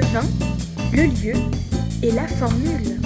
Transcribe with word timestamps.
le 0.00 0.06
vin, 0.06 0.22
le 0.92 1.02
lieu 1.04 1.34
et 2.02 2.10
la 2.12 2.26
formule. 2.26 3.00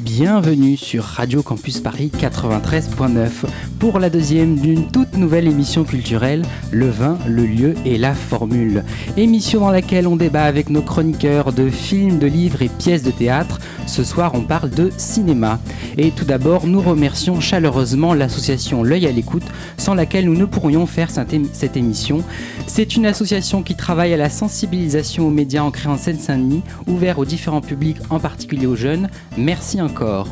Bienvenue 0.00 0.76
sur 0.76 1.04
Radio 1.04 1.42
Campus 1.42 1.80
Paris 1.80 2.10
93.9 2.14 3.46
pour 3.82 3.98
la 3.98 4.10
deuxième 4.10 4.54
d'une 4.54 4.86
toute 4.92 5.16
nouvelle 5.16 5.48
émission 5.48 5.82
culturelle, 5.82 6.44
Le 6.70 6.88
vin, 6.88 7.18
le 7.26 7.44
lieu 7.44 7.74
et 7.84 7.98
la 7.98 8.14
formule. 8.14 8.84
Émission 9.16 9.58
dans 9.58 9.72
laquelle 9.72 10.06
on 10.06 10.14
débat 10.14 10.44
avec 10.44 10.70
nos 10.70 10.82
chroniqueurs 10.82 11.52
de 11.52 11.68
films, 11.68 12.20
de 12.20 12.28
livres 12.28 12.62
et 12.62 12.68
pièces 12.68 13.02
de 13.02 13.10
théâtre. 13.10 13.58
Ce 13.88 14.04
soir, 14.04 14.36
on 14.36 14.42
parle 14.42 14.70
de 14.70 14.92
cinéma. 14.96 15.58
Et 15.98 16.12
tout 16.12 16.24
d'abord, 16.24 16.68
nous 16.68 16.80
remercions 16.80 17.40
chaleureusement 17.40 18.14
l'association 18.14 18.84
L'œil 18.84 19.08
à 19.08 19.10
l'écoute, 19.10 19.42
sans 19.78 19.94
laquelle 19.94 20.26
nous 20.26 20.36
ne 20.36 20.44
pourrions 20.44 20.86
faire 20.86 21.10
cette 21.10 21.76
émission. 21.76 22.22
C'est 22.68 22.94
une 22.94 23.04
association 23.04 23.64
qui 23.64 23.74
travaille 23.74 24.14
à 24.14 24.16
la 24.16 24.30
sensibilisation 24.30 25.26
aux 25.26 25.32
médias 25.32 25.64
en 25.64 25.72
créant 25.72 25.98
Seine-Saint-Denis, 25.98 26.62
ouvert 26.86 27.18
aux 27.18 27.24
différents 27.24 27.60
publics, 27.60 27.98
en 28.10 28.20
particulier 28.20 28.66
aux 28.66 28.76
jeunes. 28.76 29.08
Merci 29.36 29.82
encore. 29.82 30.28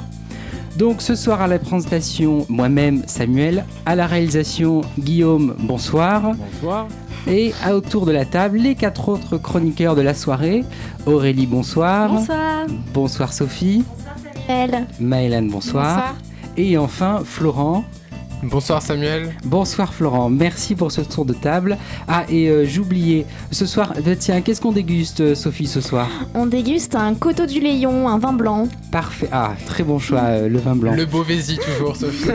Donc 0.77 1.03
ce 1.03 1.15
soir 1.15 1.43
à 1.43 1.47
la 1.47 1.59
présentation, 1.59 2.47
moi-même 2.49 3.03
Samuel, 3.07 3.65
à 3.87 3.97
la 3.97 4.07
réalisation 4.07 4.83
Guillaume, 4.99 5.55
bonsoir. 5.59 6.33
Bonsoir. 6.35 6.87
Et 7.27 7.53
à 7.63 7.77
autour 7.77 8.07
de 8.07 8.13
la 8.13 8.25
table, 8.25 8.59
les 8.59 8.75
quatre 8.75 9.09
autres 9.09 9.37
chroniqueurs 9.37 9.95
de 9.95 10.01
la 10.01 10.15
soirée. 10.15 10.65
Aurélie, 11.07 11.47
bonsoir. 11.47 12.11
Bonsoir. 12.13 12.67
Bonsoir 12.95 13.33
Sophie. 13.33 13.85
Bonsoir 13.89 14.17
Samuel. 14.47 14.87
Maëlène, 15.01 15.51
bonsoir. 15.51 15.97
Bonsoir. 15.97 16.15
Et 16.57 16.79
enfin 16.79 17.23
Florent. 17.25 17.85
Bonsoir 18.43 18.81
Samuel. 18.81 19.35
Bonsoir 19.45 19.93
Florent, 19.93 20.31
merci 20.31 20.75
pour 20.75 20.91
ce 20.91 21.03
tour 21.03 21.27
de 21.27 21.35
table. 21.35 21.77
Ah 22.09 22.25
et 22.31 22.49
euh, 22.49 22.65
j'oubliais, 22.65 23.27
ce 23.51 23.67
soir, 23.67 23.93
euh, 24.07 24.15
tiens, 24.19 24.41
qu'est-ce 24.41 24.63
qu'on 24.63 24.73
déguste 24.73 25.21
euh, 25.21 25.35
Sophie 25.35 25.67
ce 25.67 25.83
soir? 25.83 26.09
On 26.35 26.47
déguste 26.47 26.95
un 26.95 27.15
coteau 27.15 27.45
du 27.45 27.61
Léon, 27.61 28.09
un 28.09 28.19
vin 28.19 28.33
blanc. 28.33 28.67
Parfait, 28.91 29.29
ah 29.31 29.53
très 29.67 29.83
bon 29.85 29.99
choix, 29.99 30.21
euh, 30.21 30.49
le 30.49 30.59
vin 30.59 30.75
blanc. 30.75 30.95
Le 30.95 31.05
Beauvaisis 31.05 31.59
toujours 31.59 31.97
Sophie. 31.97 32.31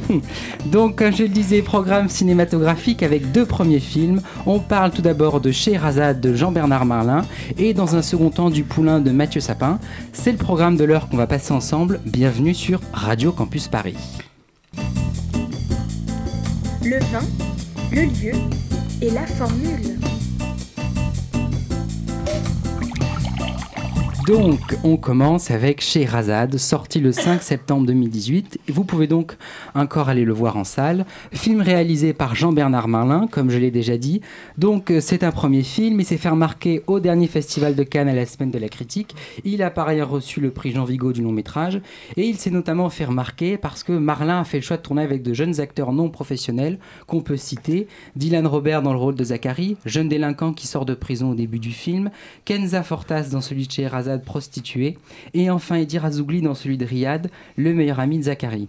Donc 0.66 0.96
comme 0.96 1.14
je 1.14 1.22
le 1.22 1.28
disais, 1.28 1.62
programme 1.62 2.08
cinématographique 2.08 3.04
avec 3.04 3.30
deux 3.30 3.46
premiers 3.46 3.80
films. 3.80 4.22
On 4.46 4.58
parle 4.58 4.90
tout 4.90 5.02
d'abord 5.02 5.40
de 5.40 5.52
Scheherazade 5.52 6.20
de 6.20 6.34
Jean-Bernard 6.34 6.86
Marlin 6.86 7.24
et 7.56 7.72
dans 7.72 7.94
un 7.94 8.02
second 8.02 8.30
temps 8.30 8.50
du 8.50 8.64
Poulain 8.64 8.98
de 8.98 9.12
Mathieu 9.12 9.40
Sapin. 9.40 9.78
C'est 10.12 10.32
le 10.32 10.38
programme 10.38 10.76
de 10.76 10.84
l'heure 10.84 11.08
qu'on 11.08 11.16
va 11.16 11.28
passer 11.28 11.52
ensemble. 11.52 12.00
Bienvenue 12.04 12.54
sur 12.54 12.80
Radio 12.92 13.30
Campus 13.30 13.68
Paris. 13.68 13.96
Le 16.88 17.00
vin, 17.00 17.26
le 17.90 18.02
lieu 18.02 18.32
et 19.02 19.10
la 19.10 19.26
formule. 19.26 19.95
Donc, 24.26 24.58
on 24.82 24.96
commence 24.96 25.52
avec 25.52 25.80
Scheherazade, 25.80 26.56
sorti 26.56 26.98
le 26.98 27.12
5 27.12 27.40
septembre 27.40 27.86
2018. 27.86 28.58
Vous 28.70 28.82
pouvez 28.82 29.06
donc 29.06 29.36
encore 29.72 30.08
aller 30.08 30.24
le 30.24 30.32
voir 30.32 30.56
en 30.56 30.64
salle. 30.64 31.06
Film 31.32 31.60
réalisé 31.60 32.12
par 32.12 32.34
Jean-Bernard 32.34 32.88
Marlin, 32.88 33.28
comme 33.30 33.50
je 33.50 33.58
l'ai 33.58 33.70
déjà 33.70 33.96
dit. 33.96 34.22
Donc, 34.58 34.90
euh, 34.90 35.00
c'est 35.00 35.22
un 35.22 35.30
premier 35.30 35.62
film. 35.62 36.00
Il 36.00 36.04
s'est 36.04 36.16
fait 36.16 36.28
remarquer 36.28 36.82
au 36.88 36.98
dernier 36.98 37.28
festival 37.28 37.76
de 37.76 37.84
Cannes 37.84 38.08
à 38.08 38.14
la 38.14 38.26
semaine 38.26 38.50
de 38.50 38.58
la 38.58 38.68
critique. 38.68 39.14
Il 39.44 39.62
a 39.62 39.70
par 39.70 39.86
ailleurs 39.86 40.10
reçu 40.10 40.40
le 40.40 40.50
prix 40.50 40.72
Jean 40.72 40.84
Vigo 40.84 41.12
du 41.12 41.22
long 41.22 41.30
métrage. 41.30 41.80
Et 42.16 42.26
il 42.26 42.36
s'est 42.36 42.50
notamment 42.50 42.90
fait 42.90 43.04
remarquer 43.04 43.56
parce 43.56 43.84
que 43.84 43.92
Marlin 43.92 44.40
a 44.40 44.44
fait 44.44 44.58
le 44.58 44.64
choix 44.64 44.76
de 44.76 44.82
tourner 44.82 45.02
avec 45.02 45.22
de 45.22 45.34
jeunes 45.34 45.60
acteurs 45.60 45.92
non 45.92 46.10
professionnels 46.10 46.80
qu'on 47.06 47.20
peut 47.20 47.36
citer. 47.36 47.86
Dylan 48.16 48.48
Robert 48.48 48.82
dans 48.82 48.92
le 48.92 48.98
rôle 48.98 49.14
de 49.14 49.22
Zachary, 49.22 49.76
jeune 49.86 50.08
délinquant 50.08 50.52
qui 50.52 50.66
sort 50.66 50.84
de 50.84 50.94
prison 50.94 51.30
au 51.30 51.34
début 51.36 51.60
du 51.60 51.70
film. 51.70 52.10
Kenza 52.44 52.82
Fortas 52.82 53.28
dans 53.30 53.40
celui 53.40 53.68
de 53.68 53.72
Scheherazade 54.16 54.24
prostituée, 54.24 54.98
et 55.34 55.50
enfin 55.50 55.76
Eddie 55.76 55.98
Razougli 55.98 56.42
dans 56.42 56.54
celui 56.54 56.78
de 56.78 56.84
Riyad, 56.84 57.30
le 57.56 57.74
meilleur 57.74 58.00
ami 58.00 58.18
de 58.18 58.24
Zachary. 58.24 58.68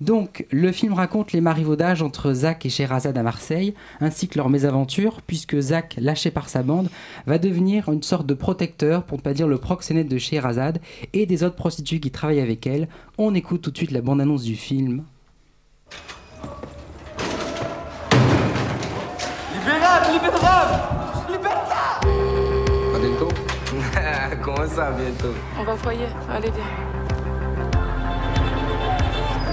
Donc, 0.00 0.46
le 0.50 0.72
film 0.72 0.92
raconte 0.92 1.32
les 1.32 1.40
marivaudages 1.40 2.02
entre 2.02 2.32
Zach 2.32 2.66
et 2.66 2.68
Sherazade 2.68 3.16
à 3.16 3.22
Marseille, 3.22 3.74
ainsi 4.00 4.28
que 4.28 4.36
leur 4.36 4.50
mésaventure, 4.50 5.22
puisque 5.26 5.58
Zach, 5.58 5.96
lâché 5.98 6.30
par 6.30 6.50
sa 6.50 6.62
bande, 6.62 6.90
va 7.26 7.38
devenir 7.38 7.88
une 7.90 8.02
sorte 8.02 8.26
de 8.26 8.34
protecteur, 8.34 9.04
pour 9.04 9.18
ne 9.18 9.22
pas 9.22 9.32
dire 9.32 9.48
le 9.48 9.56
proxénète 9.58 10.08
de 10.08 10.18
Sherazade 10.18 10.80
et 11.14 11.24
des 11.24 11.44
autres 11.44 11.56
prostituées 11.56 12.00
qui 12.00 12.10
travaillent 12.10 12.40
avec 12.40 12.66
elle. 12.66 12.88
On 13.16 13.34
écoute 13.34 13.62
tout 13.62 13.70
de 13.70 13.76
suite 13.76 13.90
la 13.90 14.02
bande-annonce 14.02 14.42
du 14.42 14.56
film. 14.56 15.04
Comment 24.46 24.68
ça, 24.68 24.90
bientôt 24.92 25.34
On 25.58 25.64
va 25.64 25.72
au 25.74 25.76
foyer. 25.76 26.06
Allez, 26.32 26.50
viens. 26.50 26.64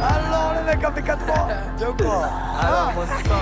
Alors, 0.01 0.53
le 0.59 0.65
mec 0.71 0.83
a 0.83 0.91
fait 0.91 1.01
4 1.01 1.29
ans 1.31 1.47
Tiens 1.77 1.95
quoi 1.99 2.29
Alors, 2.61 2.91
moi, 2.93 3.05
c'est 3.17 3.27
ça. 3.27 3.35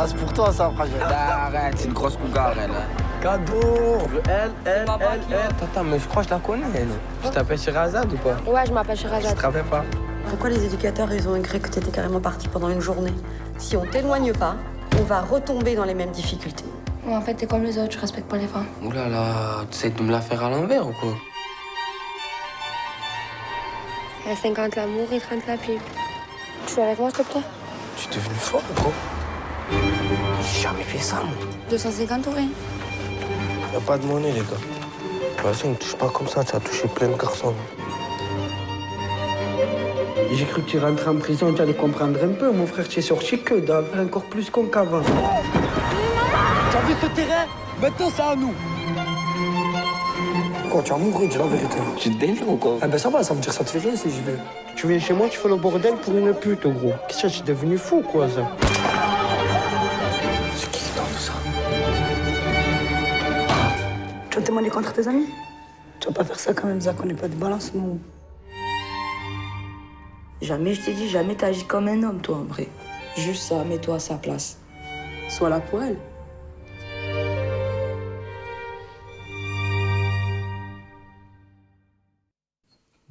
Ah, 0.00 0.04
c'est 0.06 0.16
pour 0.16 0.32
toi 0.32 0.52
ça, 0.52 0.70
fragile. 0.74 0.94
Arrête, 1.02 1.74
c'est 1.76 1.86
une 1.86 1.92
grosse 1.92 2.16
cougar, 2.16 2.52
elle. 2.60 2.70
hein. 2.70 2.74
Cadeau 3.20 3.98
Elle, 4.28 4.50
elle, 4.64 4.86
ma 4.86 4.96
elle, 5.00 5.20
elle. 5.30 5.36
Attends, 5.64 5.84
mais 5.84 5.98
je 5.98 6.06
crois 6.08 6.22
que 6.22 6.28
je 6.28 6.34
la 6.34 6.40
connais, 6.40 6.66
elle. 6.74 6.88
Tu 7.22 7.30
t'appelles 7.30 7.58
Shirazade 7.58 8.12
ou 8.12 8.16
pas? 8.16 8.36
Ouais, 8.50 8.64
je 8.66 8.72
m'appelle 8.72 8.96
Je 8.96 9.02
te 9.34 9.42
rappelle 9.42 9.64
pas? 9.64 9.84
Pourquoi 10.28 10.50
les 10.50 10.64
éducateurs, 10.64 11.12
ils 11.12 11.28
ont 11.28 11.36
écrit 11.36 11.60
que 11.60 11.68
t'étais 11.68 11.90
carrément 11.90 12.20
parti 12.20 12.48
pendant 12.48 12.68
une 12.68 12.80
journée? 12.80 13.14
Si 13.58 13.76
on 13.76 13.84
t'éloigne 13.86 14.32
pas, 14.32 14.54
on 15.00 15.02
va 15.04 15.20
retomber 15.22 15.74
dans 15.76 15.84
les 15.84 15.94
mêmes 15.94 16.10
difficultés. 16.10 16.64
Ouais, 17.08 17.14
en 17.14 17.22
fait, 17.22 17.32
t'es 17.32 17.46
comme 17.46 17.62
les 17.62 17.78
autres, 17.78 17.92
je 17.92 17.98
respecte 18.00 18.28
pas 18.28 18.36
les 18.36 18.46
femmes. 18.46 18.66
Ouh 18.82 18.92
là 18.92 19.08
là, 19.08 19.64
tu 19.70 19.78
essaies 19.78 19.88
de 19.88 20.02
me 20.02 20.12
la 20.12 20.20
faire 20.20 20.44
à 20.44 20.50
l'envers 20.50 20.86
ou 20.86 20.92
quoi? 20.92 21.14
À 24.30 24.36
50 24.36 24.76
l'amour 24.76 25.08
et 25.10 25.18
30 25.18 25.46
la 25.46 25.56
pipe. 25.56 25.80
Tu 26.66 26.78
es 26.78 26.82
avec 26.82 26.98
moi, 26.98 27.08
s'il 27.08 27.24
te 27.24 27.30
plaît? 27.32 27.40
Tu 27.96 28.08
es 28.08 28.14
devenu 28.14 28.34
fort 28.34 28.60
ou 28.70 28.80
quoi? 28.82 28.92
J'ai 30.42 30.60
jamais 30.64 30.82
fait 30.82 30.98
ça, 30.98 31.16
moi. 31.16 31.46
250 31.70 32.26
ou 32.26 32.30
rien 32.30 32.48
Y'a 33.72 33.80
pas 33.80 33.96
de 33.96 34.04
monnaie, 34.04 34.32
les 34.32 34.40
gars. 34.40 35.42
Vas-y, 35.42 35.68
ne 35.68 35.76
touche 35.76 35.96
pas 35.96 36.10
comme 36.10 36.28
ça, 36.28 36.44
tu 36.44 36.56
as 36.56 36.60
touché 36.60 36.88
plein 36.88 37.08
de 37.08 37.16
garçons. 37.16 37.54
J'ai 40.30 40.44
cru 40.44 40.62
que 40.62 40.68
tu 40.68 40.78
rentrais 40.78 41.08
en 41.08 41.16
prison, 41.16 41.54
tu 41.54 41.62
allais 41.62 41.72
comprendre 41.72 42.22
un 42.22 42.34
peu. 42.34 42.52
Mon 42.52 42.66
frère, 42.66 42.86
tu 42.86 42.98
es 42.98 43.02
sorti 43.02 43.40
que 43.40 43.54
dalle, 43.54 43.86
encore 43.98 44.24
plus 44.24 44.50
con 44.50 44.66
qu'avant. 44.66 45.00
Ce 47.00 47.06
terrain 47.14 47.46
Maintenant, 47.80 48.10
c'est 48.14 48.22
à 48.22 48.34
nous 48.34 48.52
Quand 50.70 50.82
tu 50.82 50.90
vas 50.90 50.98
mourir, 50.98 51.28
dis 51.28 51.38
la 51.38 51.46
vérité. 51.46 51.76
Tu 51.96 52.10
te 52.10 52.18
délires 52.18 52.48
ou 52.48 52.56
quoi 52.56 52.78
Ah 52.82 52.88
ben 52.88 52.98
ça 52.98 53.08
va, 53.08 53.22
ça 53.22 53.34
me 53.34 53.40
dire 53.40 53.52
ça 53.52 53.64
te 53.64 53.70
fait 53.70 53.78
rien 53.78 53.96
si 53.96 54.10
j'y 54.10 54.20
vais. 54.20 54.38
Tu 54.74 54.86
viens 54.88 54.98
chez 54.98 55.14
moi, 55.14 55.28
tu 55.28 55.38
fais 55.38 55.48
le 55.48 55.56
bordel 55.56 55.94
pour 55.96 56.16
une 56.16 56.34
pute, 56.34 56.66
gros. 56.66 56.92
Qu'est-ce 57.08 57.22
que 57.22 57.28
tu 57.28 57.40
es 57.40 57.42
devenu 57.42 57.78
fou, 57.78 58.02
quoi, 58.02 58.28
ça 58.28 58.50
C'est 60.56 60.70
qui 60.70 60.84
dans 60.96 61.02
tout 61.04 61.18
ça 61.18 61.32
Tu 64.30 64.38
vas 64.38 64.44
témoigner 64.44 64.70
contre 64.70 64.92
tes 64.92 65.06
amis 65.06 65.26
Tu 66.00 66.08
vas 66.08 66.14
pas 66.14 66.24
faire 66.24 66.38
ça 66.40 66.52
quand 66.52 66.66
même, 66.66 66.80
Zach, 66.80 66.96
on 67.02 67.06
n'est 67.06 67.14
pas 67.14 67.28
de 67.28 67.34
balance, 67.34 67.72
nous. 67.74 67.98
Jamais 70.40 70.74
je 70.74 70.82
t'ai 70.82 70.92
dit, 70.92 71.08
jamais 71.08 71.34
t'as 71.34 71.48
agi 71.48 71.64
comme 71.64 71.88
un 71.88 72.02
homme, 72.02 72.20
toi, 72.20 72.36
en 72.36 72.44
vrai. 72.44 72.68
Juste 73.16 73.42
ça, 73.42 73.64
mets-toi 73.64 73.96
à 73.96 73.98
sa 73.98 74.14
place. 74.14 74.58
Sois 75.28 75.48
là 75.48 75.60
pour 75.60 75.82
elle. 75.82 75.96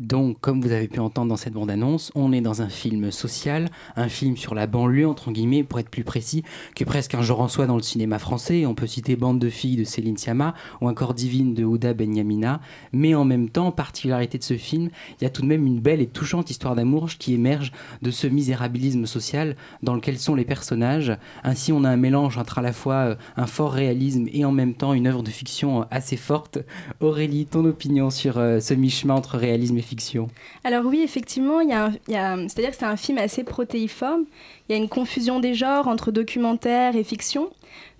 Donc, 0.08 0.40
comme 0.40 0.62
vous 0.62 0.72
avez 0.72 0.88
pu 0.88 1.02
entendre 1.02 1.28
dans 1.28 1.36
cette 1.36 1.52
bande-annonce, 1.52 2.14
on 2.16 2.32
est 2.32 2.40
dans 2.40 2.62
un 2.62 2.70
film 2.70 3.12
social, 3.12 3.68
un 3.98 4.08
film 4.08 4.38
sur 4.38 4.56
la 4.56 4.66
banlieue, 4.66 5.06
entre 5.06 5.32
guillemets, 5.32 5.66
pour 5.66 5.80
être 5.80 5.90
plus 5.90 6.06
précis, 6.06 6.44
qui 6.76 6.84
est 6.84 6.86
presque 6.86 7.14
un 7.14 7.22
genre 7.22 7.42
en 7.42 7.50
soi 7.50 7.66
dans 7.66 7.76
le 7.76 7.82
cinéma 7.82 8.18
français. 8.18 8.66
On 8.66 8.74
peut 8.74 8.88
citer 8.88 9.18
Bande 9.18 9.38
de 9.38 9.50
filles 9.50 9.76
de 9.76 9.84
Céline 9.84 10.16
Sciamma 10.16 10.54
ou 10.80 10.88
encore 10.88 11.14
Divine 11.14 11.54
de 11.54 11.66
Ouda 11.66 11.94
Benyamina. 11.94 12.62
Mais 12.94 13.16
en 13.16 13.26
même 13.26 13.50
temps, 13.50 13.74
particularité 13.74 14.38
de 14.38 14.46
ce 14.46 14.54
film, 14.54 14.92
il 15.20 15.26
y 15.26 15.28
a 15.28 15.30
tout 15.30 15.42
de 15.42 15.48
même 15.48 15.68
une 15.68 15.82
belle 15.82 16.00
et 16.00 16.08
touchante 16.08 16.50
histoire 16.50 16.74
d'amour 16.74 17.10
qui 17.20 17.34
émerge 17.34 17.74
de 18.02 18.10
ce 18.10 18.28
misérabilisme 18.28 19.06
social 19.08 19.58
dans 19.84 19.94
lequel 19.94 20.18
sont 20.18 20.36
les 20.36 20.46
personnages. 20.46 21.18
Ainsi, 21.44 21.74
on 21.74 21.84
a 21.84 21.90
un 21.90 21.98
mélange 21.98 22.38
entre 22.38 22.60
à 22.60 22.62
la 22.62 22.72
fois 22.72 22.96
euh, 22.96 23.16
un 23.36 23.46
fort 23.46 23.74
réalisme 23.74 24.28
et 24.32 24.46
en 24.46 24.54
même 24.54 24.74
temps 24.74 24.94
une 24.94 25.08
œuvre 25.08 25.22
de 25.22 25.32
fiction 25.32 25.82
euh, 25.82 25.86
assez 25.92 26.16
forte. 26.16 26.60
Aurélie, 27.02 27.46
ton 27.46 27.66
opinion 27.66 28.10
sur 28.10 28.38
euh, 28.38 28.62
ce 28.62 28.74
mi-chemin 28.74 29.16
entre 29.16 29.38
réalisme 29.38 29.78
et 29.78 29.82
fiction? 29.82 29.97
Alors 30.64 30.86
oui, 30.86 31.02
effectivement, 31.02 31.60
il 31.62 31.70
y 31.70 31.74
a 31.74 31.92
c'est-à-dire 32.48 32.72
que 32.72 32.78
c'est 32.78 32.86
un 32.86 32.98
film 32.98 33.18
assez 33.18 33.44
protéiforme. 33.44 34.26
Il 34.68 34.74
y 34.74 34.76
a 34.76 34.82
une 34.82 34.90
confusion 34.90 35.40
des 35.40 35.54
genres 35.54 35.88
entre 35.88 36.12
documentaire 36.12 36.96
et 36.96 37.04
fiction. 37.04 37.50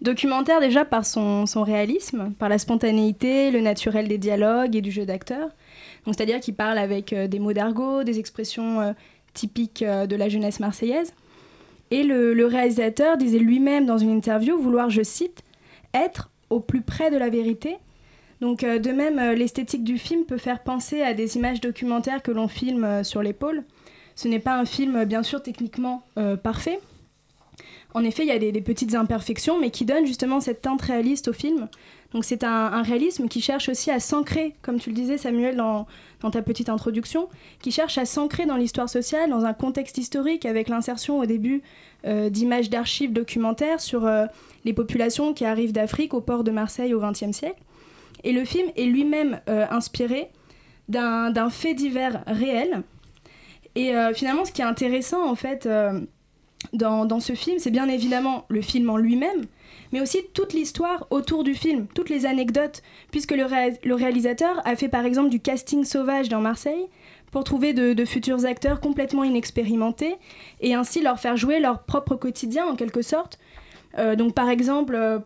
Documentaire 0.02 0.60
déjà 0.60 0.86
par 0.86 1.06
son, 1.06 1.46
réalisme, 1.56 2.34
par 2.40 2.50
la 2.50 2.58
spontanéité, 2.58 3.52
le 3.52 3.62
naturel 3.62 4.08
des 4.08 4.18
dialogues 4.18 4.76
et 4.76 4.82
du 4.82 4.92
jeu 4.92 5.06
d'acteur. 5.06 5.50
Donc 6.06 6.16
c'est-à-dire 6.16 6.40
qu'il 6.40 6.56
parle 6.56 6.78
avec 6.78 7.14
euh, 7.14 7.28
des 7.28 7.40
mots 7.40 7.54
d'argot, 7.54 8.04
des 8.04 8.20
expressions 8.20 8.80
euh, 8.82 8.94
typique 9.34 9.84
de 9.84 10.16
la 10.16 10.30
jeunesse 10.30 10.60
marseillaise. 10.60 11.14
Et 11.92 12.04
le 12.04 12.46
réalisateur 12.46 13.18
disait 13.18 13.40
lui-même 13.40 13.86
dans 13.86 13.98
une 13.98 14.10
interview 14.10 14.58
vouloir, 14.58 14.90
je 14.90 15.04
cite, 15.04 15.44
être 15.94 16.30
au 16.50 16.60
plus 16.60 16.82
près 16.82 17.12
de 17.12 17.18
la 17.18 17.30
vérité. 17.30 17.78
Donc 18.42 18.62
de 18.62 18.92
même, 18.92 19.20
l'esthétique 19.34 19.84
du 19.84 19.98
film 19.98 20.24
peut 20.26 20.38
faire 20.38 20.62
penser 20.62 21.02
à 21.02 21.14
des 21.14 21.38
images 21.38 21.60
documentaires 21.60 22.22
que 22.22 22.32
l'on 22.32 22.48
filme 22.48 23.04
sur 23.04 23.24
l'épaule. 23.24 23.64
Ce 24.16 24.28
n'est 24.28 24.40
pas 24.40 24.56
un 24.58 24.66
film, 24.66 25.06
bien 25.06 25.24
sûr, 25.24 25.42
techniquement 25.42 26.04
parfait, 26.44 26.80
en 27.98 28.04
effet, 28.04 28.24
il 28.24 28.28
y 28.28 28.32
a 28.32 28.38
des, 28.38 28.62
petites 28.62 28.96
imperfections, 28.96 29.60
mais 29.60 29.72
qui 29.72 29.84
donnent 29.84 30.06
justement 30.06 30.40
cette 30.40 30.62
teinte 30.62 30.82
réaliste 30.84 31.30
au 31.30 31.34
film. 31.34 31.68
Donc 32.14 32.26
c'est 32.26 32.44
un, 32.44 32.84
réalisme 32.84 33.28
qui 33.28 33.42
cherche 33.42 33.70
aussi 33.70 33.90
à 33.90 34.00
s'ancrer, 34.00 34.54
comme 34.62 34.80
tu 34.80 34.90
le 34.90 34.96
disais 34.96 35.18
Samuel 35.18 35.56
dans, 35.56 35.88
ta 36.32 36.44
petite 36.44 36.70
introduction, 36.70 37.28
qui 37.60 37.72
cherche 37.72 37.98
à 37.98 38.06
s'ancrer 38.06 38.46
dans 38.46 38.56
l'histoire 38.56 38.88
sociale, 38.88 39.32
dans 39.32 39.46
un 39.46 39.54
contexte 39.54 39.98
historique, 39.98 40.46
avec 40.46 40.70
l'insertion 40.70 41.20
au 41.20 41.26
début 41.26 41.64
euh, 42.06 42.30
d'images 42.30 42.70
d'archives 42.70 43.14
documentaires 43.14 43.82
sur 43.82 44.06
euh, 44.06 44.26
les 44.64 44.74
populations 44.74 45.34
qui 45.34 45.46
arrivent 45.46 45.74
d'Afrique 45.74 46.14
au 46.14 46.22
port 46.22 46.44
de 46.44 46.52
Marseille 46.52 46.94
au 46.94 47.00
XXe 47.00 47.32
siècle. 47.32 47.62
Et 48.24 48.32
le 48.34 48.46
film 48.46 48.70
est 48.76 48.86
lui-même 48.86 49.40
euh, 49.50 49.66
inspiré 49.70 50.30
d'un 50.88 51.50
fait 51.50 51.74
divers 51.74 52.24
réel. 52.28 52.84
Et 53.76 53.92
finalement, 54.16 54.46
ce 54.46 54.52
qui 54.52 54.62
est 54.62 54.66
intéressant, 54.66 55.30
en 55.30 55.36
fait, 55.36 55.68
dans, 56.74 57.20
ce 57.20 57.34
film, 57.34 57.60
c'est 57.60 57.72
bien 57.72 57.88
évidemment 57.88 58.46
le 58.50 58.62
film 58.62 58.90
en 58.90 58.98
lui-même, 58.98 59.46
mais 59.92 60.02
aussi 60.02 60.20
toute 60.34 60.54
l'histoire 60.54 61.08
autour 61.10 61.44
du 61.44 61.54
film, 61.54 61.88
toutes 61.94 62.10
les 62.10 62.26
anecdotes, 62.26 62.82
puisque 63.12 63.32
le, 63.32 63.94
réalisateur 63.96 64.62
a 64.66 64.76
fait 64.76 64.90
par 64.90 65.06
exemple 65.06 65.30
du 65.30 65.40
casting 65.40 65.84
sauvage 65.86 66.30
dans 66.30 66.42
Marseille 66.42 66.88
pour 67.32 67.44
trouver 67.44 67.74
de, 67.74 68.06
futurs 68.06 68.46
acteurs 68.46 68.80
complètement 68.80 69.24
inexpérimentés 69.24 70.16
et 70.62 70.74
ainsi 70.74 71.02
leur 71.02 71.20
faire 71.20 71.38
jouer 71.38 71.60
leur 71.60 71.84
propre 71.84 72.16
quotidien 72.16 72.66
en 72.66 72.76
quelque 72.76 73.02
sorte. 73.02 73.40
Euh, 73.98 74.16
donc 74.16 74.34
par 74.34 74.50
exemple, 74.50 74.96
euh, 74.96 75.20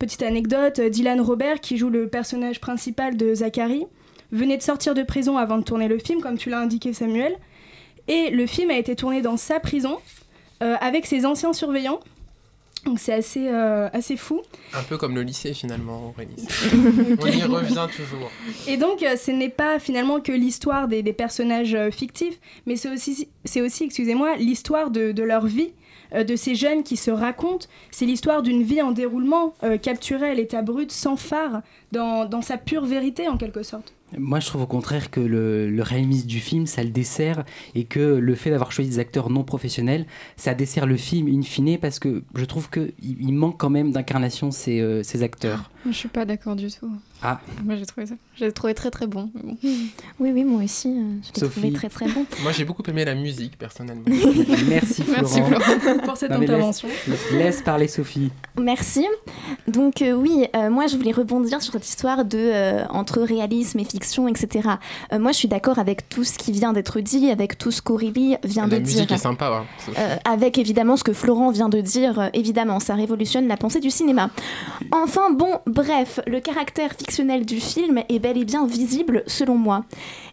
petite 0.00 0.22
anecdote, 0.22 0.80
Dylan 0.80 1.20
Robert 1.20 1.60
qui 1.60 1.76
joue 1.76 1.90
le 1.90 2.08
personnage 2.08 2.58
principal 2.58 3.16
de 3.16 3.34
Zachary 3.34 3.86
venait 4.32 4.56
de 4.56 4.62
sortir 4.62 4.94
de 4.94 5.02
prison 5.02 5.36
avant 5.36 5.58
de 5.58 5.62
tourner 5.62 5.86
le 5.86 5.98
film, 5.98 6.20
comme 6.20 6.38
tu 6.38 6.50
l'as 6.50 6.58
indiqué 6.58 6.92
Samuel, 6.92 7.36
et 8.08 8.30
le 8.30 8.46
film 8.46 8.70
a 8.70 8.78
été 8.78 8.96
tourné 8.96 9.22
dans 9.22 9.36
sa 9.36 9.60
prison 9.60 9.98
euh, 10.62 10.76
avec 10.80 11.06
ses 11.06 11.26
anciens 11.26 11.52
surveillants. 11.52 12.00
Donc 12.86 12.98
c'est 12.98 13.12
assez, 13.12 13.46
euh, 13.46 13.90
assez 13.92 14.16
fou. 14.16 14.40
Un 14.72 14.82
peu 14.82 14.96
comme 14.96 15.14
le 15.14 15.22
lycée 15.22 15.52
finalement, 15.52 16.08
Aurélie. 16.08 16.34
On 17.20 17.26
y 17.26 17.42
revient 17.42 17.86
toujours. 17.94 18.30
Et 18.66 18.78
donc 18.78 19.02
euh, 19.02 19.16
ce 19.16 19.30
n'est 19.30 19.50
pas 19.50 19.78
finalement 19.78 20.20
que 20.20 20.32
l'histoire 20.32 20.88
des, 20.88 21.02
des, 21.02 21.12
personnages 21.12 21.76
fictifs, 21.90 22.40
mais 22.64 22.76
c'est 22.76 22.90
aussi, 22.90 23.28
c'est 23.44 23.60
aussi 23.60 23.84
excusez-moi, 23.84 24.36
l'histoire 24.36 24.90
de, 24.90 25.12
de, 25.12 25.22
leur 25.22 25.44
vie, 25.44 25.74
de 26.12 26.36
ces 26.36 26.54
jeunes 26.54 26.82
qui 26.82 26.96
se 26.96 27.10
racontent. 27.10 27.66
C'est 27.90 28.06
l'histoire 28.06 28.42
d'une 28.42 28.62
vie 28.62 28.82
en 28.82 28.92
déroulement, 28.92 29.54
capturée 29.82 30.30
à 30.30 30.34
l'état 30.34 30.62
brut, 30.62 30.90
sans 30.92 31.16
phare, 31.16 31.62
dans, 31.92 32.24
dans 32.24 32.42
sa 32.42 32.56
pure 32.56 32.84
vérité 32.84 33.28
en 33.28 33.36
quelque 33.36 33.62
sorte. 33.62 33.94
Moi, 34.18 34.40
je 34.40 34.46
trouve 34.46 34.62
au 34.62 34.66
contraire 34.66 35.10
que 35.10 35.20
le, 35.20 35.70
le, 35.70 35.82
réalisme 35.82 36.26
du 36.26 36.40
film, 36.40 36.66
ça 36.66 36.82
le 36.82 36.90
dessert 36.90 37.44
et 37.74 37.84
que 37.84 38.00
le 38.00 38.34
fait 38.34 38.50
d'avoir 38.50 38.72
choisi 38.72 38.90
des 38.90 38.98
acteurs 38.98 39.30
non 39.30 39.44
professionnels, 39.44 40.06
ça 40.36 40.54
dessert 40.54 40.86
le 40.86 40.96
film 40.96 41.28
in 41.28 41.42
fine 41.42 41.78
parce 41.78 41.98
que 42.00 42.22
je 42.34 42.44
trouve 42.44 42.70
qu'il 42.70 42.92
il 43.00 43.32
manque 43.32 43.58
quand 43.58 43.70
même 43.70 43.92
d'incarnation 43.92 44.50
ces, 44.50 44.80
euh, 44.80 45.02
ces 45.04 45.22
acteurs. 45.22 45.70
Je 45.86 45.92
suis 45.92 46.08
pas 46.08 46.24
d'accord 46.24 46.56
du 46.56 46.70
tout. 46.70 46.90
Ah. 47.22 47.38
Moi 47.64 47.76
j'ai 47.76 47.86
trouvé 47.86 48.06
ça. 48.06 48.14
J'ai 48.36 48.50
trouvé 48.52 48.74
très 48.74 48.90
très 48.90 49.06
bon. 49.06 49.30
Oui 49.62 49.92
oui 50.18 50.44
moi 50.44 50.62
aussi. 50.62 50.88
Euh, 50.88 51.16
je 51.22 51.40
l'ai 51.40 51.48
trouvé 51.50 51.72
très 51.72 51.88
très 51.88 52.06
bon. 52.06 52.24
moi 52.42 52.52
j'ai 52.52 52.64
beaucoup 52.64 52.82
aimé 52.88 53.04
la 53.04 53.14
musique 53.14 53.58
personnellement. 53.58 54.04
Merci 54.68 55.02
Florent. 55.02 55.22
Merci 55.22 55.42
Florent 55.42 55.98
pour 56.04 56.16
cette 56.16 56.32
intervention. 56.32 56.88
Laisse, 57.32 57.62
parler 57.62 57.88
Sophie. 57.88 58.30
Merci. 58.58 59.06
Donc 59.68 60.02
euh, 60.02 60.12
oui, 60.12 60.46
euh, 60.56 60.70
moi 60.70 60.86
je 60.86 60.96
voulais 60.96 61.12
rebondir 61.12 61.62
sur 61.62 61.72
cette 61.72 61.86
histoire 61.86 62.24
de 62.24 62.50
entre 62.90 63.20
réalisme 63.20 63.78
et 63.78 63.84
fiction, 63.84 64.28
etc. 64.28 64.68
moi 65.18 65.32
je 65.32 65.36
suis 65.36 65.48
d'accord 65.48 65.78
avec 65.78 66.08
tout 66.08 66.24
ce 66.24 66.38
qui 66.38 66.52
vient 66.52 66.72
d'être 66.72 67.00
dit, 67.00 67.30
avec 67.30 67.58
tout 67.58 67.70
ce 67.70 67.82
qu'Aurélie 67.82 68.36
vient 68.44 68.64
de 68.66 68.76
dire. 68.76 68.78
La 68.78 68.80
musique 68.80 69.12
est 69.12 69.18
sympa. 69.18 69.64
avec 70.24 70.58
évidemment 70.58 70.96
ce 70.96 71.04
que 71.04 71.12
Florent 71.12 71.50
vient 71.50 71.68
de 71.68 71.80
dire. 71.80 72.30
évidemment, 72.34 72.80
ça 72.80 72.94
révolutionne 72.94 73.46
la 73.48 73.56
pensée 73.56 73.80
du 73.80 73.90
cinéma. 73.90 74.30
Enfin 74.92 75.30
bon, 75.30 75.60
bref, 75.70 76.20
le 76.26 76.40
caractère 76.40 76.92
fictionnel 76.92 77.46
du 77.46 77.60
film 77.60 78.02
est 78.08 78.18
bel 78.18 78.36
et 78.36 78.44
bien 78.44 78.66
visible 78.66 79.22
selon 79.26 79.56
moi. 79.56 79.84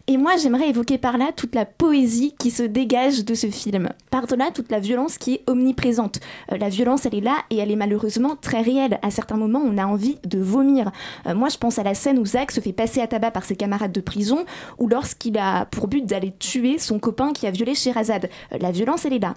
Et 0.06 0.16
moi, 0.16 0.32
j'aimerais 0.40 0.70
évoquer 0.70 0.98
par 0.98 1.18
là 1.18 1.32
toute 1.34 1.54
la 1.54 1.64
poésie 1.64 2.34
qui 2.38 2.50
se 2.50 2.62
dégage 2.62 3.24
de 3.24 3.34
ce 3.34 3.48
film. 3.48 3.90
Par-delà 4.10 4.50
toute 4.50 4.70
la 4.70 4.80
violence 4.80 5.18
qui 5.18 5.34
est 5.34 5.42
omniprésente. 5.46 6.20
Euh, 6.52 6.56
la 6.56 6.68
violence, 6.68 7.06
elle 7.06 7.14
est 7.14 7.20
là 7.20 7.36
et 7.50 7.58
elle 7.58 7.70
est 7.70 7.76
malheureusement 7.76 8.34
très 8.34 8.62
réelle. 8.62 8.98
À 9.02 9.10
certains 9.10 9.36
moments, 9.36 9.62
on 9.64 9.78
a 9.78 9.86
envie 9.86 10.18
de 10.24 10.38
vomir. 10.38 10.90
Euh, 11.26 11.34
moi, 11.34 11.48
je 11.48 11.58
pense 11.58 11.78
à 11.78 11.82
la 11.82 11.94
scène 11.94 12.18
où 12.18 12.26
Zach 12.26 12.50
se 12.50 12.60
fait 12.60 12.72
passer 12.72 13.00
à 13.00 13.06
tabac 13.06 13.30
par 13.30 13.44
ses 13.44 13.56
camarades 13.56 13.92
de 13.92 14.00
prison 14.00 14.44
ou 14.78 14.88
lorsqu'il 14.88 15.38
a 15.38 15.66
pour 15.66 15.88
but 15.88 16.04
d'aller 16.04 16.32
tuer 16.38 16.78
son 16.78 16.98
copain 16.98 17.32
qui 17.32 17.46
a 17.46 17.50
violé 17.50 17.74
Sherazade. 17.74 18.28
Euh, 18.52 18.58
la 18.60 18.72
violence, 18.72 19.04
elle 19.04 19.12
est 19.12 19.18
là. 19.18 19.34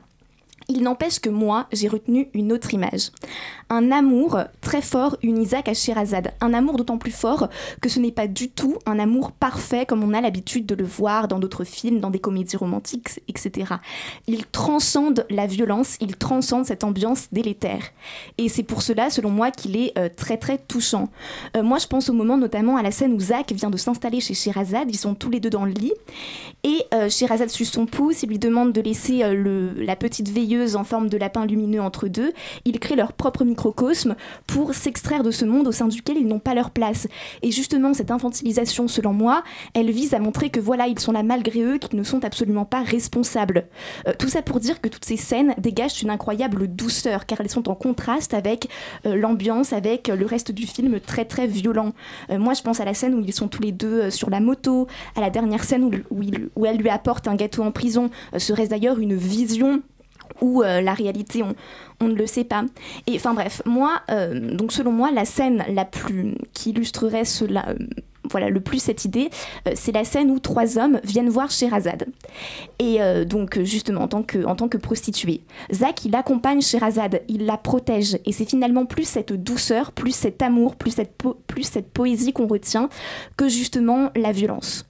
Il 0.70 0.84
n'empêche 0.84 1.20
que 1.20 1.30
moi, 1.30 1.68
j'ai 1.74 1.88
retenu 1.88 2.30
une 2.34 2.54
autre 2.54 2.74
image. 2.74 3.12
Un 3.74 3.90
amour 3.90 4.38
très 4.60 4.82
fort 4.82 5.16
une 5.24 5.42
Isaac 5.42 5.70
à 5.70 5.74
Sherazade. 5.74 6.34
Un 6.42 6.54
amour 6.54 6.76
d'autant 6.76 6.98
plus 6.98 7.12
fort 7.12 7.48
que 7.82 7.88
ce 7.88 8.02
n'est 8.02 8.12
pas 8.12 8.28
du 8.28 8.50
tout 8.50 8.76
un 8.86 9.00
amour 9.00 9.32
parfait 9.32 9.86
comme 9.86 10.04
on 10.04 10.14
a 10.14 10.20
l'habitude 10.20 10.66
de 10.66 10.76
le 10.76 10.84
voir 10.84 11.30
dans 11.30 11.40
d'autres 11.40 11.64
films, 11.64 12.02
dans 12.02 12.10
des 12.10 12.20
comédies 12.20 12.58
romantiques, 12.58 13.22
etc. 13.30 13.76
Il 14.28 14.46
transcende 14.46 15.26
la 15.30 15.48
violence, 15.48 15.96
il 16.02 16.18
transcende 16.18 16.66
cette 16.66 16.84
ambiance 16.84 17.28
délétère. 17.32 17.84
Et 18.38 18.50
c'est 18.50 18.64
pour 18.64 18.82
cela, 18.82 19.10
selon 19.10 19.30
moi, 19.30 19.52
qu'il 19.52 19.78
est 19.78 19.98
euh, 19.98 20.10
très 20.14 20.36
très 20.36 20.58
touchant. 20.58 21.08
Euh, 21.56 21.64
moi, 21.64 21.78
je 21.78 21.88
pense 21.88 22.10
au 22.10 22.14
moment 22.14 22.38
notamment 22.38 22.76
à 22.76 22.82
la 22.82 22.92
scène 22.92 23.14
où 23.14 23.20
Zach 23.22 23.54
vient 23.54 23.70
de 23.70 23.78
s'installer 23.78 24.20
chez 24.20 24.34
Sherazade. 24.34 24.90
Ils 24.90 24.98
sont 24.98 25.16
tous 25.16 25.30
les 25.30 25.40
deux 25.40 25.50
dans 25.50 25.64
le 25.64 25.72
lit. 25.72 25.94
Et 26.64 26.84
euh, 26.94 27.10
Sherazade 27.10 27.50
suce 27.50 27.72
son 27.72 27.86
pouce, 27.86 28.24
il 28.24 28.30
lui 28.30 28.40
demande 28.40 28.74
de 28.74 28.82
laisser 28.82 29.34
le, 29.34 29.72
la 29.74 29.96
petite 29.96 30.30
veilleuse 30.30 30.76
en 30.76 30.84
forme 30.84 31.08
de 31.08 31.18
lapin 31.18 31.46
lumineux 31.46 31.82
entre 31.82 32.10
deux. 32.10 32.34
Ils 32.66 32.80
créent 32.80 32.98
leur 32.98 33.14
propre 33.14 33.46
microcosme 33.62 34.16
pour 34.48 34.74
s'extraire 34.74 35.22
de 35.22 35.30
ce 35.30 35.46
monde 35.46 35.68
au 35.68 35.72
sein 35.72 35.88
duquel 35.88 36.18
ils 36.18 36.26
n'ont 36.26 36.40
pas 36.40 36.56
leur 36.56 36.72
place. 36.72 37.08
Et 37.44 37.52
justement, 37.52 37.94
cette 37.94 38.10
infantilisation, 38.10 38.88
selon 38.88 39.14
moi, 39.14 39.44
elle 39.76 39.92
vise 39.92 40.16
à 40.16 40.20
montrer 40.20 40.50
que 40.50 40.60
voilà, 40.60 40.88
ils 40.88 40.98
sont 40.98 41.12
là 41.12 41.22
malgré 41.22 41.62
eux, 41.62 41.78
qu'ils 41.78 42.00
ne 42.00 42.04
sont 42.04 42.26
absolument 42.26 42.66
pas 42.66 42.82
responsables. 42.82 43.68
Euh, 44.08 44.14
tout 44.18 44.30
ça 44.30 44.42
pour 44.42 44.60
dire 44.60 44.82
que 44.82 44.90
toutes 44.90 45.06
ces 45.06 45.18
scènes 45.18 45.54
dégagent 45.60 46.02
une 46.02 46.10
incroyable 46.10 46.68
douceur, 46.68 47.28
car 47.28 47.40
elles 47.40 47.52
sont 47.52 47.70
en 47.70 47.76
contraste 47.76 48.34
avec 48.34 48.68
euh, 49.06 49.16
l'ambiance, 49.16 49.74
avec 49.74 50.08
le 50.08 50.26
reste 50.26 50.52
du 50.52 50.66
film 50.66 51.00
très 51.00 51.26
très 51.26 51.46
violent. 51.46 51.94
Euh, 52.32 52.40
moi, 52.40 52.56
je 52.56 52.64
pense 52.64 52.80
à 52.80 52.86
la 52.86 52.96
scène 52.96 53.14
où 53.14 53.22
ils 53.24 53.34
sont 53.34 53.48
tous 53.48 53.62
les 53.62 53.72
deux 53.72 54.10
sur 54.10 54.32
la 54.32 54.40
moto, 54.40 54.88
à 55.16 55.22
la 55.22 55.30
dernière 55.30 55.64
scène 55.64 55.84
où, 55.84 55.92
où 56.56 56.66
elle 56.66 56.78
lui 56.78 56.90
apporte 56.90 57.28
un 57.28 57.36
gâteau 57.36 57.62
en 57.62 57.72
prison. 57.72 58.10
serait 58.38 58.68
d'ailleurs 58.68 58.98
une 58.98 59.16
vision 59.16 59.84
euh, 60.44 60.82
la 60.82 60.94
réalité, 60.94 61.44
ne 62.08 62.16
le 62.16 62.28
sait 62.28 62.44
pas. 62.44 62.64
Et 63.08 63.16
enfin 63.16 63.34
bref, 63.34 63.62
moi, 63.66 64.02
euh, 64.10 64.56
donc 64.56 64.72
selon 64.72 64.92
moi, 64.92 65.12
la 65.12 65.26
scène 65.26 65.64
la 65.70 65.86
plus 65.86 66.36
qui 66.54 66.72
illustrerait 66.72 67.26
cela, 67.26 67.70
euh, 67.70 67.76
voilà, 68.30 68.50
le 68.50 68.62
plus 68.62 68.80
cette 68.80 69.04
idée, 69.04 69.30
c'est 69.74 69.92
la 69.92 70.06
scène 70.06 70.32
où 70.32 70.40
trois 70.40 70.78
hommes 70.78 71.02
viennent 71.04 71.28
voir 71.28 71.52
Sherazade. 71.52 72.06
Et 72.80 73.00
donc 73.26 73.62
justement 73.64 74.04
en 74.04 74.08
tant 74.08 74.24
que 74.24 74.46
en 74.46 74.56
tant 74.56 74.70
que 74.70 74.78
prostituée, 74.78 75.42
Zach 75.74 76.06
il 76.06 76.16
accompagne 76.16 76.62
Sherazade, 76.62 77.24
il 77.28 77.46
la 77.46 77.58
protège, 77.58 78.20
et 78.26 78.32
c'est 78.32 78.50
finalement 78.50 78.86
plus 78.86 79.04
cette 79.04 79.34
douceur, 79.34 79.92
plus 79.92 80.16
cet 80.16 80.42
amour, 80.42 80.78
plus 80.78 80.92
cette 80.92 81.12
plus 81.48 81.64
cette 81.64 81.90
poésie 81.90 82.32
qu'on 82.32 82.48
retient 82.48 82.88
que 83.36 83.50
justement 83.50 84.12
la 84.16 84.32
violence. 84.32 84.86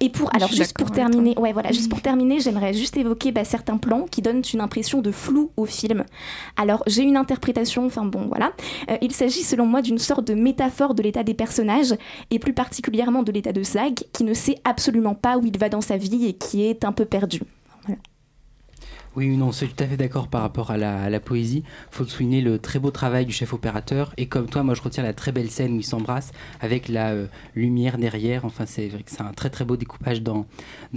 Et 0.00 0.10
pour, 0.10 0.34
alors 0.34 0.50
juste 0.50 0.76
pour 0.76 0.90
terminer, 0.90 1.36
ouais 1.38 1.52
voilà, 1.52 1.72
juste 1.72 1.90
pour 1.90 2.00
terminer, 2.00 2.40
j'aimerais 2.40 2.72
juste 2.72 2.96
évoquer 2.96 3.32
bah, 3.32 3.44
certains 3.44 3.76
plans 3.76 4.06
qui 4.10 4.22
donnent 4.22 4.42
une 4.52 4.60
impression 4.60 5.00
de 5.00 5.10
flou 5.10 5.50
au 5.56 5.66
film. 5.66 6.04
Alors 6.56 6.82
j'ai 6.86 7.02
une 7.02 7.16
interprétation, 7.16 7.86
enfin 7.86 8.04
bon 8.04 8.26
voilà, 8.28 8.52
euh, 8.90 8.96
il 9.02 9.12
s'agit 9.12 9.42
selon 9.42 9.66
moi 9.66 9.82
d'une 9.82 9.98
sorte 9.98 10.26
de 10.26 10.34
métaphore 10.34 10.94
de 10.94 11.02
l'état 11.02 11.22
des 11.22 11.34
personnages 11.34 11.94
et 12.30 12.38
plus 12.38 12.52
particulièrement 12.52 13.22
de 13.22 13.32
l'état 13.32 13.52
de 13.52 13.62
Zag 13.62 13.94
qui 14.12 14.24
ne 14.24 14.34
sait 14.34 14.56
absolument 14.64 15.14
pas 15.14 15.38
où 15.38 15.46
il 15.46 15.58
va 15.58 15.68
dans 15.68 15.80
sa 15.80 15.96
vie 15.96 16.26
et 16.26 16.32
qui 16.34 16.64
est 16.64 16.84
un 16.84 16.92
peu 16.92 17.04
perdu. 17.04 17.40
Oui, 19.16 19.36
non, 19.36 19.52
c'est 19.52 19.68
tout 19.68 19.84
à 19.84 19.86
fait 19.86 19.96
d'accord 19.96 20.26
par 20.26 20.40
rapport 20.40 20.72
à 20.72 20.76
la, 20.76 21.20
poésie. 21.20 21.62
Faut 21.92 22.04
souligner 22.04 22.40
le 22.40 22.58
très 22.58 22.80
beau 22.80 22.90
travail 22.90 23.24
du 23.24 23.32
chef 23.32 23.52
opérateur. 23.52 24.12
Et 24.16 24.26
comme 24.26 24.46
toi, 24.46 24.64
moi, 24.64 24.74
je 24.74 24.82
retiens 24.82 25.04
la 25.04 25.12
très 25.12 25.30
belle 25.30 25.50
scène 25.50 25.74
où 25.74 25.76
ils 25.76 25.84
s'embrassent 25.84 26.32
avec 26.60 26.88
la 26.88 27.10
euh, 27.10 27.26
lumière 27.54 27.96
derrière. 27.96 28.44
Enfin, 28.44 28.66
c'est 28.66 28.88
vrai 28.88 29.04
que 29.04 29.12
c'est 29.12 29.22
un 29.22 29.32
très 29.32 29.50
très 29.50 29.64
beau 29.64 29.76
découpage 29.76 30.20
dans, 30.22 30.46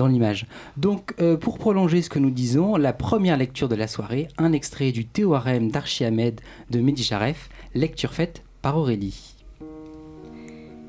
l'image. 0.08 0.48
Donc, 0.78 1.14
euh, 1.22 1.38
pour 1.38 1.60
prolonger 1.60 2.02
ce 2.02 2.10
que 2.10 2.18
nous 2.18 2.32
disons, 2.32 2.76
la 2.76 2.92
première 2.92 3.38
lecture 3.38 3.70
de 3.70 3.76
la 3.76 3.88
soirée, 3.88 4.28
un 4.40 4.52
extrait 4.52 4.92
du 4.92 5.06
Théorème 5.06 5.70
d'Archiamède 5.70 6.42
de 6.72 6.80
Mehdi 6.80 7.08
lecture 7.76 8.14
faite 8.14 8.42
par 8.64 8.78
Aurélie. 8.78 9.36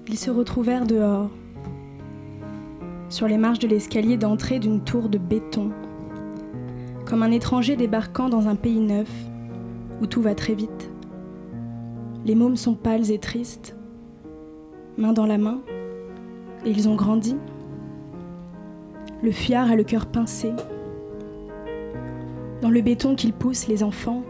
Ils 0.08 0.18
se 0.18 0.30
retrouvèrent 0.30 0.86
dehors, 0.86 1.30
sur 3.10 3.28
les 3.28 3.36
marches 3.36 3.58
de 3.58 3.68
l'escalier 3.68 4.16
d'entrée 4.16 4.58
d'une 4.58 4.82
tour 4.82 5.10
de 5.10 5.18
béton 5.18 5.70
comme 7.08 7.22
un 7.22 7.30
étranger 7.30 7.74
débarquant 7.74 8.28
dans 8.28 8.48
un 8.48 8.54
pays 8.54 8.80
neuf, 8.80 9.10
où 10.02 10.06
tout 10.06 10.20
va 10.20 10.34
très 10.34 10.54
vite. 10.54 10.90
Les 12.26 12.34
mômes 12.34 12.58
sont 12.58 12.74
pâles 12.74 13.10
et 13.10 13.18
tristes, 13.18 13.74
main 14.98 15.14
dans 15.14 15.24
la 15.24 15.38
main, 15.38 15.62
et 16.66 16.70
ils 16.70 16.86
ont 16.86 16.96
grandi. 16.96 17.34
Le 19.22 19.32
fuyard 19.32 19.70
a 19.70 19.74
le 19.74 19.84
cœur 19.84 20.04
pincé. 20.04 20.52
Dans 22.60 22.68
le 22.68 22.82
béton 22.82 23.14
qu'ils 23.14 23.32
poussent, 23.32 23.68
les 23.68 23.82
enfants, 23.82 24.22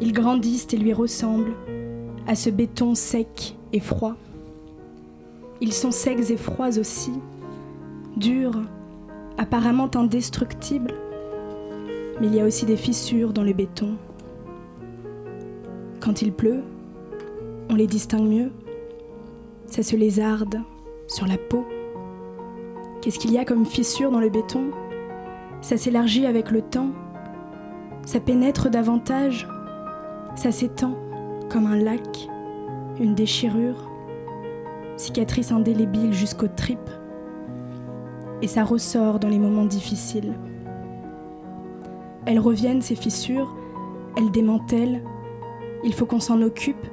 ils 0.00 0.12
grandissent 0.12 0.68
et 0.72 0.76
lui 0.76 0.92
ressemblent, 0.92 1.56
à 2.28 2.36
ce 2.36 2.48
béton 2.48 2.94
sec 2.94 3.56
et 3.72 3.80
froid. 3.80 4.14
Ils 5.60 5.72
sont 5.72 5.90
secs 5.90 6.30
et 6.30 6.36
froids 6.36 6.78
aussi, 6.78 7.12
durs, 8.16 8.62
apparemment 9.36 9.90
indestructibles, 9.96 10.94
mais 12.20 12.28
il 12.28 12.34
y 12.34 12.40
a 12.40 12.44
aussi 12.44 12.66
des 12.66 12.76
fissures 12.76 13.32
dans 13.32 13.42
le 13.42 13.52
béton. 13.52 13.96
Quand 16.00 16.22
il 16.22 16.32
pleut, 16.32 16.62
on 17.68 17.74
les 17.74 17.86
distingue 17.86 18.28
mieux. 18.28 18.50
Ça 19.66 19.82
se 19.82 19.96
lézarde 19.96 20.60
sur 21.08 21.26
la 21.26 21.36
peau. 21.36 21.64
Qu'est-ce 23.00 23.18
qu'il 23.18 23.32
y 23.32 23.38
a 23.38 23.44
comme 23.44 23.66
fissure 23.66 24.10
dans 24.10 24.20
le 24.20 24.30
béton? 24.30 24.70
Ça 25.60 25.76
s'élargit 25.76 26.26
avec 26.26 26.50
le 26.50 26.62
temps. 26.62 26.90
Ça 28.04 28.20
pénètre 28.20 28.70
davantage. 28.70 29.48
Ça 30.36 30.52
s'étend 30.52 30.96
comme 31.50 31.66
un 31.66 31.76
lac, 31.76 32.28
une 33.00 33.14
déchirure, 33.14 33.90
cicatrice 34.96 35.52
indélébile 35.52 36.12
jusqu'aux 36.12 36.48
tripes. 36.48 36.90
Et 38.42 38.48
ça 38.48 38.64
ressort 38.64 39.18
dans 39.18 39.28
les 39.28 39.38
moments 39.38 39.64
difficiles. 39.64 40.34
Elles 42.26 42.40
reviennent, 42.40 42.82
ces 42.82 42.96
fissures, 42.96 43.54
elles 44.16 44.30
démantèlent. 44.30 45.02
Il 45.84 45.94
faut 45.94 46.06
qu'on 46.06 46.20
s'en 46.20 46.42
occupe, 46.42 46.86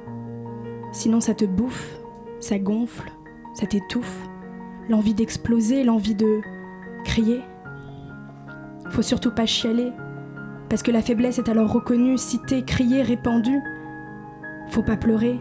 sinon 0.92 1.20
ça 1.20 1.34
te 1.34 1.44
bouffe, 1.44 1.98
ça 2.38 2.58
gonfle, 2.58 3.10
ça 3.52 3.66
t'étouffe. 3.66 4.28
L'envie 4.88 5.14
d'exploser, 5.14 5.82
l'envie 5.82 6.14
de 6.14 6.40
crier. 7.04 7.40
Faut 8.90 9.02
surtout 9.02 9.32
pas 9.32 9.46
chialer, 9.46 9.92
parce 10.68 10.82
que 10.82 10.90
la 10.90 11.02
faiblesse 11.02 11.38
est 11.38 11.48
alors 11.48 11.72
reconnue, 11.72 12.18
citée, 12.18 12.64
criée, 12.64 13.02
répandue. 13.02 13.60
Faut 14.68 14.82
pas 14.82 14.96
pleurer. 14.96 15.40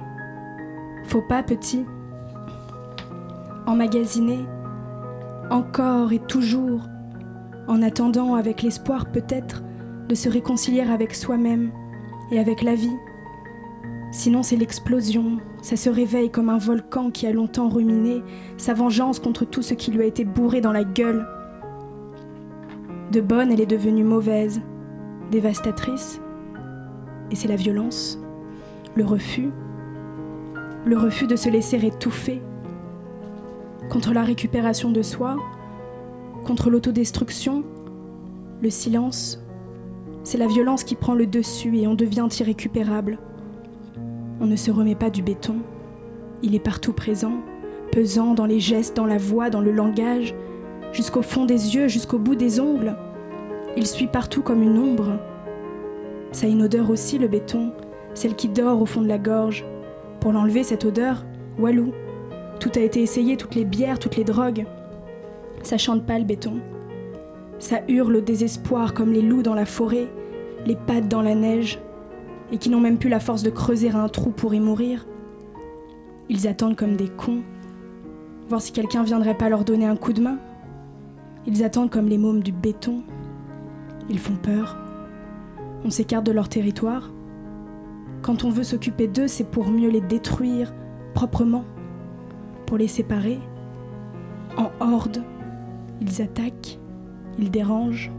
Faut 1.05 1.21
pas, 1.21 1.43
petit. 1.43 1.85
Emmagasiner, 3.67 4.45
encore 5.49 6.13
et 6.13 6.19
toujours, 6.19 6.81
en 7.67 7.81
attendant 7.81 8.35
avec 8.35 8.61
l'espoir 8.61 9.05
peut-être 9.11 9.61
de 10.13 10.15
se 10.15 10.29
réconcilier 10.29 10.81
avec 10.81 11.15
soi-même 11.15 11.71
et 12.29 12.37
avec 12.37 12.61
la 12.61 12.75
vie. 12.75 12.95
Sinon, 14.11 14.43
c'est 14.43 14.55
l'explosion, 14.55 15.39
ça 15.63 15.75
se 15.75 15.89
réveille 15.89 16.29
comme 16.29 16.49
un 16.49 16.59
volcan 16.59 17.09
qui 17.09 17.25
a 17.25 17.31
longtemps 17.31 17.67
ruminé 17.67 18.21
sa 18.57 18.75
vengeance 18.75 19.17
contre 19.17 19.43
tout 19.43 19.63
ce 19.63 19.73
qui 19.73 19.89
lui 19.89 20.03
a 20.03 20.05
été 20.05 20.23
bourré 20.23 20.61
dans 20.61 20.71
la 20.71 20.83
gueule. 20.83 21.27
De 23.11 23.21
bonne, 23.21 23.51
elle 23.51 23.59
est 23.59 23.65
devenue 23.65 24.03
mauvaise, 24.03 24.61
dévastatrice, 25.31 26.21
et 27.31 27.35
c'est 27.35 27.47
la 27.47 27.55
violence, 27.55 28.19
le 28.93 29.05
refus, 29.05 29.49
le 30.85 30.95
refus 30.95 31.25
de 31.25 31.35
se 31.35 31.49
laisser 31.49 31.83
étouffer, 31.83 32.39
contre 33.89 34.13
la 34.13 34.21
récupération 34.21 34.91
de 34.91 35.01
soi, 35.01 35.37
contre 36.45 36.69
l'autodestruction, 36.69 37.63
le 38.61 38.69
silence, 38.69 39.42
c'est 40.23 40.37
la 40.37 40.47
violence 40.47 40.83
qui 40.83 40.95
prend 40.95 41.13
le 41.13 41.27
dessus 41.27 41.77
et 41.77 41.87
on 41.87 41.95
devient 41.95 42.27
irrécupérable. 42.39 43.17
On 44.39 44.45
ne 44.45 44.55
se 44.55 44.71
remet 44.71 44.95
pas 44.95 45.09
du 45.09 45.21
béton. 45.21 45.57
Il 46.41 46.55
est 46.55 46.59
partout 46.59 46.93
présent, 46.93 47.33
pesant 47.91 48.33
dans 48.33 48.45
les 48.45 48.59
gestes, 48.59 48.95
dans 48.95 49.05
la 49.05 49.17
voix, 49.17 49.49
dans 49.49 49.61
le 49.61 49.71
langage, 49.71 50.33
jusqu'au 50.91 51.21
fond 51.21 51.45
des 51.45 51.75
yeux, 51.75 51.87
jusqu'au 51.87 52.19
bout 52.19 52.35
des 52.35 52.59
ongles. 52.59 52.95
Il 53.75 53.85
suit 53.85 54.07
partout 54.07 54.41
comme 54.41 54.63
une 54.63 54.77
ombre. 54.77 55.19
Ça 56.31 56.47
a 56.47 56.49
une 56.49 56.63
odeur 56.63 56.89
aussi, 56.89 57.17
le 57.17 57.27
béton, 57.27 57.71
celle 58.13 58.35
qui 58.35 58.47
dort 58.47 58.81
au 58.81 58.85
fond 58.85 59.01
de 59.01 59.07
la 59.07 59.17
gorge. 59.17 59.65
Pour 60.19 60.31
l'enlever, 60.31 60.63
cette 60.63 60.85
odeur, 60.85 61.25
Walou. 61.59 61.91
Tout 62.59 62.71
a 62.75 62.79
été 62.79 63.01
essayé, 63.01 63.35
toutes 63.35 63.55
les 63.55 63.65
bières, 63.65 63.99
toutes 63.99 64.15
les 64.15 64.23
drogues. 64.23 64.65
Ça 65.63 65.77
chante 65.77 66.05
pas 66.05 66.17
le 66.17 66.25
béton. 66.25 66.59
Ça 67.63 67.79
hurle 67.87 68.17
au 68.17 68.19
désespoir 68.19 68.93
comme 68.93 69.13
les 69.13 69.21
loups 69.21 69.41
dans 69.41 69.53
la 69.53 69.65
forêt, 69.65 70.11
les 70.65 70.75
pattes 70.75 71.07
dans 71.07 71.21
la 71.21 71.33
neige, 71.33 71.79
et 72.51 72.57
qui 72.57 72.69
n'ont 72.69 72.81
même 72.81 72.97
plus 72.97 73.07
la 73.07 73.21
force 73.21 73.41
de 73.41 73.49
creuser 73.49 73.89
un 73.89 74.09
trou 74.09 74.31
pour 74.31 74.53
y 74.53 74.59
mourir. 74.59 75.07
Ils 76.27 76.45
attendent 76.45 76.75
comme 76.75 76.97
des 76.97 77.07
cons, 77.07 77.41
voir 78.49 78.61
si 78.61 78.73
quelqu'un 78.73 79.03
viendrait 79.03 79.37
pas 79.37 79.47
leur 79.47 79.63
donner 79.63 79.85
un 79.85 79.95
coup 79.95 80.11
de 80.11 80.21
main. 80.21 80.39
Ils 81.47 81.63
attendent 81.63 81.89
comme 81.89 82.09
les 82.09 82.17
mômes 82.17 82.43
du 82.43 82.51
béton. 82.51 83.01
Ils 84.09 84.19
font 84.19 84.35
peur. 84.35 84.77
On 85.85 85.89
s'écarte 85.89 86.25
de 86.25 86.33
leur 86.33 86.49
territoire. 86.49 87.13
Quand 88.23 88.43
on 88.43 88.49
veut 88.49 88.63
s'occuper 88.63 89.07
d'eux, 89.07 89.29
c'est 89.29 89.49
pour 89.49 89.69
mieux 89.69 89.89
les 89.89 90.01
détruire 90.01 90.73
proprement, 91.13 91.63
pour 92.65 92.75
les 92.77 92.89
séparer. 92.89 93.39
En 94.57 94.69
horde, 94.81 95.23
ils 96.01 96.21
attaquent, 96.21 96.77
ils 97.39 97.51
dérangent. 97.51 98.11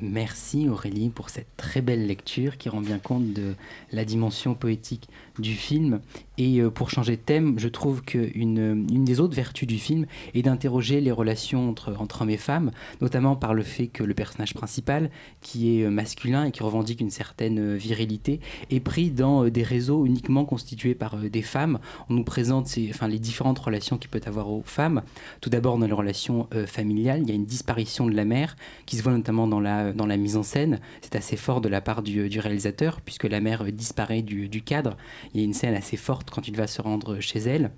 Merci 0.00 0.68
Aurélie 0.68 1.10
pour 1.10 1.28
cette 1.28 1.56
très 1.56 1.80
belle 1.80 2.06
lecture 2.06 2.56
qui 2.56 2.68
rend 2.68 2.80
bien 2.80 2.98
compte 2.98 3.32
de 3.32 3.54
la 3.90 4.04
dimension 4.04 4.54
poétique 4.54 5.08
du 5.38 5.54
film. 5.54 6.00
Et 6.38 6.60
euh, 6.60 6.70
pour 6.70 6.88
changer 6.88 7.16
de 7.16 7.20
thème, 7.20 7.58
je 7.58 7.68
trouve 7.68 8.02
qu'une 8.02 8.86
une 8.90 9.04
des 9.04 9.20
autres 9.20 9.34
vertus 9.34 9.66
du 9.66 9.78
film 9.78 10.06
est 10.34 10.42
d'interroger 10.42 11.00
les 11.00 11.10
relations 11.10 11.68
entre, 11.68 11.94
entre 11.98 12.22
hommes 12.22 12.30
et 12.30 12.36
femmes, 12.36 12.70
notamment 13.00 13.34
par 13.34 13.54
le 13.54 13.64
fait 13.64 13.88
que 13.88 14.04
le 14.04 14.14
personnage 14.14 14.54
principal, 14.54 15.10
qui 15.40 15.80
est 15.80 15.84
euh, 15.84 15.90
masculin 15.90 16.44
et 16.44 16.52
qui 16.52 16.62
revendique 16.62 17.00
une 17.00 17.10
certaine 17.10 17.58
euh, 17.58 17.76
virilité, 17.76 18.40
est 18.70 18.80
pris 18.80 19.10
dans 19.10 19.48
des 19.48 19.64
réseaux 19.64 20.06
uniquement 20.06 20.44
constitués 20.44 20.94
par 20.94 21.16
des 21.16 21.42
femmes. 21.42 21.80
On 22.08 22.14
nous 22.14 22.24
présente 22.24 22.68
enfin, 22.90 23.08
les 23.08 23.18
différentes 23.18 23.58
relations 23.58 23.98
qu'il 23.98 24.10
peut 24.10 24.20
avoir 24.26 24.48
aux 24.48 24.62
femmes. 24.64 25.02
Tout 25.40 25.50
d'abord 25.50 25.78
dans 25.78 25.86
les 25.86 25.92
relations 25.92 26.48
familiales, 26.66 27.22
il 27.22 27.28
y 27.28 27.32
a 27.32 27.34
une 27.34 27.46
disparition 27.46 28.06
de 28.06 28.14
la 28.14 28.24
mère 28.24 28.56
qui 28.86 28.96
se 28.96 29.02
voit 29.02 29.12
notamment 29.12 29.48
dans 29.48 29.60
la, 29.60 29.92
dans 29.92 30.06
la 30.06 30.16
mise 30.16 30.36
en 30.36 30.42
scène. 30.42 30.80
C'est 31.00 31.16
assez 31.16 31.36
fort 31.36 31.60
de 31.60 31.68
la 31.68 31.80
part 31.80 32.02
du, 32.02 32.28
du 32.28 32.38
réalisateur 32.38 33.00
puisque 33.00 33.24
la 33.24 33.40
mère 33.40 33.64
disparaît 33.64 34.22
du, 34.22 34.48
du 34.48 34.62
cadre. 34.62 34.96
Il 35.34 35.40
y 35.40 35.42
a 35.42 35.46
une 35.46 35.54
scène 35.54 35.74
assez 35.74 35.96
forte 35.96 36.27
quand 36.30 36.48
il 36.48 36.56
va 36.56 36.66
se 36.66 36.80
rendre 36.82 37.20
chez 37.20 37.40
elle. 37.40 37.70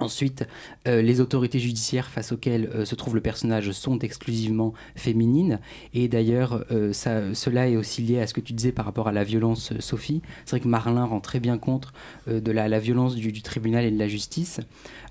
Ensuite, 0.00 0.46
euh, 0.86 1.02
les 1.02 1.20
autorités 1.20 1.58
judiciaires 1.58 2.08
face 2.08 2.30
auxquelles 2.30 2.70
euh, 2.74 2.84
se 2.84 2.94
trouve 2.94 3.14
le 3.14 3.20
personnage 3.20 3.72
sont 3.72 3.98
exclusivement 3.98 4.72
féminines. 4.94 5.58
Et 5.92 6.06
d'ailleurs, 6.08 6.64
euh, 6.70 6.92
cela 6.92 7.68
est 7.68 7.76
aussi 7.76 8.02
lié 8.02 8.20
à 8.20 8.26
ce 8.26 8.34
que 8.34 8.40
tu 8.40 8.52
disais 8.52 8.70
par 8.70 8.84
rapport 8.84 9.08
à 9.08 9.12
la 9.12 9.24
violence, 9.24 9.72
Sophie. 9.80 10.22
C'est 10.44 10.50
vrai 10.52 10.60
que 10.60 10.68
Marlin 10.68 11.04
rend 11.04 11.20
très 11.20 11.40
bien 11.40 11.58
compte 11.58 11.88
de 12.28 12.52
la, 12.52 12.78
violence 12.78 13.16
du, 13.16 13.42
tribunal 13.42 13.84
et 13.84 13.90
de 13.90 13.98
la 13.98 14.08
justice. 14.08 14.60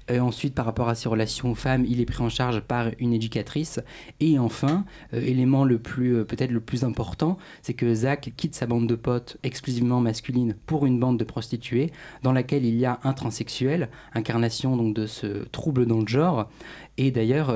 Euh, 0.10 0.20
ensuite, 0.20 0.56
par 0.56 0.66
rapport 0.66 0.90
à 0.90 0.96
ses 0.96 1.10
relations 1.10 1.52
aux 1.52 1.56
femmes, 1.56 1.86
il 1.88 2.00
est 2.00 2.06
pris 2.06 2.24
en 2.24 2.30
charge 2.30 2.62
par 2.62 2.92
une 3.00 3.14
éducatrice. 3.14 3.80
Et 4.20 4.40
enfin, 4.40 4.86
euh, 5.14 5.22
élément 5.22 5.66
le 5.66 5.80
plus 5.80 6.16
euh, 6.16 6.24
peut-être 6.24 6.52
le 6.52 6.62
plus 6.62 6.84
important, 6.84 7.38
c'est 7.62 7.74
que 7.74 7.94
Zach 7.94 8.32
quitte 8.38 8.56
sa 8.56 8.68
bande 8.68 8.88
de 8.88 8.96
potes 8.96 9.38
exclusivement 9.44 10.00
masculine 10.00 10.56
pour 10.66 10.86
une 10.86 11.00
bande 11.00 11.18
de 11.18 11.24
prostituées 11.24 11.92
dans 12.24 12.32
laquelle 12.32 12.66
il 12.66 12.76
y 12.76 12.86
a 12.86 13.00
un 13.04 13.14
transsexuel, 13.14 13.90
incarnation 14.14 14.78
donc 14.78 14.96
de 14.96 15.08
ce 15.08 15.46
trouble 15.52 15.86
dans 15.86 16.00
le 16.00 16.08
genre. 16.08 16.50
Et 16.98 17.12
d'ailleurs, 17.12 17.54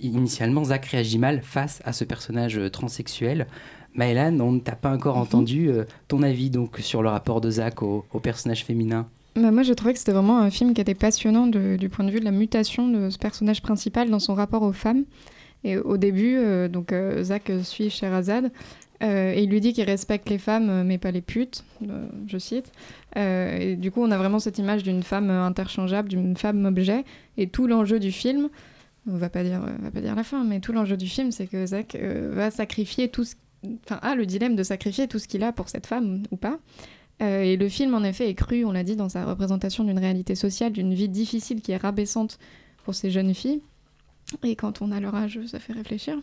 initialement, 0.00 0.64
Zach 0.64 0.86
réagit 0.86 1.18
mal 1.18 1.40
face 1.42 1.80
à 1.84 1.92
ce 1.92 2.04
personnage 2.04 2.60
transsexuel. 2.72 3.46
Maëlan, 3.94 4.40
on 4.40 4.52
ne 4.52 4.58
t'a 4.58 4.74
pas 4.74 4.92
encore 4.92 5.16
mhm. 5.16 5.22
entendu 5.22 5.70
ton 6.08 6.22
avis 6.22 6.50
donc 6.50 6.78
sur 6.78 7.02
le 7.02 7.08
rapport 7.08 7.40
de 7.40 7.50
Zach 7.50 7.82
au 7.82 8.02
personnage 8.20 8.64
féminin? 8.64 9.06
Bah, 9.34 9.50
moi, 9.50 9.62
j'ai 9.62 9.74
trouvé 9.74 9.94
que 9.94 9.98
c'était 9.98 10.12
vraiment 10.12 10.38
un 10.38 10.50
film 10.50 10.74
qui 10.74 10.80
était 10.80 10.94
passionnant 10.94 11.46
du 11.46 11.88
point 11.88 12.04
de 12.04 12.10
vue 12.10 12.20
de 12.20 12.24
la 12.24 12.32
mutation 12.32 12.88
de 12.88 13.10
ce 13.10 13.18
personnage 13.18 13.62
principal 13.62 14.10
dans 14.10 14.18
son 14.18 14.34
rapport 14.34 14.62
aux 14.62 14.72
femmes. 14.72 15.04
Et 15.64 15.78
au 15.78 15.96
début, 15.96 16.36
euh, 16.36 16.68
donc 16.68 16.92
euh, 16.92 17.22
Zach 17.22 17.50
suit 17.62 17.88
Sherazade 17.88 18.50
euh, 19.02 19.32
et 19.32 19.42
il 19.42 19.50
lui 19.50 19.60
dit 19.60 19.72
qu'il 19.72 19.84
respecte 19.84 20.28
les 20.28 20.38
femmes 20.38 20.84
mais 20.84 20.98
pas 20.98 21.10
les 21.10 21.20
putes, 21.20 21.64
je 22.26 22.38
cite. 22.38 22.72
et 23.16 23.76
du 23.76 23.90
coup, 23.90 24.02
on 24.02 24.10
a 24.10 24.18
vraiment 24.18 24.38
cette 24.38 24.58
image 24.58 24.82
d'une 24.82 25.02
femme 25.02 25.30
interchangeable, 25.30 26.08
d'une 26.08 26.36
femme 26.36 26.64
objet. 26.66 27.04
Et 27.36 27.48
tout 27.48 27.66
l'enjeu 27.66 27.98
du 27.98 28.12
film, 28.12 28.48
on 29.08 29.16
va 29.16 29.28
pas 29.28 29.42
dire, 29.42 29.60
va 29.60 29.90
pas 29.90 30.00
dire 30.00 30.14
la 30.14 30.22
fin, 30.22 30.44
mais 30.44 30.60
tout 30.60 30.72
l'enjeu 30.72 30.96
du 30.96 31.08
film, 31.08 31.32
c'est 31.32 31.46
que 31.46 31.66
Zach 31.66 31.96
va 31.96 32.50
sacrifier 32.50 33.08
tout 33.08 33.24
enfin 33.84 33.98
a 34.02 34.14
le 34.14 34.26
dilemme 34.26 34.56
de 34.56 34.62
sacrifier 34.62 35.08
tout 35.08 35.18
ce 35.18 35.28
qu'il 35.28 35.42
a 35.42 35.52
pour 35.52 35.68
cette 35.68 35.86
femme 35.86 36.22
ou 36.30 36.36
pas. 36.36 36.58
Euh, 37.22 37.42
et 37.42 37.56
le 37.56 37.68
film, 37.68 37.94
en 37.94 38.02
effet, 38.02 38.28
est 38.28 38.34
cru, 38.34 38.64
on 38.64 38.72
l'a 38.72 38.82
dit, 38.82 38.96
dans 38.96 39.08
sa 39.08 39.24
représentation 39.24 39.84
d'une 39.84 39.98
réalité 39.98 40.34
sociale, 40.34 40.72
d'une 40.72 40.94
vie 40.94 41.08
difficile 41.08 41.60
qui 41.60 41.72
est 41.72 41.76
rabaissante 41.76 42.38
pour 42.84 42.94
ces 42.94 43.10
jeunes 43.10 43.34
filles. 43.34 43.60
Et 44.42 44.56
quand 44.56 44.82
on 44.82 44.92
a 44.92 45.00
leur 45.00 45.14
âge, 45.14 45.38
ça 45.46 45.58
fait 45.58 45.72
réfléchir. 45.72 46.16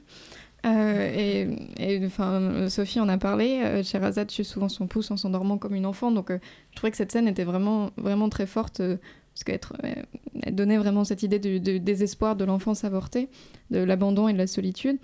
Euh, 0.65 1.56
et, 1.79 2.06
enfin, 2.06 2.68
Sophie 2.70 3.00
en 3.00 3.08
a 3.08 3.18
parlé. 3.18 3.62
Euh, 3.63 3.84
Sherazade 3.84 4.27
tue 4.27 4.44
souvent 4.44 4.68
son 4.68 4.88
pouce 4.88 5.10
en 5.12 5.18
s'endormant 5.18 5.58
comme 5.58 5.75
une 5.75 5.86
enfant. 5.86 6.12
Donc, 6.12 6.32
je 6.32 6.75
trouvais 6.75 6.91
que 6.91 6.98
cette 6.98 7.12
scène 7.12 7.27
était 7.27 7.46
vraiment, 7.46 7.91
vraiment 7.98 8.29
très 8.29 8.46
forte 8.46 8.82
parce 9.34 9.44
qu'elle 9.46 10.56
donnait 10.56 10.77
vraiment 10.77 11.06
cette 11.06 11.24
idée 11.24 11.39
du, 11.39 11.62
du 11.62 11.79
désespoir 11.79 12.36
de 12.36 12.44
l'enfance 12.44 12.84
avortée, 12.84 13.29
de 13.72 13.79
l'abandon 13.79 14.27
et 14.27 14.34
de 14.34 14.38
la 14.38 14.48
solitude. 14.48 14.98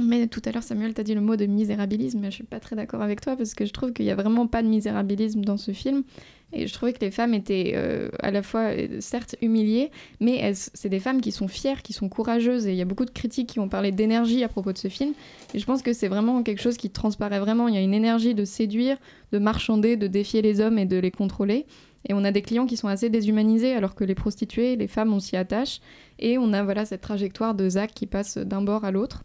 Mais 0.00 0.26
tout 0.28 0.42
à 0.44 0.52
l'heure, 0.52 0.62
Samuel, 0.62 0.94
t'as 0.94 1.02
dit 1.02 1.14
le 1.14 1.20
mot 1.20 1.36
de 1.36 1.46
misérabilisme, 1.46 2.20
mais 2.20 2.30
je 2.30 2.36
suis 2.36 2.44
pas 2.44 2.60
très 2.60 2.76
d'accord 2.76 3.02
avec 3.02 3.20
toi 3.20 3.36
parce 3.36 3.54
que 3.54 3.64
je 3.64 3.72
trouve 3.72 3.92
qu'il 3.92 4.04
y 4.04 4.10
a 4.10 4.14
vraiment 4.14 4.46
pas 4.46 4.62
de 4.62 4.68
misérabilisme 4.68 5.42
dans 5.42 5.56
ce 5.56 5.72
film. 5.72 6.04
Et 6.52 6.66
je 6.66 6.72
trouvais 6.72 6.94
que 6.94 7.00
les 7.00 7.10
femmes 7.10 7.34
étaient 7.34 7.72
euh, 7.74 8.08
à 8.20 8.30
la 8.30 8.42
fois, 8.42 8.72
euh, 8.72 9.00
certes, 9.00 9.36
humiliées, 9.42 9.90
mais 10.20 10.52
c'est 10.54 10.88
des 10.88 11.00
femmes 11.00 11.20
qui 11.20 11.30
sont 11.30 11.48
fières, 11.48 11.82
qui 11.82 11.92
sont 11.92 12.08
courageuses. 12.08 12.66
Et 12.66 12.70
il 12.70 12.76
y 12.76 12.80
a 12.80 12.86
beaucoup 12.86 13.04
de 13.04 13.10
critiques 13.10 13.48
qui 13.48 13.60
ont 13.60 13.68
parlé 13.68 13.92
d'énergie 13.92 14.42
à 14.44 14.48
propos 14.48 14.72
de 14.72 14.78
ce 14.78 14.88
film. 14.88 15.12
Et 15.52 15.58
je 15.58 15.66
pense 15.66 15.82
que 15.82 15.92
c'est 15.92 16.08
vraiment 16.08 16.42
quelque 16.42 16.62
chose 16.62 16.78
qui 16.78 16.88
transparaît 16.88 17.40
vraiment. 17.40 17.68
Il 17.68 17.74
y 17.74 17.78
a 17.78 17.82
une 17.82 17.92
énergie 17.92 18.34
de 18.34 18.44
séduire, 18.44 18.96
de 19.32 19.38
marchander, 19.38 19.96
de 19.96 20.06
défier 20.06 20.40
les 20.40 20.60
hommes 20.60 20.78
et 20.78 20.86
de 20.86 20.96
les 20.96 21.10
contrôler. 21.10 21.66
Et 22.08 22.14
on 22.14 22.24
a 22.24 22.30
des 22.30 22.42
clients 22.42 22.66
qui 22.66 22.76
sont 22.76 22.88
assez 22.88 23.10
déshumanisés, 23.10 23.74
alors 23.74 23.94
que 23.94 24.04
les 24.04 24.14
prostituées, 24.14 24.76
les 24.76 24.88
femmes, 24.88 25.12
on 25.12 25.20
s'y 25.20 25.36
attache. 25.36 25.80
Et 26.18 26.38
on 26.38 26.52
a 26.54 26.62
voilà 26.62 26.86
cette 26.86 27.02
trajectoire 27.02 27.54
de 27.54 27.68
Zach 27.68 27.92
qui 27.94 28.06
passe 28.06 28.38
d'un 28.38 28.62
bord 28.62 28.84
à 28.86 28.90
l'autre. 28.90 29.24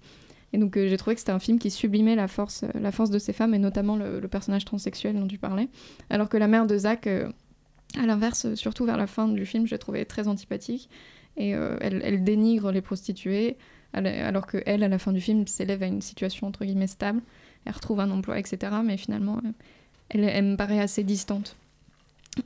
Et 0.54 0.60
donc 0.60 0.78
euh, 0.78 0.88
j'ai 0.88 0.98
trouvé 0.98 1.16
que 1.16 1.20
c'était 1.20 1.32
un 1.32 1.40
film 1.40 1.60
qui 1.60 1.72
sublimait 1.72 2.16
la 2.16 2.28
force, 2.28 2.64
euh, 2.64 2.80
la 2.80 2.92
force 2.92 3.10
de 3.10 3.20
ces 3.20 3.34
femmes 3.34 3.54
et 3.54 3.60
notamment 3.60 3.96
le, 3.98 4.22
personnage 4.28 4.66
transsexuel 4.66 5.20
dont 5.20 5.28
tu 5.28 5.40
parlais. 5.40 5.68
Alors 6.10 6.30
que 6.30 6.38
la 6.38 6.48
mère 6.48 6.68
de 6.68 6.78
Zach, 6.78 7.08
euh, 7.08 7.30
à 8.00 8.06
l'inverse, 8.06 8.54
surtout 8.54 8.86
vers 8.86 8.98
la 8.98 9.08
fin 9.08 9.28
du 9.28 9.46
film, 9.46 9.68
j'ai 9.68 9.80
trouvé 9.80 10.06
très 10.06 10.28
antipathique. 10.28 10.90
Et 11.36 11.50
elle, 11.50 12.24
dénigre 12.24 12.72
les 12.72 12.82
prostituées, 12.82 13.58
alors 13.94 14.46
que 14.46 14.62
elle, 14.68 14.84
à 14.84 14.88
la 14.88 15.00
fin 15.00 15.12
du 15.12 15.20
film, 15.20 15.48
s'élève 15.48 15.82
à 15.82 15.88
une 15.88 16.02
situation 16.02 16.46
entre 16.46 16.64
guillemets 16.64 16.86
stable. 16.86 17.24
Elle 17.66 17.74
retrouve 17.74 18.02
un 18.02 18.12
emploi, 18.12 18.38
etc. 18.38 18.72
Mais 18.84 18.98
finalement, 18.98 19.42
elle, 20.10 20.26
elle 20.26 20.46
me 20.46 20.56
paraît 20.56 20.80
assez 20.80 21.04
distante. 21.04 21.56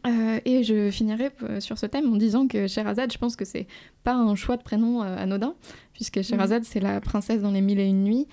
Euh, 0.05 0.39
et 0.45 0.63
je 0.63 0.91
finirai 0.91 1.29
euh, 1.43 1.59
sur 1.59 1.77
ce 1.77 1.85
thème 1.85 2.11
en 2.11 2.17
disant 2.17 2.47
que 2.47 2.67
Sherazade, 2.67 3.11
je 3.11 3.17
pense 3.17 3.35
que 3.35 3.45
c'est 3.45 3.67
pas 4.03 4.15
un 4.15 4.35
choix 4.35 4.57
de 4.57 4.63
prénom 4.63 5.01
euh, 5.01 5.17
anodin, 5.17 5.55
puisque 5.93 6.21
Sherazade, 6.21 6.63
c'est 6.63 6.79
la 6.79 6.99
princesse 7.01 7.41
dans 7.41 7.51
les 7.51 7.61
mille 7.61 7.79
et 7.79 7.87
une 7.87 8.03
nuits. 8.03 8.27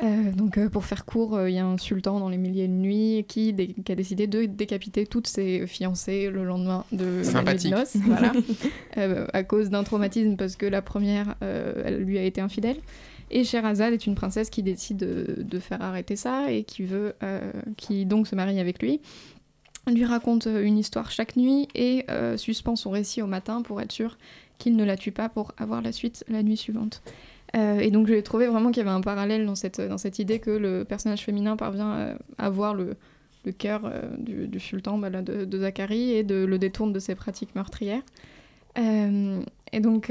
donc, 0.00 0.58
pour 0.68 0.84
faire 0.84 1.04
court, 1.04 1.46
il 1.46 1.54
y 1.54 1.58
a 1.58 1.66
un 1.66 1.78
sultan 1.78 2.18
dans 2.18 2.28
les 2.28 2.36
mille 2.36 2.58
et 2.58 2.64
une 2.64 2.80
nuits 2.82 3.24
qui, 3.28 3.54
qui, 3.54 3.92
a 3.92 3.94
décidé 3.94 4.26
de 4.26 4.44
décapiter 4.44 5.06
toutes 5.06 5.28
ses 5.28 5.66
fiancées 5.68 6.30
le 6.30 6.44
lendemain 6.44 6.84
de 6.90 7.22
la 7.32 7.54
nuit 7.54 7.64
de 7.64 7.68
noces, 7.68 7.96
voilà, 7.96 8.32
à 9.32 9.44
cause 9.44 9.70
d'un 9.70 9.84
traumatisme 9.84 10.36
parce 10.36 10.56
que 10.56 10.66
la 10.66 10.82
première, 10.82 11.36
elle 11.40 12.02
lui 12.02 12.18
a 12.18 12.24
été 12.24 12.40
infidèle. 12.40 12.78
Et 13.30 13.42
Sherazade 13.42 13.94
est 13.94 14.06
une 14.06 14.14
princesse 14.14 14.50
qui 14.50 14.62
décide 14.62 14.98
de, 14.98 15.42
de 15.42 15.58
faire 15.58 15.80
arrêter 15.80 16.16
ça 16.16 16.52
et 16.52 16.64
qui 16.64 16.82
veut, 16.82 17.14
qui 17.76 18.04
donc 18.04 18.26
se 18.26 18.34
marie 18.34 18.58
avec 18.58 18.82
lui 18.82 19.00
lui 19.92 20.04
raconte 20.04 20.46
euh, 20.46 20.64
une 20.64 20.78
histoire 20.78 21.10
chaque 21.10 21.36
nuit 21.36 21.68
et 21.74 22.04
euh, 22.10 22.36
suspend 22.36 22.76
son 22.76 22.90
récit 22.90 23.22
au 23.22 23.26
matin 23.26 23.62
pour 23.62 23.80
être 23.80 23.92
sûr 23.92 24.16
qu'il 24.58 24.76
ne 24.76 24.84
la 24.84 24.96
tue 24.96 25.12
pas 25.12 25.28
pour 25.28 25.52
avoir 25.58 25.82
la 25.82 25.92
suite 25.92 26.24
la 26.28 26.42
nuit 26.42 26.56
suivante. 26.56 27.02
Euh, 27.56 27.78
et 27.78 27.90
donc 27.90 28.06
j'ai 28.06 28.22
trouvé 28.22 28.46
vraiment 28.46 28.70
qu'il 28.70 28.78
y 28.78 28.86
avait 28.86 28.96
un 28.96 29.00
parallèle 29.00 29.46
dans 29.46 29.54
cette, 29.54 29.80
dans 29.80 29.98
cette 29.98 30.18
idée 30.18 30.38
que 30.38 30.50
le 30.50 30.84
personnage 30.84 31.22
féminin 31.24 31.56
parvient 31.56 32.16
à 32.38 32.44
avoir 32.46 32.74
le, 32.74 32.96
le 33.44 33.52
cœur 33.52 33.92
du, 34.18 34.58
sultan 34.58 34.98
bah, 34.98 35.10
de, 35.10 35.44
de, 35.44 35.58
Zacharie 35.58 36.12
et 36.12 36.24
de, 36.24 36.44
le 36.44 36.58
détourne 36.58 36.92
de 36.92 36.98
ses 36.98 37.14
pratiques 37.14 37.54
meurtrières. 37.54 38.02
et 38.76 39.80
donc, 39.80 40.10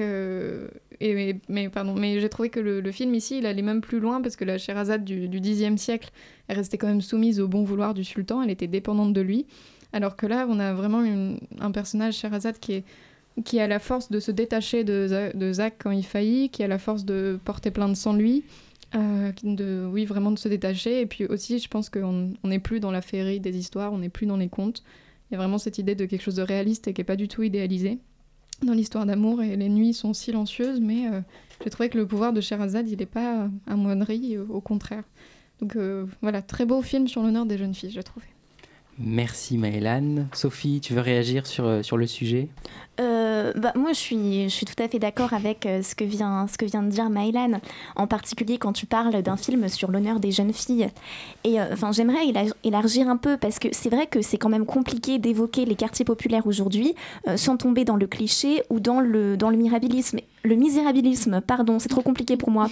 mais, 1.01 1.69
pardon, 1.69 1.93
mais 1.95 2.19
j'ai 2.19 2.29
trouvé 2.29 2.49
que 2.49 2.59
le, 2.59 2.91
film 2.91 3.13
ici, 3.15 3.39
il 3.39 3.45
allait 3.45 3.61
même 3.61 3.81
plus 3.81 3.99
loin 3.99 4.21
parce 4.21 4.35
que 4.35 4.45
la 4.45 4.57
Sherazade 4.57 5.03
du, 5.03 5.27
du 5.27 5.39
Xe 5.39 5.75
siècle, 5.77 6.11
elle 6.47 6.57
restait 6.57 6.77
quand 6.77 6.87
même 6.87 7.01
soumise 7.01 7.39
au 7.39 7.47
bon 7.47 7.63
vouloir 7.63 7.93
du 7.93 8.03
sultan, 8.03 8.41
elle 8.41 8.49
était 8.49 8.67
dépendante 8.67 9.13
de 9.13 9.21
lui. 9.21 9.45
Alors 9.93 10.15
que 10.15 10.25
là, 10.25 10.47
on 10.49 10.59
a 10.59 10.73
vraiment 10.73 11.03
un 11.59 11.71
personnage, 11.71 12.15
Sherazade, 12.15 12.59
qui, 12.59 12.73
est, 12.73 12.83
qui 13.45 13.59
a 13.59 13.67
la 13.67 13.79
force 13.79 14.09
de 14.09 14.19
se 14.19 14.31
détacher 14.31 14.83
de, 14.83 15.31
de 15.35 15.53
Zach 15.53 15.75
quand 15.79 15.91
il 15.91 16.03
faillit, 16.03 16.49
qui 16.49 16.63
a 16.63 16.67
la 16.67 16.79
force 16.79 17.05
de 17.05 17.39
porter 17.45 17.69
plainte 17.69 17.95
sans 17.95 18.13
lui, 18.13 18.43
euh, 18.95 19.31
de, 19.43 19.87
oui, 19.91 20.05
vraiment 20.05 20.31
de 20.31 20.39
se 20.39 20.47
détacher. 20.47 21.01
Et 21.01 21.05
puis 21.05 21.25
aussi, 21.25 21.59
je 21.59 21.67
pense 21.67 21.89
qu'on 21.89 22.33
n'est 22.43 22.59
plus 22.59 22.79
dans 22.79 22.91
la 22.91 23.01
féerie 23.01 23.39
des 23.39 23.57
histoires, 23.57 23.93
on 23.93 23.99
n'est 23.99 24.09
plus 24.09 24.25
dans 24.25 24.37
les 24.37 24.49
contes. 24.49 24.83
Il 25.29 25.33
y 25.33 25.35
a 25.35 25.37
vraiment 25.37 25.57
cette 25.57 25.77
idée 25.77 25.95
de 25.95 26.05
quelque 26.05 26.21
chose 26.21 26.35
de 26.35 26.43
réaliste 26.43 26.87
et 26.87 26.93
qui 26.93 27.01
n'est 27.01 27.05
pas 27.05 27.15
du 27.15 27.27
tout 27.27 27.43
idéalisé 27.43 27.99
dans 28.63 28.73
l'histoire 28.73 29.05
d'amour. 29.05 29.41
Et 29.41 29.55
les 29.55 29.69
nuits 29.69 29.93
sont 29.93 30.13
silencieuses, 30.13 30.79
mais 30.79 31.07
euh, 31.07 31.21
j'ai 31.63 31.69
trouvé 31.69 31.89
que 31.89 31.97
le 31.97 32.07
pouvoir 32.07 32.33
de 32.33 32.41
Sherazade, 32.41 32.89
il 32.89 32.97
n'est 32.97 33.05
pas 33.05 33.49
amoindri, 33.67 34.37
au 34.37 34.61
contraire. 34.61 35.03
Donc 35.59 35.75
euh, 35.75 36.05
voilà, 36.21 36.41
très 36.41 36.65
beau 36.65 36.81
film 36.81 37.07
sur 37.07 37.23
l'honneur 37.23 37.45
des 37.45 37.57
jeunes 37.57 37.73
filles, 37.73 37.91
je 37.91 38.01
trouvé. 38.01 38.25
Merci 38.99 39.57
Maëlan. 39.57 40.27
Sophie, 40.33 40.79
tu 40.81 40.93
veux 40.93 41.01
réagir 41.01 41.47
sur, 41.47 41.65
euh, 41.65 41.81
sur 41.81 41.97
le 41.97 42.05
sujet? 42.05 42.49
Euh, 42.99 43.53
bah, 43.55 43.73
moi, 43.75 43.91
je 43.93 43.99
suis, 43.99 44.43
je 44.43 44.53
suis 44.53 44.65
tout 44.65 44.81
à 44.81 44.87
fait 44.87 44.99
d'accord 44.99 45.33
avec 45.33 45.65
euh, 45.65 45.81
ce, 45.81 45.95
que 45.95 46.03
vient, 46.03 46.45
ce 46.47 46.57
que 46.57 46.65
vient 46.65 46.83
de 46.83 46.89
dire 46.89 47.09
Maïlan, 47.09 47.59
en 47.95 48.05
particulier 48.05 48.57
quand 48.57 48.73
tu 48.73 48.85
parles 48.85 49.21
d'un 49.23 49.37
film 49.37 49.67
sur 49.67 49.91
l'honneur 49.91 50.19
des 50.19 50.31
jeunes 50.31 50.53
filles. 50.53 50.89
Et 51.43 51.59
euh, 51.59 51.65
enfin, 51.73 51.91
j'aimerais 51.91 52.21
élargir 52.63 53.09
un 53.09 53.17
peu, 53.17 53.37
parce 53.37 53.57
que 53.57 53.69
c'est 53.71 53.89
vrai 53.89 54.05
que 54.05 54.21
c'est 54.21 54.37
quand 54.37 54.49
même 54.49 54.65
compliqué 54.65 55.17
d'évoquer 55.17 55.65
les 55.65 55.75
quartiers 55.75 56.05
populaires 56.05 56.45
aujourd'hui 56.45 56.95
sans 57.35 57.57
tomber 57.57 57.85
dans 57.85 57.95
le 57.95 58.07
cliché 58.07 58.63
ou 58.69 58.79
dans 58.79 58.99
le, 58.99 59.37
dans 59.37 59.49
le 59.49 59.57
mirabilisme. 59.57 60.19
Le 60.43 60.55
misérabilisme, 60.55 61.39
pardon, 61.39 61.79
c'est 61.79 61.87
trop 61.87 62.01
compliqué 62.01 62.35
pour 62.35 62.51
moi. 62.51 62.67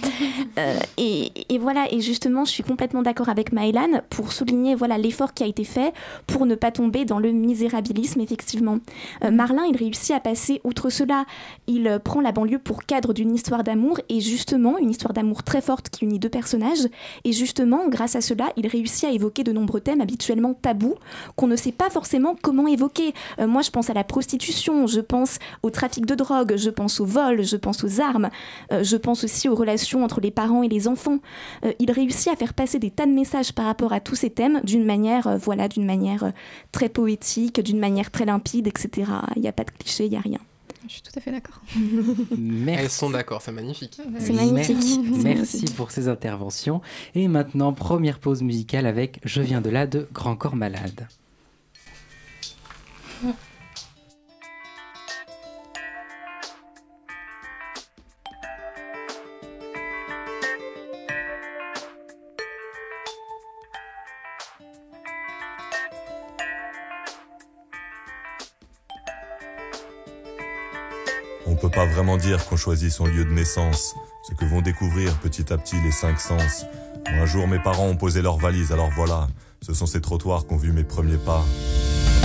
et, 0.98 1.32
et, 1.48 1.58
voilà, 1.58 1.90
et 1.90 2.00
justement, 2.00 2.44
je 2.44 2.50
suis 2.50 2.62
complètement 2.62 3.02
d'accord 3.02 3.30
avec 3.30 3.52
Maïlan 3.52 4.02
pour 4.10 4.32
souligner 4.32 4.74
voilà 4.74 4.98
l'effort 4.98 5.32
qui 5.32 5.42
a 5.42 5.46
été 5.46 5.64
fait 5.64 5.94
pour 6.26 6.44
ne 6.44 6.54
pas 6.54 6.70
tomber 6.70 7.04
dans 7.04 7.18
le 7.18 7.32
misérabilisme, 7.32 8.20
effectivement. 8.20 8.78
Marlin, 9.22 9.64
il 9.70 9.76
réussit 9.76 10.11
à 10.12 10.20
passer 10.20 10.60
outre 10.64 10.90
cela. 10.90 11.24
Il 11.66 11.86
euh, 11.86 11.98
prend 11.98 12.20
la 12.20 12.32
banlieue 12.32 12.58
pour 12.58 12.84
cadre 12.84 13.12
d'une 13.12 13.34
histoire 13.34 13.64
d'amour 13.64 14.00
et 14.08 14.20
justement, 14.20 14.78
une 14.78 14.90
histoire 14.90 15.12
d'amour 15.12 15.42
très 15.42 15.60
forte 15.60 15.88
qui 15.90 16.04
unit 16.04 16.18
deux 16.18 16.28
personnages. 16.28 16.88
Et 17.24 17.32
justement, 17.32 17.88
grâce 17.88 18.16
à 18.16 18.20
cela, 18.20 18.52
il 18.56 18.66
réussit 18.66 19.04
à 19.04 19.12
évoquer 19.12 19.44
de 19.44 19.52
nombreux 19.52 19.80
thèmes 19.80 20.00
habituellement 20.00 20.54
tabous 20.54 20.94
qu'on 21.36 21.46
ne 21.46 21.56
sait 21.56 21.72
pas 21.72 21.90
forcément 21.90 22.36
comment 22.40 22.66
évoquer. 22.66 23.14
Euh, 23.38 23.46
moi, 23.46 23.62
je 23.62 23.70
pense 23.70 23.90
à 23.90 23.94
la 23.94 24.04
prostitution, 24.04 24.86
je 24.86 25.00
pense 25.00 25.38
au 25.62 25.70
trafic 25.70 26.06
de 26.06 26.14
drogue, 26.14 26.54
je 26.56 26.70
pense 26.70 27.00
au 27.00 27.04
vol, 27.04 27.42
je 27.42 27.56
pense 27.56 27.84
aux 27.84 28.00
armes, 28.00 28.30
euh, 28.72 28.82
je 28.82 28.96
pense 28.96 29.24
aussi 29.24 29.48
aux 29.48 29.54
relations 29.54 30.04
entre 30.04 30.20
les 30.20 30.30
parents 30.30 30.62
et 30.62 30.68
les 30.68 30.88
enfants. 30.88 31.18
il 31.78 31.90
réussit 31.90 32.28
à 32.28 32.36
faire 32.36 32.54
passer 32.54 32.78
des 32.78 32.90
tas 32.90 33.06
de 33.06 33.12
messages 33.12 33.52
par 33.52 33.66
rapport 33.66 33.92
à 33.92 34.00
tous 34.00 34.14
ces 34.14 34.30
thèmes 34.30 34.60
d'une 34.64 34.84
manière, 34.84 35.38
voilà, 35.38 35.68
d'une 35.68 35.84
manière 35.84 36.32
très 36.72 36.88
poétique, 36.88 37.60
d'une 37.60 37.78
manière 37.78 38.10
très 38.10 38.24
limpide, 38.24 38.66
etc. 38.66 39.10
Il 39.36 39.42
n'y 39.42 39.48
a 39.48 39.52
pas 39.52 39.64
de 39.64 39.70
cliché 39.70 40.01
il 40.06 40.10
n'y 40.10 40.16
a 40.16 40.20
rien. 40.20 40.38
Je 40.88 40.94
suis 40.94 41.02
tout 41.02 41.12
à 41.16 41.20
fait 41.20 41.30
d'accord. 41.30 41.60
Elles 42.68 42.90
sont 42.90 43.10
d'accord, 43.10 43.40
c'est 43.40 43.52
magnifique. 43.52 44.00
C'est 44.18 44.32
magnifique. 44.32 45.00
Merci 45.22 45.64
pour 45.76 45.90
ces 45.90 46.08
interventions. 46.08 46.80
Et 47.14 47.28
maintenant, 47.28 47.72
première 47.72 48.18
pause 48.18 48.42
musicale 48.42 48.86
avec 48.86 49.20
Je 49.24 49.42
viens 49.42 49.60
de 49.60 49.70
là 49.70 49.86
de 49.86 50.08
Grand 50.12 50.34
Corps 50.34 50.56
Malade. 50.56 51.06
Dire 72.16 72.44
qu'on 72.46 72.56
choisit 72.56 72.90
son 72.90 73.06
lieu 73.06 73.24
de 73.24 73.30
naissance, 73.30 73.94
ce 74.28 74.34
que 74.34 74.44
vont 74.44 74.60
découvrir 74.60 75.14
petit 75.18 75.52
à 75.52 75.58
petit 75.58 75.76
les 75.82 75.92
cinq 75.92 76.20
sens. 76.20 76.66
un 77.06 77.26
jour, 77.26 77.46
mes 77.46 77.58
parents 77.58 77.86
ont 77.86 77.96
posé 77.96 78.22
leurs 78.22 78.38
valises, 78.38 78.72
alors 78.72 78.90
voilà, 78.94 79.28
ce 79.60 79.72
sont 79.72 79.86
ces 79.86 80.00
trottoirs 80.00 80.46
qu'ont 80.46 80.56
vu 80.56 80.72
mes 80.72 80.84
premiers 80.84 81.16
pas. 81.16 81.44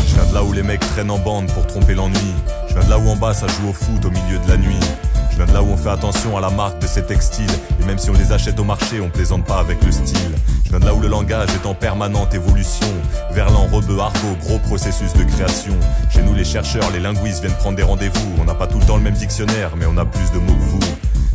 Je 0.08 0.16
viens 0.16 0.26
de 0.26 0.34
là 0.34 0.44
où 0.44 0.52
les 0.52 0.64
mecs 0.64 0.80
traînent 0.80 1.12
en 1.12 1.20
bande 1.20 1.52
pour 1.54 1.68
tromper 1.68 1.94
l'ennui. 1.94 2.34
Je 2.70 2.74
viens 2.74 2.84
de 2.84 2.90
là 2.90 2.98
où 2.98 3.08
en 3.08 3.16
bas 3.16 3.34
ça 3.34 3.48
joue 3.48 3.70
au 3.70 3.74
foot 3.74 4.04
au 4.04 4.10
milieu 4.10 4.40
de 4.40 4.50
la 4.50 4.58
nuit. 4.58 4.80
Je 5.38 5.44
viens 5.44 5.54
de 5.54 5.56
là 5.56 5.62
où 5.62 5.72
on 5.72 5.78
fait 5.78 5.92
attention 5.92 6.36
à 6.36 6.42
la 6.42 6.50
marque 6.50 6.80
de 6.80 6.88
ces 6.88 7.04
textiles. 7.04 7.46
Et 7.80 7.86
même 7.86 8.00
si 8.00 8.10
on 8.10 8.14
les 8.14 8.32
achète 8.32 8.60
au 8.60 8.64
marché, 8.64 9.00
on 9.00 9.12
plaisante 9.12 9.46
pas 9.46 9.60
avec 9.60 9.78
le 9.86 9.92
style. 9.92 10.34
Je 10.66 10.72
viens 10.72 10.80
de 10.80 10.86
là 10.86 10.96
où 10.96 11.00
le 11.00 11.08
langage 11.08 11.50
est 11.52 11.68
en 11.68 11.76
permanente 11.76 12.34
évolution. 12.34 12.88
Verlan, 13.34 13.68
rebeu, 13.72 14.00
argot, 14.00 14.36
gros 14.42 14.58
processus 14.58 15.14
de 15.14 15.24
création. 15.26 15.76
Chez 16.10 16.24
nous, 16.24 16.34
les 16.34 16.44
chercheurs, 16.44 16.90
les 16.92 17.00
linguistes 17.00 17.42
viennent 17.42 17.54
prendre 17.54 17.78
des 17.78 17.84
rendez-vous. 17.84 18.36
On 18.42 18.46
n'a 18.46 18.56
pas 18.56 18.66
tout 18.66 18.80
le 18.80 18.86
temps 18.88 18.98
le 18.98 19.04
même 19.04 19.14
dictionnaire, 19.14 19.76
mais 19.78 19.86
on 19.86 19.96
a 19.98 20.06
plus 20.06 20.32
de 20.32 20.40
mots 20.40 20.56
que 20.56 20.70
vous. 20.72 20.80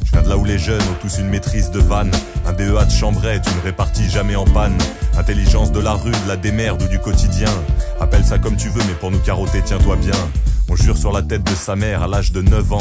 Je 0.05 0.11
viens 0.11 0.23
de 0.23 0.29
là 0.29 0.37
où 0.37 0.45
les 0.45 0.59
jeunes 0.59 0.83
ont 0.83 1.01
tous 1.01 1.19
une 1.19 1.29
maîtrise 1.29 1.71
de 1.71 1.79
vanne. 1.79 2.11
Un 2.45 2.55
DEA 2.55 2.85
de 2.85 2.91
chambrette, 2.91 3.47
une 3.55 3.63
répartie 3.63 4.11
jamais 4.11 4.35
en 4.35 4.47
panne. 4.47 4.79
Intelligence 5.17 5.71
de 5.71 5.79
la 5.79 5.93
rue, 5.93 6.11
de 6.11 6.29
la 6.29 6.37
démerde 6.37 6.83
ou 6.83 6.89
du 6.89 6.99
quotidien. 6.99 7.51
Appelle 8.01 8.25
ça 8.25 8.41
comme 8.41 8.57
tu 8.57 8.69
veux, 8.69 8.83
mais 8.89 8.95
pour 8.95 9.13
nous 9.13 9.21
carotter, 9.21 9.63
tiens-toi 9.65 9.95
bien. 9.95 10.19
On 10.69 10.75
jure 10.75 10.97
sur 10.97 11.13
la 11.13 11.23
tête 11.23 11.45
de 11.45 11.55
sa 11.55 11.77
mère 11.77 12.03
à 12.03 12.09
l'âge 12.09 12.33
de 12.33 12.43
9 12.43 12.73
ans. 12.73 12.79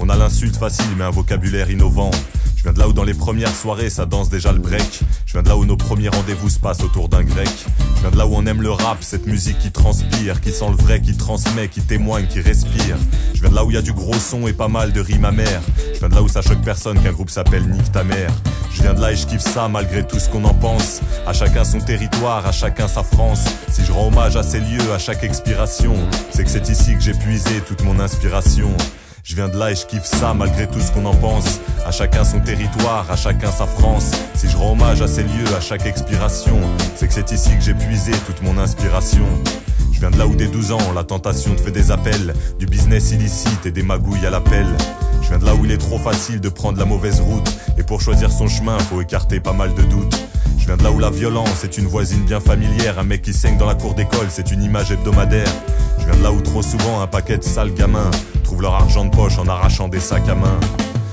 On 0.00 0.08
a 0.08 0.16
l'insulte 0.16 0.56
facile 0.56 0.86
mais 0.96 1.04
un 1.04 1.10
vocabulaire 1.10 1.70
innovant. 1.70 2.10
Je 2.56 2.62
viens 2.62 2.72
de 2.72 2.78
là 2.78 2.88
où 2.88 2.92
dans 2.92 3.04
les 3.04 3.14
premières 3.14 3.54
soirées 3.54 3.90
ça 3.90 4.06
danse 4.06 4.30
déjà 4.30 4.52
le 4.52 4.58
break. 4.58 5.00
Je 5.26 5.32
viens 5.32 5.42
de 5.42 5.48
là 5.48 5.56
où 5.56 5.64
nos 5.64 5.76
premiers 5.76 6.08
rendez-vous 6.08 6.48
se 6.48 6.58
passent 6.58 6.82
autour 6.82 7.08
d'un 7.08 7.22
grec. 7.22 7.48
Je 7.96 8.00
viens 8.00 8.10
de 8.10 8.16
là 8.16 8.26
où 8.26 8.34
on 8.34 8.46
aime 8.46 8.62
le 8.62 8.70
rap, 8.70 8.98
cette 9.00 9.26
musique 9.26 9.58
qui 9.58 9.70
transpire, 9.70 10.40
qui 10.40 10.50
sent 10.50 10.68
le 10.68 10.76
vrai, 10.76 11.00
qui 11.00 11.16
transmet, 11.16 11.68
qui 11.68 11.80
témoigne, 11.82 12.26
qui 12.26 12.40
respire. 12.40 12.96
Je 13.34 13.40
viens 13.40 13.50
de 13.50 13.54
là 13.54 13.64
où 13.64 13.70
il 13.70 13.74
y 13.74 13.78
a 13.78 13.82
du 13.82 13.92
gros 13.92 14.14
son 14.14 14.46
et 14.46 14.52
pas 14.52 14.68
mal 14.68 14.92
de 14.92 15.00
rimes 15.00 15.24
amères. 15.24 15.62
Je 15.94 15.98
viens 15.98 16.08
de 16.08 16.14
là 16.14 16.22
où 16.22 16.28
ça 16.28 16.42
choque 16.42 16.62
personne 16.62 17.00
qu'un 17.00 17.12
groupe 17.12 17.30
s'appelle 17.30 17.68
Nick 17.68 17.92
ta. 17.92 18.02
Je 18.72 18.82
viens 18.82 18.94
de 18.94 19.00
là 19.00 19.12
et 19.12 19.16
je 19.16 19.26
kiffe 19.26 19.40
ça 19.40 19.68
malgré 19.68 20.06
tout 20.06 20.18
ce 20.18 20.28
qu'on 20.28 20.44
en 20.44 20.54
pense. 20.54 21.00
À 21.26 21.32
chacun 21.32 21.64
son 21.64 21.80
territoire, 21.80 22.46
à 22.46 22.52
chacun 22.52 22.88
sa 22.88 23.02
France. 23.02 23.44
Si 23.70 23.84
je 23.84 23.92
rends 23.92 24.08
hommage 24.08 24.36
à 24.36 24.42
ces 24.42 24.60
lieux, 24.60 24.92
à 24.94 24.98
chaque 24.98 25.24
expiration, 25.24 25.94
c'est 26.32 26.44
que 26.44 26.50
c'est 26.50 26.68
ici 26.68 26.94
que 26.94 27.00
j'ai 27.00 27.14
puisé 27.14 27.60
toute 27.66 27.82
mon 27.84 27.98
inspiration. 28.00 28.70
Je 29.24 29.34
viens 29.34 29.48
de 29.48 29.58
là 29.58 29.70
et 29.70 29.74
je 29.74 29.84
kiffe 29.86 30.04
ça 30.04 30.34
malgré 30.34 30.66
tout 30.66 30.80
ce 30.80 30.90
qu'on 30.92 31.04
en 31.04 31.14
pense. 31.14 31.60
À 31.84 31.90
chacun 31.90 32.24
son 32.24 32.40
territoire, 32.40 33.10
à 33.10 33.16
chacun 33.16 33.50
sa 33.50 33.66
France. 33.66 34.12
Si 34.34 34.48
je 34.48 34.56
rends 34.56 34.72
hommage 34.72 35.02
à 35.02 35.08
ces 35.08 35.22
lieux, 35.22 35.54
à 35.56 35.60
chaque 35.60 35.86
expiration, 35.86 36.58
c'est 36.96 37.08
que 37.08 37.14
c'est 37.14 37.30
ici 37.32 37.50
que 37.56 37.62
j'ai 37.62 37.74
puisé 37.74 38.12
toute 38.26 38.42
mon 38.42 38.58
inspiration. 38.58 39.26
Je 39.92 40.00
viens 40.00 40.10
de 40.10 40.18
là 40.18 40.26
où 40.26 40.36
dès 40.36 40.46
12 40.46 40.72
ans, 40.72 40.92
la 40.94 41.04
tentation 41.04 41.54
te 41.54 41.60
fait 41.60 41.72
des 41.72 41.90
appels, 41.90 42.32
du 42.58 42.66
business 42.66 43.10
illicite 43.10 43.66
et 43.66 43.72
des 43.72 43.82
magouilles 43.82 44.24
à 44.24 44.30
l'appel. 44.30 44.66
Je 45.22 45.28
viens 45.28 45.38
de 45.38 45.44
là 45.44 45.54
où 45.54 45.64
il 45.64 45.72
est 45.72 45.78
trop 45.78 45.98
facile 45.98 46.40
de 46.40 46.48
prendre 46.48 46.78
la 46.78 46.84
mauvaise 46.84 47.20
route, 47.20 47.50
et 47.76 47.82
pour 47.82 48.00
choisir 48.00 48.30
son 48.30 48.46
chemin, 48.46 48.78
faut 48.78 49.00
écarter 49.00 49.40
pas 49.40 49.52
mal 49.52 49.74
de 49.74 49.82
doutes. 49.82 50.16
Je 50.68 50.74
viens 50.74 50.76
de 50.76 50.84
là 50.84 50.92
où 50.92 50.98
la 50.98 51.08
violence 51.08 51.64
est 51.64 51.78
une 51.78 51.86
voisine 51.86 52.26
bien 52.26 52.40
familière, 52.40 52.98
un 52.98 53.02
mec 53.02 53.22
qui 53.22 53.32
saigne 53.32 53.56
dans 53.56 53.64
la 53.64 53.74
cour 53.74 53.94
d'école, 53.94 54.26
c'est 54.28 54.50
une 54.50 54.62
image 54.62 54.92
hebdomadaire. 54.92 55.50
Je 55.98 56.04
viens 56.04 56.14
de 56.14 56.22
là 56.22 56.30
où 56.30 56.42
trop 56.42 56.60
souvent 56.60 57.00
un 57.00 57.06
paquet 57.06 57.38
de 57.38 57.42
sales 57.42 57.72
gamins 57.72 58.10
trouvent 58.44 58.60
leur 58.60 58.74
argent 58.74 59.06
de 59.06 59.10
poche 59.10 59.38
en 59.38 59.48
arrachant 59.48 59.88
des 59.88 59.98
sacs 59.98 60.28
à 60.28 60.34
main. 60.34 60.60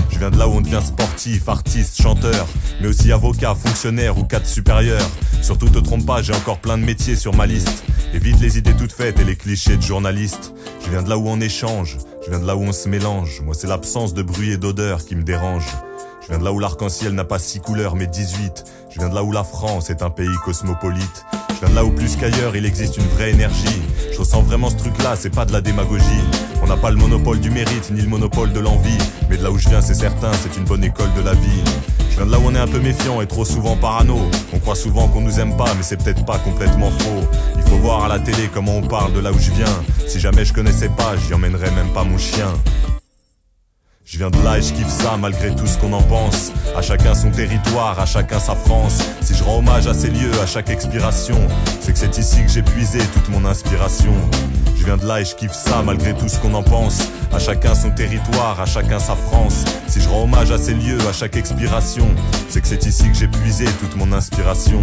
Je 0.09 0.19
viens 0.19 0.29
de 0.29 0.37
là 0.37 0.49
où 0.49 0.55
on 0.55 0.59
devient 0.59 0.81
sportif, 0.85 1.47
artiste, 1.47 2.01
chanteur, 2.01 2.45
mais 2.81 2.89
aussi 2.89 3.13
avocat, 3.13 3.55
fonctionnaire 3.55 4.17
ou 4.17 4.25
cadre 4.25 4.45
supérieur. 4.45 4.99
Surtout 5.41 5.69
te 5.69 5.79
trompe 5.79 6.05
pas, 6.05 6.21
j'ai 6.21 6.33
encore 6.33 6.57
plein 6.57 6.77
de 6.77 6.83
métiers 6.83 7.15
sur 7.15 7.33
ma 7.33 7.45
liste. 7.45 7.85
Évite 8.13 8.41
les 8.41 8.57
idées 8.57 8.75
toutes 8.75 8.91
faites 8.91 9.21
et 9.21 9.23
les 9.23 9.37
clichés 9.37 9.77
de 9.77 9.81
journalistes. 9.81 10.53
Je 10.83 10.89
viens 10.89 11.01
de 11.01 11.07
là 11.07 11.17
où 11.17 11.29
on 11.29 11.39
échange, 11.39 11.97
je 12.25 12.29
viens 12.29 12.41
de 12.41 12.45
là 12.45 12.57
où 12.57 12.63
on 12.63 12.73
se 12.73 12.89
mélange. 12.89 13.39
Moi 13.39 13.55
c'est 13.57 13.67
l'absence 13.67 14.13
de 14.13 14.21
bruit 14.21 14.51
et 14.51 14.57
d'odeur 14.57 15.05
qui 15.05 15.15
me 15.15 15.23
dérange. 15.23 15.67
Je 16.25 16.31
viens 16.31 16.39
de 16.39 16.43
là 16.43 16.51
où 16.51 16.57
l'arc-en-ciel 16.57 17.13
n'a 17.13 17.23
pas 17.23 17.37
six 17.37 17.59
couleurs 17.59 17.95
mais 17.95 18.07
18. 18.07 18.63
Je 18.89 18.97
viens 18.97 19.09
de 19.09 19.13
là 19.13 19.23
où 19.23 19.31
la 19.31 19.43
France 19.43 19.91
est 19.91 20.01
un 20.01 20.09
pays 20.09 20.35
cosmopolite. 20.43 21.23
Je 21.53 21.59
viens 21.59 21.69
de 21.69 21.75
là 21.75 21.85
où 21.85 21.91
plus 21.91 22.15
qu'ailleurs 22.15 22.55
il 22.55 22.65
existe 22.65 22.97
une 22.97 23.07
vraie 23.09 23.29
énergie. 23.29 23.83
Je 24.11 24.17
ressens 24.17 24.41
vraiment 24.41 24.71
ce 24.71 24.75
truc-là, 24.75 25.15
c'est 25.15 25.29
pas 25.29 25.45
de 25.45 25.53
la 25.53 25.61
démagogie. 25.61 26.23
On 26.63 26.67
n'a 26.67 26.77
pas 26.77 26.89
le 26.89 26.95
monopole 26.95 27.39
du 27.39 27.51
mérite 27.51 27.91
ni 27.91 28.01
le 28.01 28.07
monopole 28.07 28.51
de 28.53 28.59
l'envie. 28.59 28.97
Mais 29.29 29.37
de 29.37 29.43
là 29.43 29.51
où 29.51 29.59
je 29.59 29.69
viens, 29.69 29.81
c'est 29.81 29.93
certain, 29.93 30.31
c'est 30.33 30.57
une 30.57 30.63
bonne 30.63 30.83
école 30.83 31.13
de 31.13 31.21
la 31.21 31.35
vie. 31.35 31.63
Je 32.09 32.15
viens 32.15 32.25
de 32.25 32.31
là 32.31 32.39
où 32.39 32.45
on 32.45 32.55
est 32.55 32.59
un 32.59 32.67
peu 32.67 32.79
méfiant 32.79 33.21
et 33.21 33.27
trop 33.27 33.45
souvent 33.45 33.75
parano. 33.75 34.17
On 34.51 34.57
croit 34.57 34.73
souvent 34.73 35.07
qu'on 35.07 35.21
nous 35.21 35.39
aime 35.39 35.55
pas, 35.55 35.71
mais 35.75 35.83
c'est 35.83 36.03
peut-être 36.03 36.25
pas 36.25 36.39
complètement 36.39 36.89
faux. 36.89 37.27
Il 37.55 37.61
faut 37.61 37.77
voir 37.77 38.03
à 38.03 38.07
la 38.07 38.17
télé 38.17 38.49
comment 38.51 38.77
on 38.77 38.87
parle 38.87 39.13
de 39.13 39.19
là 39.19 39.31
où 39.31 39.37
je 39.37 39.51
viens. 39.51 39.83
Si 40.07 40.19
jamais 40.19 40.43
je 40.43 40.53
connaissais 40.53 40.89
pas, 40.89 41.15
j'y 41.17 41.35
emmènerais 41.35 41.69
même 41.69 41.93
pas 41.93 42.03
mon 42.03 42.17
chien. 42.17 42.51
Je 44.07 44.19
viens 44.19 44.29
de 44.29 44.37
là 44.43 44.59
et 44.59 44.61
je 44.61 44.71
kiffe 44.71 44.87
ça 44.87 45.17
malgré 45.17 45.49
tout 45.55 45.65
ce 45.65 45.79
qu'on 45.79 45.91
en 45.91 46.03
pense. 46.03 46.51
À 46.77 46.83
chacun 46.83 47.15
son 47.15 47.31
territoire, 47.31 47.99
à 47.99 48.05
chacun 48.05 48.37
sa 48.37 48.53
France. 48.53 48.99
Si 49.21 49.33
je 49.33 49.43
rends 49.43 49.57
hommage 49.57 49.87
à 49.87 49.95
ces 49.95 50.11
lieux, 50.11 50.31
à 50.43 50.45
chaque 50.45 50.69
expiration, 50.69 51.39
c'est 51.81 51.91
que 51.91 51.97
c'est 51.97 52.15
ici 52.19 52.43
que 52.43 52.51
j'ai 52.51 52.61
puisé 52.61 52.99
toute 52.99 53.29
mon 53.29 53.45
inspiration. 53.45 54.13
Je 54.85 54.91
viens 54.91 54.97
de 54.97 55.07
là 55.07 55.19
et 55.19 55.25
je 55.25 55.33
kiffe 55.33 55.51
ça 55.51 55.81
malgré 55.81 56.13
tout 56.13 56.29
ce 56.29 56.37
qu'on 56.37 56.53
en 56.53 56.61
pense. 56.61 56.99
À 57.33 57.39
chacun 57.39 57.73
son 57.73 57.89
territoire, 57.89 58.61
à 58.61 58.67
chacun 58.67 58.99
sa 58.99 59.15
France. 59.15 59.65
Si 59.87 59.99
je 59.99 60.07
rends 60.07 60.25
hommage 60.25 60.51
à 60.51 60.59
ces 60.59 60.75
lieux, 60.75 60.99
à 61.09 61.11
chaque 61.11 61.35
expiration, 61.37 62.07
c'est 62.49 62.61
que 62.61 62.67
c'est 62.67 62.85
ici 62.85 63.09
que 63.09 63.15
j'ai 63.15 63.27
puisé 63.27 63.65
toute 63.79 63.95
mon 63.95 64.11
inspiration. 64.13 64.79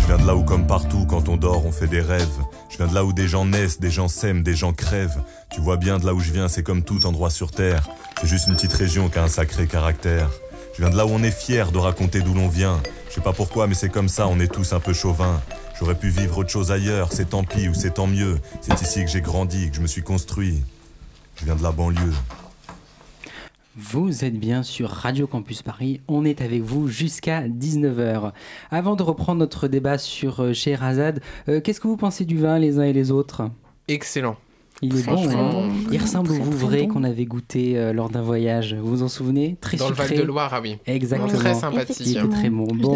Je 0.00 0.06
viens 0.08 0.18
de 0.18 0.26
là 0.26 0.34
où 0.34 0.42
comme 0.42 0.66
partout, 0.66 1.06
quand 1.08 1.28
on 1.28 1.36
dort, 1.36 1.64
on 1.66 1.70
fait 1.70 1.86
des 1.86 2.00
rêves. 2.00 2.26
Je 2.68 2.78
viens 2.78 2.88
de 2.88 2.94
là 2.96 3.04
où 3.04 3.12
des 3.12 3.28
gens 3.28 3.44
naissent, 3.44 3.78
des 3.78 3.92
gens 3.92 4.08
s'aiment, 4.08 4.42
des 4.42 4.56
gens 4.56 4.72
crèvent. 4.72 5.22
Tu 5.50 5.60
vois 5.60 5.76
bien 5.76 6.00
de 6.00 6.06
là 6.06 6.14
où 6.14 6.20
je 6.20 6.32
viens, 6.32 6.48
c'est 6.48 6.64
comme 6.64 6.82
tout 6.82 7.06
endroit 7.06 7.30
sur 7.30 7.52
Terre. 7.52 7.88
C'est 8.20 8.26
juste 8.26 8.48
une 8.48 8.56
petite 8.56 8.72
région 8.72 9.08
qui 9.08 9.20
a 9.20 9.22
un 9.22 9.28
sacré 9.28 9.68
caractère. 9.68 10.30
Je 10.74 10.82
viens 10.82 10.90
de 10.90 10.96
là 10.96 11.06
où 11.06 11.10
on 11.10 11.22
est 11.22 11.30
fier 11.30 11.70
de 11.70 11.78
raconter 11.78 12.22
d'où 12.22 12.34
l'on 12.34 12.48
vient. 12.48 12.80
Je 13.08 13.14
sais 13.14 13.20
pas 13.20 13.32
pourquoi, 13.32 13.68
mais 13.68 13.74
c'est 13.74 13.88
comme 13.88 14.08
ça, 14.08 14.26
on 14.26 14.40
est 14.40 14.52
tous 14.52 14.72
un 14.72 14.80
peu 14.80 14.92
chauvins. 14.92 15.40
J'aurais 15.78 15.94
pu 15.94 16.08
vivre 16.08 16.38
autre 16.38 16.50
chose 16.50 16.72
ailleurs, 16.72 17.12
c'est 17.12 17.30
tant 17.30 17.44
pis 17.44 17.68
ou 17.68 17.74
c'est 17.74 17.94
tant 17.94 18.08
mieux. 18.08 18.38
C'est 18.60 18.80
ici 18.82 19.04
que 19.04 19.10
j'ai 19.10 19.20
grandi, 19.20 19.70
que 19.70 19.76
je 19.76 19.80
me 19.80 19.86
suis 19.86 20.02
construit. 20.02 20.62
Je 21.36 21.44
viens 21.44 21.54
de 21.54 21.62
la 21.62 21.70
banlieue. 21.70 22.12
Vous 23.76 24.24
êtes 24.24 24.36
bien 24.36 24.64
sur 24.64 24.90
Radio 24.90 25.28
Campus 25.28 25.62
Paris, 25.62 26.00
on 26.08 26.24
est 26.24 26.40
avec 26.40 26.62
vous 26.62 26.88
jusqu'à 26.88 27.46
19h. 27.46 28.32
Avant 28.72 28.96
de 28.96 29.04
reprendre 29.04 29.38
notre 29.38 29.68
débat 29.68 29.98
sur 29.98 30.40
euh, 30.40 30.52
Scheherazade, 30.52 31.20
euh, 31.48 31.60
qu'est-ce 31.60 31.80
que 31.80 31.86
vous 31.86 31.96
pensez 31.96 32.24
du 32.24 32.38
vin 32.38 32.58
les 32.58 32.80
uns 32.80 32.82
et 32.82 32.92
les 32.92 33.12
autres? 33.12 33.48
Excellent. 33.86 34.36
Il 34.80 34.96
est 34.96 35.06
bon, 35.06 35.28
hein 35.28 35.68
Il 35.90 36.00
ressemble 36.00 36.30
au 36.30 36.34
Vouvray 36.34 36.86
qu'on 36.86 37.02
avait 37.02 37.24
goûté 37.24 37.76
euh, 37.76 37.92
lors 37.92 38.10
d'un 38.10 38.22
voyage. 38.22 38.74
Vous 38.74 38.86
vous 38.98 39.02
en 39.02 39.08
souvenez? 39.08 39.56
Très 39.60 39.76
Dans 39.76 39.88
le 39.88 39.94
sucré. 39.96 40.14
Val-de-Loire, 40.14 40.50
ah 40.54 40.60
oui. 40.62 40.76
Exactement. 40.86 41.28
Très 41.36 41.54
sympathique. 41.54 41.96
Il 42.00 42.16
était 42.18 42.28
très 42.28 42.48
bon. 42.50 42.66
Bon. 42.72 42.94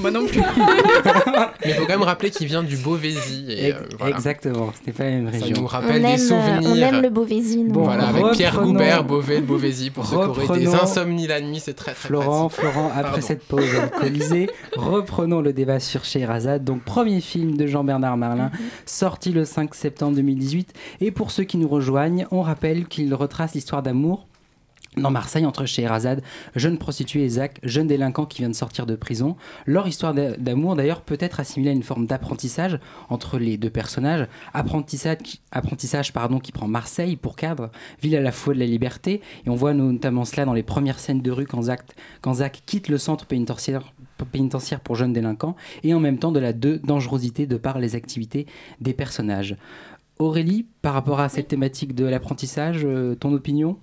Moi 0.00 0.10
non 0.12 0.24
plus. 0.26 0.40
Mais 1.64 1.70
il 1.70 1.74
faut 1.74 1.82
quand 1.86 1.92
même 1.94 2.02
rappeler 2.02 2.30
qu'il 2.30 2.46
vient 2.46 2.62
du 2.62 2.76
Beauvaisis. 2.76 3.44
Et, 3.48 3.72
euh, 3.72 3.78
voilà. 3.98 4.14
Exactement, 4.16 4.72
ce 4.80 4.86
n'est 4.86 4.92
pas 4.92 5.04
la 5.04 5.10
même 5.10 5.32
Ça 5.32 5.38
région. 5.44 5.56
nous 5.56 5.62
On 5.64 5.66
rappelle 5.66 6.02
des 6.02 6.08
aime, 6.08 6.18
souvenirs. 6.18 6.70
on 6.70 6.76
aime 6.76 7.02
le 7.02 7.10
Beauvaisis. 7.10 7.64
nous. 7.64 7.72
Bon, 7.72 7.84
Voilà, 7.84 8.06
avec 8.08 8.24
Pierre 8.32 8.60
Goubert, 8.62 9.02
Beauvais, 9.04 9.40
le 9.40 9.46
Beauvaisis, 9.46 9.90
pour 9.90 10.12
auraient 10.12 10.58
des 10.58 10.74
insomnies 10.74 11.26
la 11.26 11.40
nuit, 11.40 11.58
c'est 11.60 11.74
très 11.74 11.92
très 11.92 12.08
Florent, 12.08 12.48
pratique. 12.48 12.70
Florent, 12.70 12.88
après 12.90 13.02
Pardon. 13.02 13.20
cette 13.26 13.42
pause 13.44 13.74
alcoolisée, 13.74 14.48
reprenons 14.76 15.40
le 15.40 15.52
débat 15.52 15.80
sur 15.80 16.04
Scheherazade. 16.04 16.62
Donc, 16.64 16.82
premier 16.84 17.20
film 17.20 17.56
de 17.56 17.66
Jean-Bernard 17.66 18.16
Marlin, 18.16 18.50
sorti 18.84 19.32
le 19.32 19.44
5 19.44 19.74
septembre 19.74 20.14
2018. 20.16 20.72
Et 21.00 21.10
pour 21.16 21.30
ceux 21.32 21.44
qui 21.44 21.56
nous 21.56 21.66
rejoignent, 21.68 22.26
on 22.30 22.42
rappelle 22.42 22.86
qu'il 22.86 23.12
retrace 23.14 23.54
l'histoire 23.54 23.82
d'amour 23.82 24.28
dans 24.98 25.10
Marseille 25.10 25.44
entre 25.44 25.66
Scheherazade, 25.66 26.22
jeune 26.54 26.78
prostituée 26.78 27.24
et 27.24 27.28
Zach, 27.28 27.58
jeune 27.62 27.86
délinquant 27.86 28.24
qui 28.24 28.38
vient 28.38 28.48
de 28.48 28.54
sortir 28.54 28.86
de 28.86 28.96
prison. 28.96 29.36
Leur 29.66 29.86
histoire 29.86 30.14
d'a- 30.14 30.36
d'amour 30.38 30.74
d'ailleurs 30.74 31.02
peut 31.02 31.18
être 31.20 31.38
assimilée 31.40 31.70
à 31.70 31.74
une 31.74 31.82
forme 31.82 32.06
d'apprentissage 32.06 32.78
entre 33.10 33.38
les 33.38 33.58
deux 33.58 33.68
personnages. 33.68 34.26
Apprentissage, 34.54 36.12
pardon, 36.14 36.38
qui 36.38 36.50
prend 36.52 36.66
Marseille 36.66 37.16
pour 37.16 37.36
cadre, 37.36 37.70
ville 38.02 38.16
à 38.16 38.22
la 38.22 38.32
fois 38.32 38.54
de 38.54 38.58
la 38.58 38.64
liberté. 38.66 39.20
Et 39.44 39.50
on 39.50 39.54
voit 39.54 39.74
notamment 39.74 40.24
cela 40.24 40.46
dans 40.46 40.54
les 40.54 40.62
premières 40.62 40.98
scènes 40.98 41.20
de 41.20 41.30
rue 41.30 41.46
quand 41.46 41.62
Zach, 41.62 42.62
quitte 42.64 42.88
le 42.88 42.96
centre 42.98 43.26
pénitentiaire 43.26 43.92
pénitentiaire 44.32 44.80
pour 44.80 44.96
jeunes 44.96 45.12
délinquants 45.12 45.56
et 45.84 45.92
en 45.92 46.00
même 46.00 46.18
temps 46.18 46.32
de 46.32 46.40
la 46.40 46.54
de 46.54 46.80
dangerosité 46.82 47.46
de 47.46 47.58
par 47.58 47.78
les 47.78 47.94
activités 47.96 48.46
des 48.80 48.94
personnages. 48.94 49.56
Aurélie, 50.18 50.66
par 50.82 50.94
rapport 50.94 51.20
à 51.20 51.28
cette 51.28 51.48
thématique 51.48 51.94
de 51.94 52.04
l'apprentissage, 52.04 52.82
euh, 52.84 53.14
ton 53.14 53.32
opinion? 53.32 53.78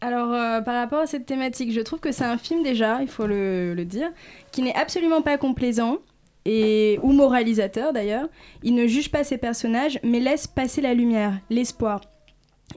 Alors, 0.00 0.32
euh, 0.32 0.60
par 0.62 0.74
rapport 0.76 1.00
à 1.00 1.06
cette 1.06 1.26
thématique, 1.26 1.72
je 1.72 1.80
trouve 1.80 2.00
que 2.00 2.10
c'est 2.10 2.24
un 2.24 2.38
film 2.38 2.62
déjà, 2.62 3.02
il 3.02 3.08
faut 3.08 3.26
le, 3.26 3.74
le 3.74 3.84
dire, 3.84 4.10
qui 4.50 4.62
n'est 4.62 4.74
absolument 4.74 5.20
pas 5.22 5.36
complaisant 5.38 5.98
et 6.46 6.98
ou 7.02 7.12
moralisateur 7.12 7.92
d'ailleurs. 7.92 8.28
Il 8.62 8.74
ne 8.74 8.86
juge 8.86 9.10
pas 9.10 9.24
ses 9.24 9.36
personnages, 9.36 10.00
mais 10.02 10.18
laisse 10.20 10.46
passer 10.46 10.80
la 10.80 10.94
lumière, 10.94 11.38
l'espoir. 11.50 12.00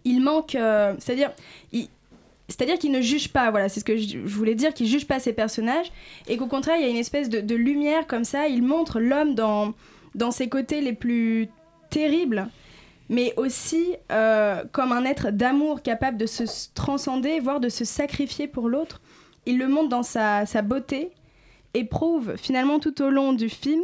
Il 0.04 0.22
manque, 0.22 0.56
euh, 0.56 0.94
c'est-à-dire, 1.00 1.32
il- 1.72 1.88
c'est-à-dire 2.50 2.78
qu'il 2.78 2.92
ne 2.92 3.00
juge 3.00 3.30
pas. 3.30 3.50
Voilà, 3.52 3.70
c'est 3.70 3.80
ce 3.80 3.86
que 3.86 3.96
je, 3.96 4.18
je 4.26 4.36
voulais 4.36 4.54
dire, 4.56 4.74
qu'il 4.74 4.86
juge 4.88 5.08
pas 5.08 5.20
ses 5.20 5.32
personnages 5.34 5.92
et 6.28 6.36
qu'au 6.36 6.48
contraire, 6.48 6.76
il 6.78 6.84
y 6.84 6.88
a 6.88 6.90
une 6.92 6.98
espèce 6.98 7.30
de, 7.30 7.40
de 7.40 7.56
lumière 7.56 8.06
comme 8.06 8.26
ça. 8.26 8.48
Il 8.50 8.64
montre 8.64 9.00
l'homme 9.00 9.34
dans 9.34 9.74
dans 10.14 10.30
ses 10.30 10.48
côtés 10.50 10.82
les 10.82 10.94
plus 10.94 11.48
terribles 11.90 12.48
mais 13.10 13.34
aussi 13.38 13.96
euh, 14.12 14.64
comme 14.72 14.92
un 14.92 15.06
être 15.06 15.32
d'amour 15.32 15.82
capable 15.82 16.18
de 16.18 16.26
se 16.26 16.44
transcender, 16.74 17.40
voire 17.40 17.60
de 17.60 17.70
se 17.70 17.86
sacrifier 17.86 18.48
pour 18.48 18.70
l'autre. 18.70 19.02
Il 19.46 19.58
le 19.58 19.68
montre 19.68 19.90
dans 19.90 20.04
sa, 20.04 20.46
beauté 20.62 21.12
et 21.74 21.84
prouve 21.84 22.36
finalement 22.38 22.80
tout 22.80 23.02
au 23.02 23.10
long 23.10 23.34
du 23.34 23.50
film 23.50 23.84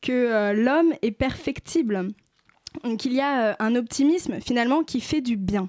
que 0.00 0.12
euh, 0.12 0.52
l'homme 0.52 0.92
est 1.02 1.12
perfectible, 1.12 2.08
qu'il 2.98 3.12
y 3.12 3.20
a 3.20 3.50
euh, 3.50 3.54
un 3.58 3.74
optimisme 3.74 4.40
finalement 4.40 4.84
qui 4.84 5.00
fait 5.00 5.20
du 5.20 5.36
bien. 5.36 5.66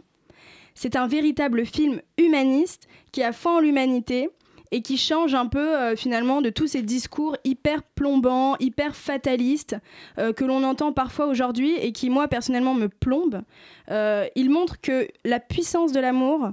C'est 0.75 0.95
un 0.95 1.08
véritable 1.08 1.65
film 1.65 2.01
humaniste 2.17 2.88
qui 3.12 3.21
a 3.21 3.32
foi 3.32 3.58
en 3.58 3.60
l'humanité 3.60 4.29
et 4.73 4.81
qui 4.81 4.97
change 4.97 5.36
un 5.36 5.45
peu 5.45 5.77
euh, 5.77 5.95
finalement 5.95 6.41
de 6.41 6.49
tous 6.49 6.65
ces 6.65 6.81
discours 6.81 7.38
hyper 7.43 7.83
plombants, 7.83 8.57
hyper 8.59 8.95
fatalistes 8.95 9.75
euh, 10.17 10.33
que 10.33 10.43
l'on 10.43 10.63
entend 10.63 10.91
parfois 10.91 11.27
aujourd'hui 11.27 11.75
et 11.75 11.91
qui 11.91 12.09
moi 12.09 12.27
personnellement 12.27 12.73
me 12.73 12.89
plombent. 12.89 13.43
Euh, 13.91 14.25
il 14.36 14.49
montre 14.49 14.81
que 14.81 15.07
la 15.25 15.39
puissance 15.39 15.91
de 15.91 15.99
l'amour, 15.99 16.49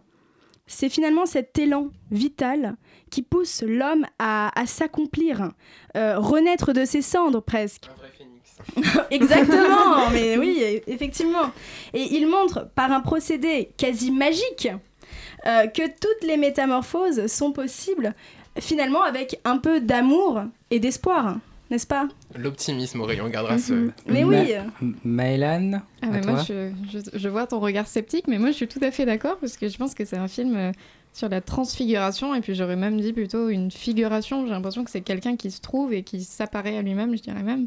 c'est 0.67 0.91
finalement 0.91 1.25
cet 1.25 1.59
élan 1.59 1.89
vital 2.11 2.77
qui 3.11 3.23
pousse 3.23 3.63
l'homme 3.67 4.05
à, 4.19 4.51
à 4.61 4.67
s'accomplir, 4.67 5.53
euh, 5.97 6.19
renaître 6.19 6.75
de 6.75 6.85
ses 6.85 7.01
cendres 7.01 7.41
presque. 7.41 7.89
Exactement, 9.11 10.11
mais 10.13 10.37
oui, 10.37 10.63
effectivement. 10.87 11.51
Et 11.95 12.03
il 12.17 12.27
montre 12.27 12.69
par 12.75 12.93
un 12.93 13.01
procédé 13.01 13.71
quasi 13.79 14.11
magique 14.11 14.69
euh, 15.47 15.67
que 15.67 15.83
toutes 15.87 16.27
les 16.27 16.37
métamorphoses 16.37 17.27
sont 17.27 17.53
possibles, 17.53 18.15
finalement 18.59 19.03
avec 19.03 19.41
un 19.45 19.59
peu 19.59 19.81
d'amour 19.81 20.43
et 20.71 20.81
d'espoir, 20.81 21.39
n'est-ce 21.71 21.87
pas? 21.87 22.09
L'optimisme, 22.37 23.01
Aurélie, 23.01 23.21
on 23.21 23.29
gardera 23.29 23.59
ce. 23.59 23.73
Mhm. 23.73 23.93
Mais 24.07 24.25
oui. 24.25 24.37
Ma- 25.05 25.25
Maëlan, 25.25 25.81
Ah, 26.03 26.07
à 26.07 26.11
mais 26.11 26.21
toi? 26.21 26.33
moi, 26.33 26.43
je, 26.47 26.71
je- 26.93 27.19
je 27.19 27.29
vois 27.29 27.47
ton 27.47 27.61
regard 27.61 27.87
sceptique, 27.87 28.27
mais 28.29 28.39
moi, 28.39 28.51
je 28.51 28.57
suis 28.57 28.69
tout 28.69 28.81
à 28.83 28.91
fait 28.91 29.07
d'accord 29.07 29.37
parce 29.39 29.57
que 29.57 29.69
je 29.69 29.77
pense 29.79 29.95
que 29.95 30.05
c'est 30.05 30.17
un 30.19 30.29
film 30.29 30.57
euh, 30.57 30.73
sur 31.13 31.29
la 31.29 31.41
transfiguration, 31.41 32.35
et 32.35 32.41
puis 32.41 32.55
j'aurais 32.55 32.77
même 32.77 33.01
dit 33.01 33.13
plutôt 33.13 33.49
une 33.49 33.71
figuration. 33.71 34.45
J'ai 34.47 34.53
l'impression 34.53 34.85
que 34.85 34.91
c'est 34.91 35.01
quelqu'un 35.01 35.37
qui 35.37 35.51
se 35.51 35.61
trouve 35.61 35.93
et 35.93 36.03
qui 36.03 36.23
s'apparaît 36.23 36.77
à 36.77 36.83
lui-même, 36.83 37.17
je 37.17 37.23
dirais 37.23 37.43
même. 37.43 37.67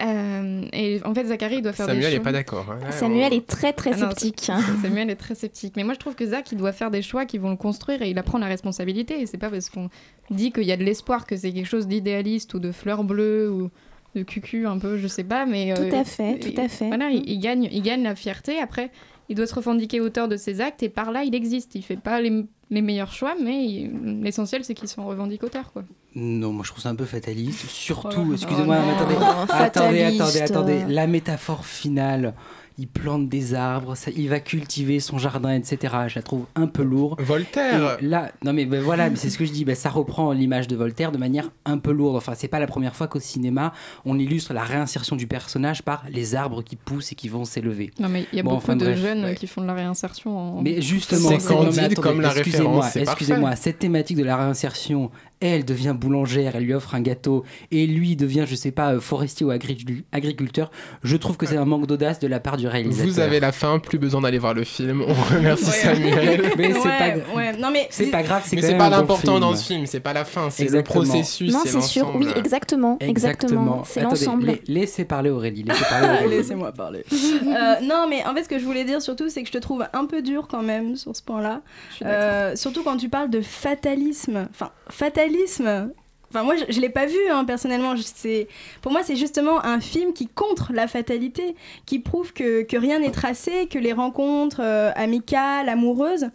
Euh, 0.00 0.62
et 0.72 1.00
en 1.04 1.14
fait, 1.14 1.26
Zachary, 1.26 1.56
il 1.56 1.62
doit 1.62 1.72
faire 1.72 1.86
des 1.86 1.92
Samuel 1.92 2.10
choix. 2.12 2.20
est 2.20 2.24
pas 2.24 2.32
d'accord. 2.32 2.66
hein. 2.70 2.90
Samuel 2.92 3.32
est 3.34 3.46
très 3.46 3.72
très 3.72 3.90
Ah 3.94 3.96
sceptique. 3.96 4.50
Samuel 4.82 5.10
est 5.10 5.16
très 5.16 5.34
sceptique. 5.34 5.74
Mais 5.76 5.84
moi, 5.84 5.94
je 5.94 5.98
trouve 5.98 6.14
que 6.14 6.26
Zach, 6.26 6.50
il 6.52 6.58
doit 6.58 6.72
faire 6.72 6.90
des 6.90 7.02
choix 7.02 7.24
qui 7.26 7.38
vont 7.38 7.50
le 7.50 7.56
construire 7.56 8.02
et 8.02 8.10
il 8.10 8.18
apprend 8.18 8.38
la 8.38 8.46
responsabilité. 8.46 9.20
Et 9.20 9.26
c'est 9.26 9.38
pas 9.38 9.50
parce 9.50 9.70
qu'on 9.70 9.88
dit 10.30 10.52
qu'il 10.52 10.64
y 10.64 10.72
a 10.72 10.76
de 10.76 10.84
l'espoir 10.84 11.26
que 11.26 11.36
c'est 11.36 11.52
quelque 11.52 11.66
chose 11.66 11.86
d'idéaliste 11.88 12.54
ou 12.54 12.58
de 12.58 12.70
fleurs 12.72 13.04
bleues 13.04 13.50
ou 13.50 13.70
de 14.14 14.22
cucu 14.22 14.66
un 14.66 14.78
peu, 14.78 14.98
je 14.98 15.06
sais 15.06 15.24
pas. 15.24 15.46
Mais 15.46 15.74
Tout 15.74 15.82
euh, 15.82 16.00
à 16.00 16.04
fait, 16.04 16.38
tout 16.38 16.60
à 16.60 16.68
fait. 16.68 16.86
Voilà, 16.88 17.10
il, 17.10 17.28
il 17.28 17.38
gagne, 17.40 17.68
il 17.70 17.82
gagne 17.82 18.02
la 18.04 18.14
fierté. 18.14 18.58
Après, 18.60 18.90
il 19.28 19.36
doit 19.36 19.46
se 19.46 19.54
revendiquer 19.54 20.00
auteur 20.00 20.28
de 20.28 20.36
ses 20.36 20.60
actes 20.60 20.82
et 20.82 20.88
par 20.88 21.10
là, 21.12 21.22
il 21.24 21.34
existe. 21.34 21.74
Il 21.74 21.82
fait 21.82 21.96
pas 21.96 22.20
les, 22.20 22.44
les 22.70 22.82
meilleurs 22.82 23.12
choix, 23.12 23.34
mais 23.42 23.90
l'essentiel, 24.22 24.64
c'est 24.64 24.74
qu'il 24.74 24.88
s'en 24.88 25.04
revendique 25.06 25.42
auteur, 25.42 25.72
quoi. 25.72 25.84
Non, 26.14 26.52
moi 26.52 26.64
je 26.64 26.70
trouve 26.70 26.82
ça 26.82 26.88
un 26.88 26.94
peu 26.94 27.04
fataliste. 27.04 27.66
Surtout, 27.68 28.26
Oh, 28.28 28.32
excusez-moi, 28.32 28.76
oh 28.80 28.86
mais 28.86 28.92
attendez, 28.94 29.62
attendez, 29.62 30.02
attendez, 30.02 30.40
attendez. 30.40 30.84
La 30.88 31.06
métaphore 31.06 31.64
finale, 31.66 32.34
il 32.78 32.86
plante 32.88 33.28
des 33.28 33.54
arbres, 33.54 33.94
ça- 33.96 34.10
il 34.16 34.28
va 34.28 34.40
cultiver 34.40 35.00
son 35.00 35.18
jardin, 35.18 35.52
etc. 35.54 35.94
Je 36.08 36.14
la 36.16 36.22
trouve 36.22 36.46
un 36.54 36.66
peu 36.66 36.82
lourd. 36.82 37.16
Voltaire 37.18 37.98
Et 38.00 38.04
là, 38.06 38.30
non 38.44 38.52
mais 38.52 38.64
ben 38.66 38.80
voilà, 38.80 39.10
mais 39.10 39.16
c'est 39.16 39.30
ce 39.30 39.38
que 39.38 39.44
je 39.44 39.52
dis, 39.52 39.64
ben, 39.64 39.74
ça 39.74 39.90
reprend 39.90 40.32
l'image 40.32 40.68
de 40.68 40.76
Voltaire 40.76 41.12
de 41.12 41.18
manière 41.18 41.50
un 41.64 41.78
peu 41.78 41.90
lourde. 41.92 42.16
Enfin, 42.16 42.32
c'est 42.36 42.48
pas 42.48 42.60
la 42.60 42.66
première 42.66 42.94
fois 42.94 43.08
qu'au 43.08 43.20
cinéma, 43.20 43.72
on 44.04 44.18
illustre 44.18 44.52
la 44.54 44.62
réinsertion 44.62 45.16
du 45.16 45.26
personnage 45.26 45.82
par 45.82 46.04
les 46.10 46.34
arbres 46.34 46.62
qui 46.62 46.76
poussent 46.76 47.12
et 47.12 47.14
qui 47.14 47.28
vont 47.28 47.44
s'élever. 47.44 47.90
Non, 47.98 48.08
mais 48.08 48.26
il 48.32 48.36
y 48.36 48.40
a 48.40 48.42
Bon, 48.42 48.50
beaucoup 48.50 48.62
enfin, 48.62 48.76
de 48.76 48.84
bref. 48.84 48.98
jeunes 49.00 49.24
Ouais. 49.24 49.34
qui 49.34 49.46
font 49.46 49.60
de 49.62 49.66
la 49.66 49.74
réinsertion 49.74 50.36
en. 50.58 50.62
Mais 50.62 50.80
justement, 50.80 51.30
C'est 51.38 51.48
candide 51.54 51.78
attendez, 51.80 51.94
comme 51.96 52.20
la 52.20 52.28
excusez-moi, 52.30 52.82
référence, 52.84 52.96
excusez-moi, 52.96 53.56
cette 53.56 53.78
thématique 53.80 54.16
de 54.16 54.24
la 54.24 54.36
réinsertion, 54.36 55.10
elle 55.40 55.64
devient 55.64 55.94
boulangère, 55.98 56.56
elle 56.56 56.64
lui 56.64 56.74
offre 56.74 56.94
un 56.94 57.00
gâteau, 57.00 57.44
et 57.70 57.86
lui 57.86 58.16
devient, 58.16 58.44
je 58.46 58.54
sais 58.54 58.70
pas, 58.72 58.94
euh, 58.94 59.00
forestier 59.00 59.46
ou 59.46 59.50
agricu- 59.50 60.04
agriculteur. 60.12 60.70
Je 61.02 61.16
trouve 61.16 61.36
que 61.36 61.46
c'est 61.46 61.56
un 61.56 61.64
manque 61.64 61.86
d'audace 61.86 62.18
de 62.20 62.26
la 62.26 62.40
part 62.40 62.56
du 62.56 62.67
réalisateur. 62.68 63.06
Vous 63.12 63.20
avez 63.20 63.40
la 63.40 63.52
fin, 63.52 63.78
plus 63.78 63.98
besoin 63.98 64.20
d'aller 64.20 64.38
voir 64.38 64.54
le 64.54 64.64
film. 64.64 65.02
On 65.06 65.34
remercie 65.34 65.64
Ouais. 65.66 65.70
Samuel. 65.72 66.42
Mais 66.56 66.72
c'est 66.72 66.78
ouais, 66.78 67.22
pas, 67.22 67.36
ouais. 67.36 67.56
Non, 67.58 67.70
mais 67.72 67.86
c'est 67.90 68.06
pas 68.06 68.22
grave, 68.22 68.42
c'est 68.46 68.56
Mais 68.56 68.62
c'est 68.62 68.76
pas 68.76 68.90
bon 68.90 68.96
l'important 68.96 69.40
dans 69.40 69.54
ce 69.56 69.64
film, 69.66 69.86
c'est 69.86 70.00
pas 70.00 70.12
la 70.12 70.24
fin, 70.24 70.50
c'est 70.50 70.70
le 70.70 70.82
processus, 70.82 71.52
Non, 71.52 71.60
c'est 71.64 71.80
sûr, 71.82 72.10
oui, 72.14 72.28
exactement, 72.36 72.96
exactement. 73.00 73.82
C'est 73.84 74.00
l'ensemble. 74.02 74.46
la- 74.46 74.52
laissez 74.66 75.04
parler 75.04 75.30
Aurélie, 75.30 75.62
laissez 75.64 75.84
parler 75.84 76.08
Aurélie. 76.20 76.36
Laissez-moi 76.38 76.72
parler. 76.72 77.04
Euh, 77.12 77.74
non, 77.82 78.06
mais 78.08 78.24
en 78.26 78.34
fait, 78.34 78.44
ce 78.44 78.48
que 78.48 78.58
je 78.58 78.64
voulais 78.64 78.84
dire 78.84 79.02
surtout, 79.02 79.28
c'est 79.28 79.42
que 79.42 79.48
je 79.48 79.52
te 79.52 79.58
trouve 79.58 79.84
un 79.92 80.06
peu 80.06 80.22
dur 80.22 80.46
quand 80.48 80.62
même 80.62 80.96
sur 80.96 81.14
ce 81.16 81.22
point-là. 81.22 81.62
Euh, 82.04 82.54
surtout 82.56 82.82
quand 82.82 82.96
tu 82.96 83.08
parles 83.08 83.30
de 83.30 83.40
fatalisme. 83.40 84.48
Enfin, 84.50 84.70
fatalisme. 84.90 85.90
Enfin, 86.30 86.42
moi, 86.42 86.56
je, 86.56 86.64
je 86.72 86.80
l'ai 86.80 86.90
pas 86.90 87.06
vu 87.06 87.18
hein, 87.30 87.44
personnellement. 87.44 87.96
Je- 87.96 88.44
pour 88.82 88.92
moi, 88.92 89.02
c'est 89.02 89.16
justement 89.16 89.64
un 89.64 89.80
film 89.80 90.12
qui 90.12 90.26
contre 90.28 90.72
la 90.72 90.86
fatalité, 90.86 91.54
qui 91.86 91.98
prouve 92.00 92.32
que, 92.32 92.62
que 92.62 92.76
rien 92.76 92.98
n'est 92.98 93.10
tracé, 93.10 93.66
que 93.66 93.78
les 93.78 93.92
rencontres 93.92 94.60
euh, 94.62 94.90
amicales, 94.94 95.68
amoureuses 95.68 96.28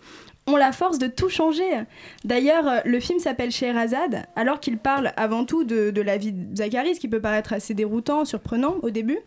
ont 0.45 0.58
la 0.58 0.71
force 0.73 0.97
de 0.97 1.08
tout 1.08 1.29
changer. 1.29 1.63
D'ailleurs, 2.25 2.67
euh, 2.67 2.79
le 2.86 2.99
film 2.99 3.19
s'appelle 3.19 3.51
Scheherazade, 3.51 4.25
alors 4.36 4.60
qu'il 4.60 4.77
parle 4.77 5.13
avant 5.15 5.45
tout 5.45 5.63
de, 5.63 5.89
de 5.91 6.01
la 6.01 6.17
vie 6.17 6.34
de 6.34 6.56
Zacharie, 6.58 6.95
ce 6.95 6.99
qui 6.99 7.08
peut 7.08 7.21
paraître 7.21 7.53
assez 7.53 7.73
déroutant, 7.73 8.25
surprenant 8.25 8.75
au 8.82 8.89
début. 8.89 9.19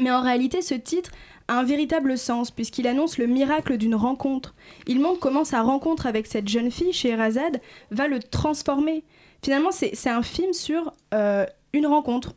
Mais 0.00 0.10
en 0.10 0.22
réalité, 0.22 0.62
ce 0.62 0.74
titre 0.74 1.10
a 1.46 1.58
un 1.58 1.62
véritable 1.62 2.18
sens, 2.18 2.50
puisqu'il 2.50 2.86
annonce 2.86 3.18
le 3.18 3.26
miracle 3.26 3.76
d'une 3.76 3.94
rencontre. 3.94 4.54
Il 4.86 5.00
montre 5.00 5.20
comment 5.20 5.44
sa 5.44 5.62
rencontre 5.62 6.06
avec 6.06 6.26
cette 6.26 6.48
jeune 6.48 6.70
fille, 6.70 6.92
Scheherazade, 6.92 7.60
va 7.90 8.08
le 8.08 8.18
transformer. 8.18 9.04
Finalement, 9.42 9.70
c'est 9.70 10.08
un 10.08 10.22
film 10.22 10.52
sur 10.52 10.92
euh, 11.14 11.46
une 11.72 11.86
rencontre. 11.86 12.34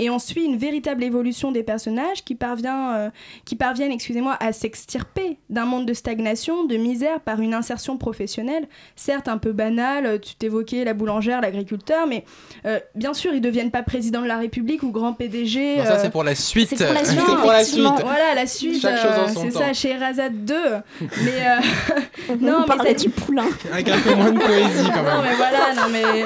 Et 0.00 0.10
on 0.10 0.18
suit 0.20 0.44
une 0.44 0.56
véritable 0.56 1.02
évolution 1.02 1.50
des 1.50 1.62
personnages 1.64 2.22
qui, 2.24 2.34
parvient, 2.36 2.94
euh, 2.94 3.10
qui 3.44 3.56
parviennent 3.56 3.90
excusez-moi, 3.90 4.36
à 4.38 4.52
s'extirper 4.52 5.38
d'un 5.50 5.64
monde 5.64 5.86
de 5.86 5.92
stagnation, 5.92 6.64
de 6.66 6.76
misère 6.76 7.18
par 7.20 7.40
une 7.40 7.52
insertion 7.52 7.96
professionnelle, 7.96 8.68
certes 8.94 9.26
un 9.26 9.38
peu 9.38 9.50
banale, 9.52 10.06
euh, 10.06 10.18
tu 10.18 10.36
t'évoquais 10.36 10.84
la 10.84 10.94
boulangère, 10.94 11.40
l'agriculteur, 11.40 12.06
mais 12.06 12.24
euh, 12.64 12.78
bien 12.94 13.12
sûr 13.12 13.32
ils 13.32 13.38
ne 13.40 13.44
deviennent 13.44 13.72
pas 13.72 13.82
président 13.82 14.22
de 14.22 14.26
la 14.28 14.38
République 14.38 14.84
ou 14.84 14.90
grand 14.92 15.14
PDG. 15.14 15.78
Non, 15.78 15.84
ça 15.84 15.98
c'est 15.98 16.10
pour 16.10 16.22
la 16.22 16.34
suite. 16.36 16.68
c'est 16.76 16.84
pour 16.84 16.94
la 16.94 17.04
suite, 17.04 17.20
pour 17.24 17.50
la 17.50 17.64
suite. 17.64 17.82
voilà, 18.02 18.34
la 18.36 18.46
suite, 18.46 18.80
Chaque 18.80 18.98
chose 18.98 19.18
en 19.18 19.28
son 19.34 19.42
c'est 19.46 19.50
temps. 19.50 19.58
ça, 19.58 19.72
chez 19.72 19.96
Razad 19.96 20.44
2. 20.44 20.54
Mais 21.00 21.08
euh, 21.44 22.36
Non, 22.40 22.60
Non, 22.60 22.64
on 22.70 22.76
mais 22.84 22.88
ça- 22.90 22.94
du 22.94 23.10
poulain. 23.10 23.46
Avec 23.72 23.88
un 23.88 23.98
peu 23.98 24.14
moins 24.14 24.30
de 24.30 24.38
poésie 24.38 24.88
quand 24.94 25.02
non, 25.02 25.22
même. 25.22 25.30
mais 25.30 25.34
voilà, 25.36 25.74
non, 25.74 25.88
mais. 25.90 26.22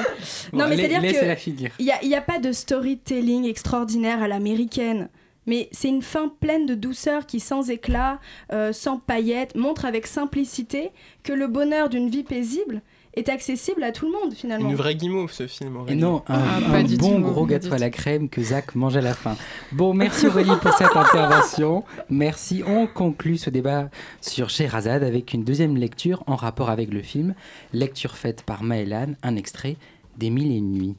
Bon, 0.51 0.59
non, 0.59 0.65
mais 0.69 0.75
c'est-à-dire 0.77 1.01
que. 1.01 1.69
Il 1.79 1.85
n'y 1.85 1.91
a, 1.91 1.95
il 2.03 2.09
y 2.09 2.15
a 2.15 2.21
pas 2.21 2.37
de 2.39 2.51
storytelling 2.51 3.45
extraordinaire 3.63 4.21
à 4.21 4.27
l'américaine. 4.27 5.07
Mais 5.45 5.69
c'est 5.71 5.87
une 5.87 6.01
fin 6.01 6.27
pleine 6.41 6.65
de 6.65 6.75
douceur 6.75 7.25
qui, 7.25 7.39
sans 7.39 7.69
éclat, 7.69 8.19
euh, 8.51 8.73
sans 8.73 8.97
paillettes, 8.97 9.55
montre 9.55 9.85
avec 9.85 10.05
simplicité 10.05 10.91
que 11.23 11.31
le 11.31 11.47
bonheur 11.47 11.87
d'une 11.87 12.09
vie 12.09 12.23
paisible 12.23 12.81
est 13.15 13.29
accessible 13.29 13.83
à 13.83 13.91
tout 13.93 14.05
le 14.05 14.11
monde 14.11 14.33
finalement. 14.33 14.69
Une 14.69 14.75
vraie 14.75 14.95
guimauve 14.95 15.31
ce 15.31 15.47
film. 15.47 15.77
Et 15.87 15.95
non, 15.95 16.23
un, 16.27 16.39
Ah, 16.39 16.57
un 16.73 16.83
bon 16.83 17.21
tout, 17.21 17.31
gros 17.31 17.45
gâteau 17.45 17.71
à 17.71 17.77
la 17.77 17.89
crème 17.89 18.27
que 18.27 18.41
Zach 18.41 18.75
mange 18.75 18.97
à 18.97 19.01
la 19.01 19.13
fin. 19.13 19.37
Bon, 19.71 19.93
merci 19.93 20.27
Aurélie 20.27 20.57
pour 20.61 20.73
cette 20.73 20.95
intervention. 20.95 21.83
Merci. 22.09 22.63
On 22.65 22.87
conclut 22.87 23.37
ce 23.37 23.49
débat 23.49 23.89
sur 24.19 24.49
Sherazade 24.49 25.03
avec 25.03 25.33
une 25.33 25.43
deuxième 25.43 25.77
lecture 25.77 26.23
en 26.27 26.35
rapport 26.35 26.69
avec 26.69 26.91
le 26.91 27.01
film. 27.01 27.33
Lecture 27.71 28.15
faite 28.17 28.43
par 28.43 28.63
Maëlan, 28.63 29.13
un 29.23 29.35
extrait 29.35 29.77
des 30.17 30.29
Mille 30.29 30.51
et 30.51 30.57
une 30.57 30.71
Nuits. 30.71 30.95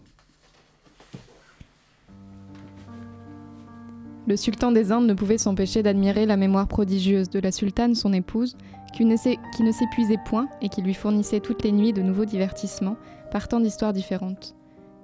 Le 4.26 4.36
sultan 4.36 4.72
des 4.72 4.90
Indes 4.90 5.06
ne 5.06 5.12
pouvait 5.14 5.38
s'empêcher 5.38 5.82
d'admirer 5.82 6.24
la 6.24 6.36
mémoire 6.36 6.66
prodigieuse 6.66 7.28
de 7.28 7.40
la 7.40 7.52
sultane, 7.52 7.94
son 7.94 8.12
épouse, 8.14 8.56
qui 8.94 9.04
ne 9.04 9.16
s'épuisait 9.16 10.18
point 10.24 10.48
et 10.62 10.68
qui 10.68 10.80
lui 10.80 10.94
fournissait 10.94 11.40
toutes 11.40 11.62
les 11.62 11.72
nuits 11.72 11.92
de 11.92 12.00
nouveaux 12.00 12.24
divertissements, 12.24 12.96
partant 13.30 13.60
d'histoires 13.60 13.92
différentes. 13.92 14.54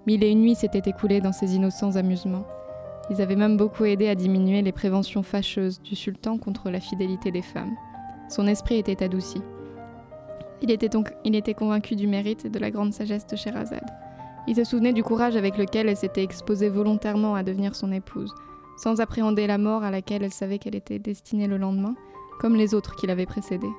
Mille 0.07 0.25
et 0.25 0.31
une 0.31 0.41
nuits 0.41 0.55
s'étaient 0.55 0.89
écoulées 0.89 1.21
dans 1.21 1.33
ces 1.33 1.55
innocents 1.55 1.97
amusements. 1.97 2.47
Ils 3.11 3.21
avaient 3.21 3.37
même 3.37 3.57
beaucoup 3.57 3.85
aidé 3.85 4.09
à 4.09 4.15
diminuer 4.15 4.63
les 4.63 4.73
préventions 4.73 5.23
fâcheuses 5.23 5.83
du 5.83 5.97
sultan 5.97 6.39
contre 6.39 6.71
la 6.71 6.81
fidélité 6.81 7.31
des 7.31 7.43
femmes. 7.43 7.75
Son 8.29 8.47
esprit 8.47 8.77
était 8.77 9.03
adouci. 9.03 9.43
Il 10.63 10.71
était 10.71 10.89
donc 10.89 11.13
il 11.25 11.35
était 11.35 11.55
convaincu 11.55 11.97
du 11.97 12.07
mérite 12.07 12.45
et 12.45 12.51
de 12.51 12.59
la 12.59 12.71
grande 12.71 12.95
sagesse 12.95 13.27
de 13.27 13.37
Sherazade. 13.37 13.91
Il 14.47 14.57
se 14.57 14.65
souvenait 14.65 14.93
du 14.93 15.03
courage 15.03 15.37
avec 15.37 15.59
lequel 15.59 15.89
elle 15.89 15.97
s'était 15.97 16.23
exposée 16.23 16.69
volontairement 16.69 17.35
à 17.35 17.43
devenir 17.43 17.75
son 17.75 17.93
épouse, 17.93 18.33
sans 18.83 19.01
appréhender 19.01 19.47
la 19.47 19.59
mort 19.59 19.83
à 19.83 19.91
laquelle 19.91 20.23
elle 20.23 20.33
savait 20.33 20.59
qu'elle 20.59 20.75
était 20.75 20.99
destinée 20.99 21.47
le 21.47 21.59
lendemain, 21.59 21.95
comme 22.41 22.57
les 22.57 22.75
autres 22.75 22.97
qui 22.97 23.07
l'avaient 23.07 23.27
précédée. 23.27 23.71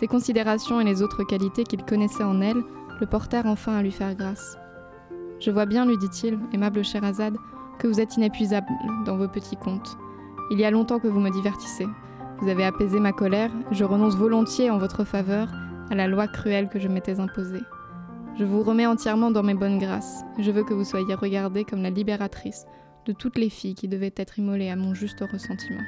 Ces 0.00 0.08
considérations 0.08 0.80
et 0.80 0.84
les 0.84 1.02
autres 1.02 1.22
qualités 1.22 1.62
qu'il 1.62 1.84
connaissait 1.84 2.24
en 2.24 2.40
elle 2.40 2.62
le 3.00 3.06
portèrent 3.06 3.46
enfin 3.46 3.76
à 3.76 3.82
lui 3.82 3.92
faire 3.92 4.14
grâce. 4.16 4.58
Je 5.38 5.52
vois 5.52 5.66
bien, 5.66 5.86
lui 5.86 5.96
dit-il, 5.96 6.38
aimable 6.52 6.84
Sherazade, 6.84 7.36
que 7.78 7.86
vous 7.86 8.00
êtes 8.00 8.16
inépuisable 8.16 8.66
dans 9.06 9.16
vos 9.16 9.28
petits 9.28 9.56
contes. 9.56 9.96
Il 10.50 10.58
y 10.58 10.64
a 10.64 10.70
longtemps 10.70 10.98
que 10.98 11.08
vous 11.08 11.20
me 11.20 11.30
divertissez. 11.30 11.86
Vous 12.40 12.48
avez 12.48 12.64
apaisé 12.64 12.98
ma 12.98 13.12
colère, 13.12 13.50
je 13.70 13.84
renonce 13.84 14.16
volontiers 14.16 14.70
en 14.70 14.78
votre 14.78 15.04
faveur 15.04 15.48
à 15.90 15.94
la 15.94 16.08
loi 16.08 16.26
cruelle 16.26 16.68
que 16.68 16.80
je 16.80 16.88
m'étais 16.88 17.20
imposée. 17.20 17.62
Je 18.36 18.44
vous 18.44 18.64
remets 18.64 18.86
entièrement 18.86 19.30
dans 19.30 19.44
mes 19.44 19.54
bonnes 19.54 19.78
grâces, 19.78 20.24
je 20.40 20.50
veux 20.50 20.64
que 20.64 20.74
vous 20.74 20.82
soyez 20.82 21.14
regardée 21.14 21.64
comme 21.64 21.82
la 21.82 21.90
libératrice 21.90 22.66
de 23.06 23.12
toutes 23.12 23.38
les 23.38 23.50
filles 23.50 23.74
qui 23.74 23.88
devaient 23.88 24.14
être 24.16 24.38
immolées 24.38 24.70
à 24.70 24.76
mon 24.76 24.94
juste 24.94 25.20
ressentiment. 25.20 25.82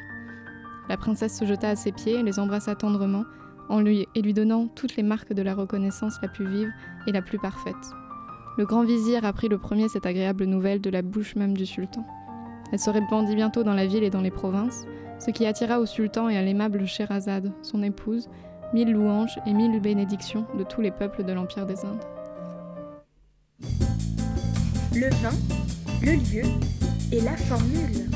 La 0.88 0.96
princesse 0.96 1.38
se 1.38 1.44
jeta 1.44 1.70
à 1.70 1.76
ses 1.76 1.92
pieds 1.92 2.20
et 2.20 2.22
les 2.22 2.38
embrassa 2.38 2.74
tendrement, 2.74 3.24
en 3.68 3.80
lui 3.80 4.06
lui 4.14 4.32
donnant 4.32 4.68
toutes 4.68 4.96
les 4.96 5.02
marques 5.02 5.32
de 5.32 5.42
la 5.42 5.54
reconnaissance 5.54 6.20
la 6.22 6.28
plus 6.28 6.46
vive 6.46 6.72
et 7.06 7.12
la 7.12 7.22
plus 7.22 7.38
parfaite. 7.38 7.74
Le 8.58 8.64
grand 8.64 8.84
vizir 8.84 9.24
apprit 9.24 9.48
le 9.48 9.58
premier 9.58 9.88
cette 9.88 10.06
agréable 10.06 10.44
nouvelle 10.44 10.80
de 10.80 10.90
la 10.90 11.02
bouche 11.02 11.36
même 11.36 11.56
du 11.56 11.66
sultan. 11.66 12.06
Elle 12.72 12.78
se 12.78 12.90
répandit 12.90 13.34
bientôt 13.34 13.62
dans 13.62 13.74
la 13.74 13.86
ville 13.86 14.04
et 14.04 14.10
dans 14.10 14.22
les 14.22 14.30
provinces, 14.30 14.86
ce 15.18 15.30
qui 15.30 15.46
attira 15.46 15.80
au 15.80 15.86
sultan 15.86 16.28
et 16.28 16.36
à 16.36 16.42
l'aimable 16.42 16.86
Sherazade, 16.86 17.52
son 17.62 17.82
épouse, 17.82 18.28
mille 18.72 18.92
louanges 18.92 19.38
et 19.46 19.52
mille 19.52 19.80
bénédictions 19.80 20.46
de 20.58 20.64
tous 20.64 20.80
les 20.80 20.90
peuples 20.90 21.24
de 21.24 21.32
l'Empire 21.32 21.66
des 21.66 21.84
Indes. 21.84 22.04
Le 24.94 25.10
vin, 25.10 25.30
le 26.02 26.12
lieu 26.12 26.42
et 27.12 27.20
la 27.20 27.36
formule. 27.36 28.06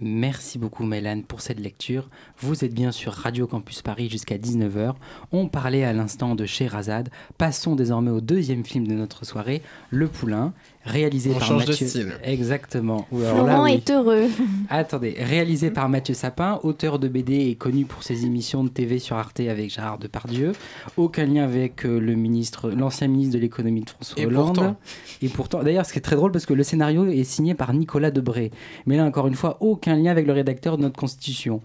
Merci 0.00 0.58
beaucoup 0.58 0.84
Mélane 0.84 1.22
pour 1.22 1.40
cette 1.40 1.60
lecture. 1.60 2.08
Vous 2.38 2.64
êtes 2.64 2.72
bien 2.72 2.92
sur 2.92 3.12
Radio 3.12 3.46
Campus 3.46 3.82
Paris 3.82 4.08
jusqu'à 4.08 4.38
19h. 4.38 4.94
On 5.32 5.48
parlait 5.48 5.84
à 5.84 5.92
l'instant 5.92 6.34
de 6.34 6.46
Sherazade. 6.46 7.10
Passons 7.36 7.74
désormais 7.76 8.10
au 8.10 8.20
deuxième 8.20 8.64
film 8.64 8.86
de 8.86 8.94
notre 8.94 9.26
soirée, 9.26 9.60
Le 9.90 10.08
Poulain, 10.08 10.54
réalisé 10.88 11.30
On 11.30 11.38
par 11.38 11.46
change 11.48 11.64
de 11.64 11.70
Mathieu. 11.70 11.86
style. 11.86 12.12
Exactement. 12.24 13.06
Ou 13.12 13.20
alors 13.20 13.34
Florent 13.34 13.46
là, 13.46 13.62
oui. 13.62 13.72
est 13.74 13.90
heureux. 13.90 14.24
Attendez, 14.70 15.16
réalisé 15.18 15.70
par 15.70 15.88
Mathieu 15.88 16.14
Sapin, 16.14 16.58
auteur 16.62 16.98
de 16.98 17.08
BD 17.08 17.34
et 17.50 17.54
connu 17.54 17.84
pour 17.84 18.02
ses 18.02 18.24
émissions 18.24 18.64
de 18.64 18.68
TV 18.68 18.98
sur 18.98 19.16
Arte 19.16 19.40
avec 19.40 19.70
Gérard 19.72 19.98
Depardieu. 19.98 20.52
Aucun 20.96 21.26
lien 21.26 21.44
avec 21.44 21.84
euh, 21.86 21.98
le 22.00 22.14
ministre, 22.14 22.70
l'ancien 22.70 23.08
ministre 23.08 23.34
de 23.34 23.40
l'économie 23.40 23.82
de 23.82 23.90
François 23.90 24.20
Et 24.22 24.26
Hollande. 24.26 24.54
pourtant. 24.56 24.76
Et 25.22 25.28
pourtant, 25.28 25.62
d'ailleurs, 25.62 25.86
ce 25.86 25.92
qui 25.92 25.98
est 25.98 26.02
très 26.02 26.16
drôle 26.16 26.32
parce 26.32 26.46
que 26.46 26.54
le 26.54 26.62
scénario 26.62 27.06
est 27.06 27.24
signé 27.24 27.54
par 27.54 27.72
Nicolas 27.74 28.10
Debré. 28.10 28.50
Mais 28.86 28.96
là, 28.96 29.04
encore 29.04 29.26
une 29.26 29.34
fois, 29.34 29.56
aucun 29.60 29.96
lien 29.96 30.10
avec 30.10 30.26
le 30.26 30.32
rédacteur 30.32 30.76
de 30.76 30.82
notre 30.82 30.96
Constitution. 30.98 31.60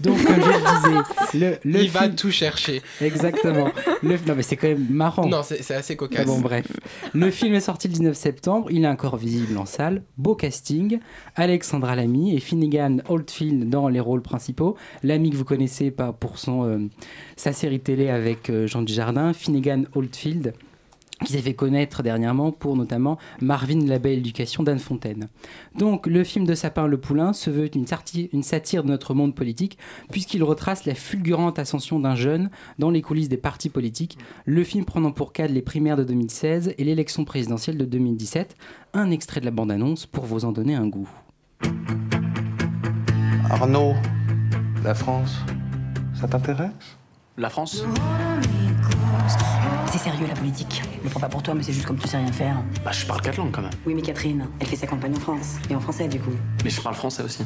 Donc, 0.00 0.16
comme 0.24 0.34
je 0.36 0.40
le 0.40 0.98
disais, 1.38 1.58
le, 1.64 1.70
le 1.72 1.82
Il 1.84 1.90
va 1.90 2.02
film- 2.02 2.14
tout 2.16 2.30
chercher. 2.30 2.82
Exactement. 3.00 3.70
Le- 4.02 4.18
Non, 4.26 4.34
mais 4.36 4.42
c'est 4.42 4.56
quand 4.56 4.68
même 4.68 4.86
marrant. 4.90 5.26
Non, 5.26 5.42
c'est 5.42 5.74
assez 5.74 5.96
cocasse. 5.96 6.26
Bon, 6.26 6.40
bref. 6.40 6.66
Le 7.12 7.30
film 7.30 7.54
est 7.54 7.60
sorti 7.60 7.88
le 7.88 7.94
19 7.94 8.16
septembre. 8.16 8.63
Il 8.70 8.84
est 8.84 8.88
encore 8.88 9.16
visible 9.16 9.56
en 9.58 9.66
salle. 9.66 10.02
Beau 10.16 10.34
casting. 10.34 10.98
Alexandra 11.36 11.96
Lamy 11.96 12.34
et 12.34 12.40
Finnegan 12.40 12.98
Oldfield 13.08 13.68
dans 13.68 13.88
les 13.88 14.00
rôles 14.00 14.22
principaux. 14.22 14.76
Lamy 15.02 15.30
que 15.30 15.36
vous 15.36 15.44
connaissez 15.44 15.90
pas 15.90 16.12
pour 16.12 16.36
euh, 16.48 16.78
sa 17.36 17.52
série 17.52 17.80
télé 17.80 18.08
avec 18.08 18.50
euh, 18.50 18.66
Jean 18.66 18.82
Dujardin. 18.82 19.32
Finnegan 19.32 19.84
Oldfield 19.94 20.54
qui 21.24 21.32
s'est 21.32 21.40
fait 21.40 21.54
connaître 21.54 22.02
dernièrement 22.02 22.50
pour 22.50 22.76
notamment 22.76 23.18
Marvin 23.40 23.86
la 23.86 23.98
belle 23.98 24.18
éducation 24.18 24.62
d'Anne 24.62 24.78
Fontaine. 24.78 25.28
Donc 25.76 26.06
le 26.06 26.24
film 26.24 26.44
de 26.44 26.54
Sapin 26.54 26.86
le 26.86 26.98
Poulain 26.98 27.32
se 27.32 27.50
veut 27.50 27.70
une, 27.74 27.86
satire 28.42 28.82
de 28.82 28.88
notre 28.88 29.14
monde 29.14 29.34
politique 29.34 29.78
puisqu'il 30.10 30.42
retrace 30.42 30.84
la 30.84 30.94
fulgurante 30.94 31.58
ascension 31.58 32.00
d'un 32.00 32.14
jeune 32.14 32.50
dans 32.78 32.90
les 32.90 33.02
coulisses 33.02 33.28
des 33.28 33.36
partis 33.36 33.70
politiques, 33.70 34.18
le 34.44 34.64
film 34.64 34.84
prenant 34.84 35.12
pour 35.12 35.32
cadre 35.32 35.54
les 35.54 35.62
primaires 35.62 35.96
de 35.96 36.04
2016 36.04 36.74
et 36.76 36.84
l'élection 36.84 37.24
présidentielle 37.24 37.78
de 37.78 37.84
2017, 37.84 38.56
un 38.92 39.10
extrait 39.10 39.40
de 39.40 39.46
la 39.46 39.50
bande-annonce 39.50 40.06
pour 40.06 40.24
vous 40.24 40.44
en 40.44 40.52
donner 40.52 40.74
un 40.74 40.88
goût. 40.88 41.08
Arnaud, 43.50 43.94
la 44.82 44.94
France, 44.94 45.36
ça 46.14 46.26
t'intéresse? 46.26 46.98
La 47.36 47.50
France? 47.50 47.84
C'est 49.90 49.98
sérieux 49.98 50.26
la 50.26 50.34
politique. 50.34 50.82
Je 50.98 51.04
le 51.04 51.10
prends 51.10 51.20
pas 51.20 51.28
pour 51.28 51.42
toi, 51.42 51.54
mais 51.54 51.62
c'est 51.62 51.72
juste 51.72 51.86
comme 51.86 51.98
tu 51.98 52.08
sais 52.08 52.16
rien 52.16 52.32
faire. 52.32 52.56
Bah, 52.84 52.90
je 52.92 53.06
parle 53.06 53.20
quatre 53.22 53.36
langues 53.36 53.52
quand 53.52 53.62
même. 53.62 53.70
Oui, 53.86 53.94
mais 53.94 54.02
Catherine, 54.02 54.46
elle 54.60 54.66
fait 54.66 54.76
sa 54.76 54.86
campagne 54.86 55.14
en 55.16 55.20
France. 55.20 55.54
Et 55.70 55.74
en 55.74 55.80
français, 55.80 56.08
du 56.08 56.18
coup. 56.18 56.32
Mais 56.64 56.70
je 56.70 56.80
parle 56.80 56.94
français 56.94 57.22
aussi. 57.22 57.44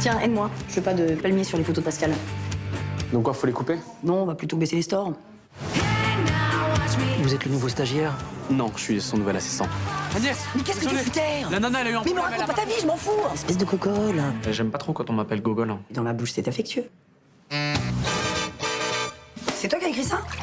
Tiens, 0.00 0.18
aide-moi. 0.20 0.50
Je 0.68 0.76
veux 0.76 0.82
pas 0.82 0.94
de 0.94 1.14
palmiers 1.16 1.44
sur 1.44 1.58
les 1.58 1.64
photos 1.64 1.82
de 1.82 1.86
Pascal. 1.86 2.12
Donc 3.12 3.24
quoi, 3.24 3.34
faut 3.34 3.46
les 3.46 3.52
couper? 3.52 3.78
Non, 4.04 4.22
on 4.22 4.26
va 4.26 4.34
plutôt 4.34 4.56
baisser 4.56 4.76
les 4.76 4.82
stores. 4.82 5.12
Vous 7.20 7.34
êtes 7.34 7.44
le 7.44 7.50
nouveau 7.50 7.68
stagiaire? 7.68 8.14
Non, 8.50 8.70
je 8.76 8.80
suis 8.82 9.00
son 9.00 9.18
nouvel 9.18 9.36
assistant. 9.36 9.66
Agnès 10.16 10.38
Mais 10.54 10.62
qu'est-ce 10.62 10.80
que 10.80 10.88
tu 10.88 10.96
foutais 10.96 11.42
La 11.50 11.60
nana, 11.60 11.80
elle 11.80 11.88
a 11.88 11.90
eu 11.90 11.94
un 11.94 12.02
Mais 12.04 12.14
me 12.14 12.20
raconte 12.20 12.46
pas 12.46 12.54
ta 12.54 12.64
vie, 12.64 12.72
je 12.80 12.86
m'en 12.86 12.96
fous 12.96 13.10
Espèce 13.34 13.58
de 13.58 13.64
cocole 13.64 14.22
J'aime 14.50 14.70
pas 14.70 14.78
trop 14.78 14.92
quand 14.92 15.10
on 15.10 15.12
m'appelle 15.12 15.42
Gogol. 15.42 15.74
Dans 15.90 16.02
la 16.02 16.12
bouche, 16.12 16.32
c'est 16.32 16.48
affectueux. 16.48 16.84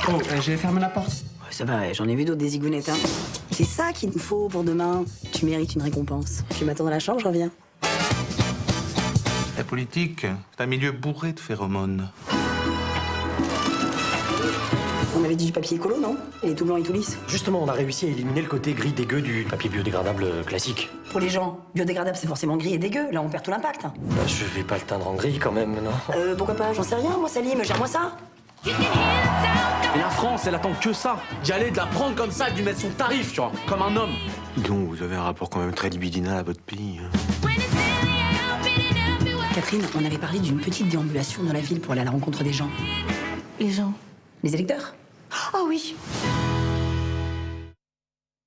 Oh, 0.07 0.19
j'ai 0.41 0.55
fermé 0.57 0.79
la 0.79 0.89
porte. 0.89 1.09
Ouais, 1.09 1.51
Ça 1.51 1.65
va, 1.65 1.91
j'en 1.93 2.07
ai 2.07 2.15
vu 2.15 2.25
d'autres 2.25 2.37
des 2.39 2.49
zigounettes, 2.49 2.89
hein. 2.89 2.97
C'est 3.51 3.63
ça 3.63 3.91
qu'il 3.93 4.09
nous 4.09 4.19
faut 4.19 4.47
pour 4.49 4.63
demain. 4.63 5.03
Tu 5.31 5.45
mérites 5.45 5.73
une 5.75 5.81
récompense. 5.81 6.43
Tu 6.57 6.65
m'attends 6.65 6.83
dans 6.83 6.89
la 6.91 6.99
chambre, 6.99 7.19
je 7.19 7.27
reviens. 7.27 7.49
La 9.57 9.63
politique, 9.63 10.25
c'est 10.55 10.63
un 10.63 10.67
milieu 10.67 10.91
bourré 10.91 11.33
de 11.33 11.39
phéromones. 11.39 12.09
On 15.17 15.23
avait 15.23 15.35
dit 15.37 15.45
du 15.45 15.51
papier 15.53 15.77
écolo, 15.77 15.97
non? 15.99 16.17
Et 16.43 16.53
tout 16.53 16.65
blanc 16.65 16.75
et 16.75 16.83
tout 16.83 16.91
lisse. 16.91 17.17
Justement, 17.27 17.63
on 17.63 17.67
a 17.67 17.71
réussi 17.71 18.05
à 18.05 18.09
éliminer 18.09 18.41
le 18.41 18.47
côté 18.49 18.73
gris 18.73 18.91
dégueu 18.91 19.21
du 19.21 19.45
papier 19.49 19.69
biodégradable 19.69 20.43
classique. 20.45 20.89
Pour 21.09 21.21
les 21.21 21.29
gens, 21.29 21.61
biodégradable, 21.73 22.17
c'est 22.19 22.27
forcément 22.27 22.57
gris 22.57 22.73
et 22.73 22.77
dégueu. 22.77 23.09
Là, 23.11 23.21
on 23.21 23.29
perd 23.29 23.43
tout 23.43 23.51
l'impact. 23.51 23.83
Bah, 23.83 24.15
je 24.27 24.43
vais 24.43 24.63
pas 24.63 24.75
le 24.75 24.81
teindre 24.81 25.07
en 25.07 25.13
gris 25.13 25.39
quand 25.39 25.53
même, 25.53 25.73
non? 25.75 25.91
Euh, 26.15 26.35
pourquoi 26.35 26.55
pas? 26.55 26.73
J'en 26.73 26.83
sais 26.83 26.95
rien, 26.95 27.17
moi, 27.17 27.29
Salim, 27.29 27.63
gère-moi 27.63 27.87
ça. 27.87 28.17
Et 28.67 29.99
la 29.99 30.09
France, 30.09 30.47
elle 30.47 30.55
attend 30.55 30.73
que 30.73 30.91
ça. 30.91 31.17
D'y 31.43 31.51
aller, 31.51 31.69
de 31.71 31.77
la 31.77 31.85
prendre 31.85 32.15
comme 32.15 32.31
ça, 32.31 32.49
de 32.49 32.55
lui 32.55 32.63
mettre 32.63 32.79
son 32.79 32.89
tarif, 32.89 33.31
tu 33.31 33.39
vois, 33.41 33.51
comme 33.67 33.81
un 33.81 33.95
homme. 33.95 34.13
Donc, 34.57 34.87
vous 34.89 35.03
avez 35.03 35.15
un 35.15 35.21
rapport 35.23 35.49
quand 35.49 35.59
même 35.59 35.73
très 35.73 35.89
libidinal 35.89 36.37
à 36.37 36.43
votre 36.43 36.61
pays. 36.61 36.99
hein. 37.01 37.09
Catherine, 39.53 39.83
on 39.97 40.03
avait 40.03 40.17
parlé 40.17 40.39
d'une 40.39 40.59
petite 40.59 40.89
déambulation 40.89 41.43
dans 41.43 41.53
la 41.53 41.61
ville 41.61 41.79
pour 41.79 41.91
aller 41.93 42.01
à 42.01 42.05
la 42.05 42.11
rencontre 42.11 42.43
des 42.43 42.51
gens. 42.51 42.69
Les 43.59 43.69
gens. 43.71 43.93
Les 44.43 44.53
électeurs 44.53 44.95
Ah 45.53 45.59
oui. 45.67 45.95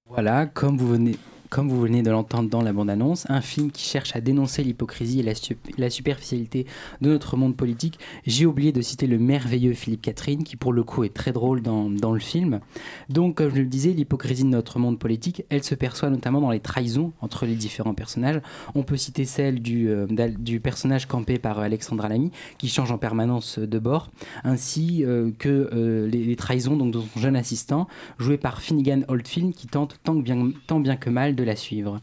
Voilà, 0.07 0.47
comme 0.47 0.77
vous 0.77 0.89
venez, 0.89 1.17
comme 1.51 1.69
vous 1.69 1.81
venez 1.81 2.03
de 2.03 2.11
l'entendre 2.11 2.49
dans 2.49 2.63
la 2.63 2.73
bande-annonce, 2.73 3.27
un 3.29 3.41
film 3.41 3.71
qui 3.71 3.83
cherche 3.83 4.15
à 4.15 4.21
dénoncer 4.21 4.63
l'hypocrisie 4.63 5.21
et 5.21 5.23
la, 5.23 5.33
la 5.77 5.91
superficialité 5.91 6.67
de 7.01 7.09
notre 7.09 7.37
monde 7.37 7.57
politique. 7.57 7.99
J'ai 8.27 8.47
oublié 8.47 8.73
de 8.73 8.81
citer 8.81 9.07
le 9.07 9.19
merveilleux 9.19 9.75
Philippe 9.75 10.03
Catherine, 10.03 10.45
qui 10.45 10.57
pour 10.57 10.73
le 10.73 10.83
coup 10.83 11.05
est 11.05 11.15
très 11.15 11.33
drôle 11.33 11.63
dans, 11.63 11.91
dans 11.91 12.13
le 12.13 12.21
film. 12.21 12.61
Donc, 13.09 13.37
comme 13.37 13.51
je 13.51 13.61
le 13.61 13.67
disais, 13.67 13.93
l'hypocrisie 13.93 14.45
de 14.45 14.49
notre 14.49 14.79
monde 14.79 14.99
politique, 14.99 15.45
elle 15.49 15.63
se 15.63 15.75
perçoit 15.75 16.11
notamment 16.11 16.41
dans 16.41 16.51
les 16.51 16.61
trahisons 16.61 17.13
entre 17.21 17.47
les 17.47 17.55
différents 17.55 17.95
personnages. 17.95 18.41
On 18.75 18.83
peut 18.83 18.97
citer 18.97 19.25
celle 19.25 19.61
du, 19.61 19.89
euh, 19.89 20.07
du 20.39 20.61
personnage 20.61 21.07
campé 21.07 21.39
par 21.39 21.59
euh, 21.59 21.63
Alexandra 21.63 22.09
Lamy, 22.09 22.31
qui 22.59 22.69
change 22.69 22.91
en 22.91 22.99
permanence 22.99 23.59
de 23.59 23.79
bord, 23.79 24.11
ainsi 24.45 25.05
euh, 25.05 25.31
que 25.39 25.71
euh, 25.73 26.07
les, 26.09 26.25
les 26.25 26.37
trahisons 26.37 26.77
donc, 26.77 26.93
de 26.93 27.01
son 27.01 27.21
jeune 27.21 27.37
assistant, 27.37 27.89
joué 28.19 28.39
par 28.39 28.61
Finnegan 28.61 29.03
Oldfield, 29.09 29.55
qui 29.55 29.67
tente 29.67 29.99
tant 30.03 30.15
bien, 30.15 30.51
tant 30.67 30.81
bien 30.81 30.97
que 30.97 31.11
mal 31.11 31.35
de 31.39 31.45
la 31.45 31.57
suivre. 31.57 32.01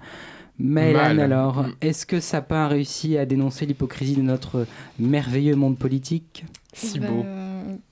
Maëlan, 0.57 1.19
alors, 1.19 1.63
Mm. 1.63 1.71
est-ce 1.81 2.05
que 2.05 2.19
Sapin 2.21 2.63
a 2.65 2.67
réussi 2.69 3.17
à 3.17 3.25
dénoncer 3.25 3.65
l'hypocrisie 3.65 4.15
de 4.15 4.21
notre 4.21 4.65
merveilleux 4.99 5.55
monde 5.55 5.77
politique? 5.77 6.45
Si 6.73 6.99
Bah, 6.99 7.07
beau. 7.09 7.25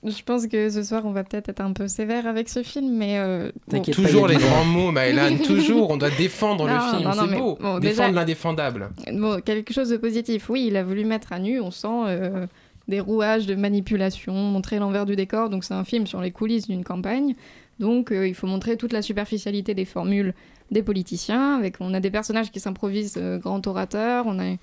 Je 0.02 0.22
pense 0.22 0.46
que 0.46 0.70
ce 0.70 0.82
soir, 0.82 1.02
on 1.04 1.12
va 1.12 1.24
peut-être 1.24 1.48
être 1.50 1.60
un 1.60 1.72
peu 1.72 1.88
sévère 1.88 2.26
avec 2.26 2.48
ce 2.48 2.62
film, 2.62 2.96
mais. 2.96 3.18
euh, 3.18 3.50
bon. 3.68 3.76
T'inquiète 3.78 3.96
pas, 3.96 4.02
Toujours 4.02 4.28
les 4.28 4.36
grands 4.36 4.64
mots, 4.64 4.90
Maëlan. 4.92 5.36
toujours, 5.44 5.90
on 5.90 5.96
doit 5.98 6.10
défendre 6.10 6.66
Non, 6.66 6.74
le 6.74 6.80
film. 6.98 7.10
C'est 7.12 7.36
beau. 7.38 7.58
bon, 7.60 7.78
défendre 7.80 8.14
l'indéfendable. 8.14 8.90
Bon, 9.12 9.40
quelque 9.42 9.74
chose 9.74 9.90
de 9.90 9.96
positif. 9.98 10.48
Oui, 10.48 10.66
il 10.68 10.76
a 10.76 10.84
voulu 10.84 11.04
mettre 11.04 11.32
à 11.34 11.38
nu, 11.38 11.60
on 11.60 11.70
sent 11.70 11.88
euh, 12.06 12.46
des 12.88 13.00
rouages 13.00 13.46
de 13.46 13.54
manipulation, 13.54 14.32
montrer 14.32 14.78
l'envers 14.78 15.04
du 15.06 15.16
décor. 15.16 15.50
Donc, 15.50 15.64
c'est 15.64 15.74
un 15.74 15.84
film 15.84 16.06
sur 16.06 16.20
les 16.22 16.30
coulisses 16.30 16.66
d'une 16.68 16.84
campagne. 16.84 17.34
Donc, 17.80 18.10
euh, 18.12 18.26
il 18.28 18.34
faut 18.34 18.46
montrer 18.46 18.76
toute 18.78 18.92
la 18.92 19.02
superficialité 19.02 19.74
des 19.74 19.84
formules 19.84 20.32
des 20.70 20.82
politiciens. 20.82 21.56
Avec, 21.56 21.76
on 21.80 21.94
a 21.94 22.00
des 22.00 22.10
personnages 22.10 22.50
qui 22.50 22.60
s'improvisent 22.60 23.16
euh, 23.16 23.38
grands 23.38 23.62
orateurs. 23.66 24.26
On, 24.26 24.56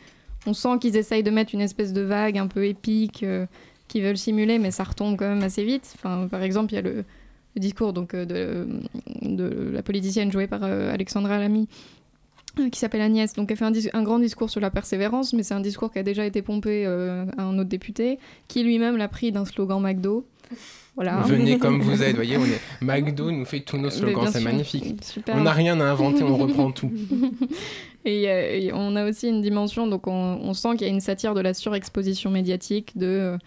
on 0.46 0.54
sent 0.54 0.80
qu'ils 0.80 0.98
essayent 0.98 1.24
de 1.24 1.32
mettre 1.32 1.54
une 1.54 1.62
espèce 1.62 1.94
de 1.94 2.02
vague 2.02 2.38
un 2.38 2.48
peu 2.48 2.66
épique 2.66 3.24
euh, 3.24 3.46
qu'ils 3.88 4.04
veulent 4.04 4.18
simuler, 4.18 4.60
mais 4.60 4.72
ça 4.72 4.84
retombe 4.84 5.18
quand 5.18 5.28
même 5.28 5.44
assez 5.44 5.64
vite. 5.64 5.94
Enfin, 5.96 6.28
par 6.28 6.42
exemple, 6.42 6.74
il 6.74 6.76
y 6.76 6.80
a 6.80 6.82
le, 6.82 7.06
discours 7.56 7.94
donc, 7.94 8.14
euh, 8.14 8.26
de, 8.26 9.70
la 9.72 9.84
politicienne 9.84 10.32
jouée 10.32 10.48
par 10.48 10.64
euh, 10.64 10.94
Alexandra 10.94 11.38
Lamy 11.38 11.68
qui 12.70 12.80
s'appelle 12.80 13.00
Agnès. 13.00 13.34
Donc 13.34 13.50
elle 13.50 13.56
fait 13.56 13.94
un, 13.94 14.04
grand 14.04 14.20
discours 14.20 14.50
sur 14.50 14.60
la 14.60 14.70
persévérance, 14.70 15.32
mais 15.32 15.42
c'est 15.42 15.54
un 15.54 15.62
discours 15.62 15.90
qui 15.90 16.00
a 16.00 16.04
déjà 16.04 16.26
été 16.26 16.42
pompé 16.42 16.86
à 16.86 17.44
un 17.44 17.58
autre 17.58 17.70
député, 17.70 18.20
qui 18.50 18.62
lui-même 18.62 18.98
l'a 18.98 19.08
pris 19.08 19.32
d'un 19.32 19.46
slogan 19.46 19.82
McDo. 19.82 20.26
Voilà. 20.96 21.22
Venez 21.22 21.58
comme 21.58 21.82
vous 21.82 22.04
êtes, 22.04 22.16
voyez, 22.16 22.38
on 22.38 22.46
est... 22.46 22.60
McDo 22.82 23.32
nous 23.32 23.46
fait 23.46 23.62
tous 23.62 23.78
nos 23.78 23.90
slogans, 23.90 24.28
c'est 24.32 24.42
magnifique. 24.42 25.04
Super. 25.04 25.36
On 25.36 25.42
n'a 25.42 25.54
rien 25.54 25.80
à 25.80 25.86
inventer, 25.86 26.24
on 26.24 26.38
reprend 26.38 26.72
tout. 26.72 26.92
et, 28.06 28.30
euh, 28.30 28.60
et 28.60 28.72
on 28.74 28.96
a 28.96 29.08
aussi 29.08 29.30
une 29.30 29.42
dimension, 29.42 29.88
donc 29.88 30.08
on, 30.08 30.12
on 30.44 30.54
sent 30.54 30.72
qu'il 30.78 30.88
y 30.88 30.90
a 30.90 30.94
une 30.94 31.00
satire 31.00 31.34
de 31.34 31.42
la 31.42 31.54
surexposition 31.54 32.30
médiatique, 32.30 32.98
de 32.98 33.06
euh, 33.06 33.38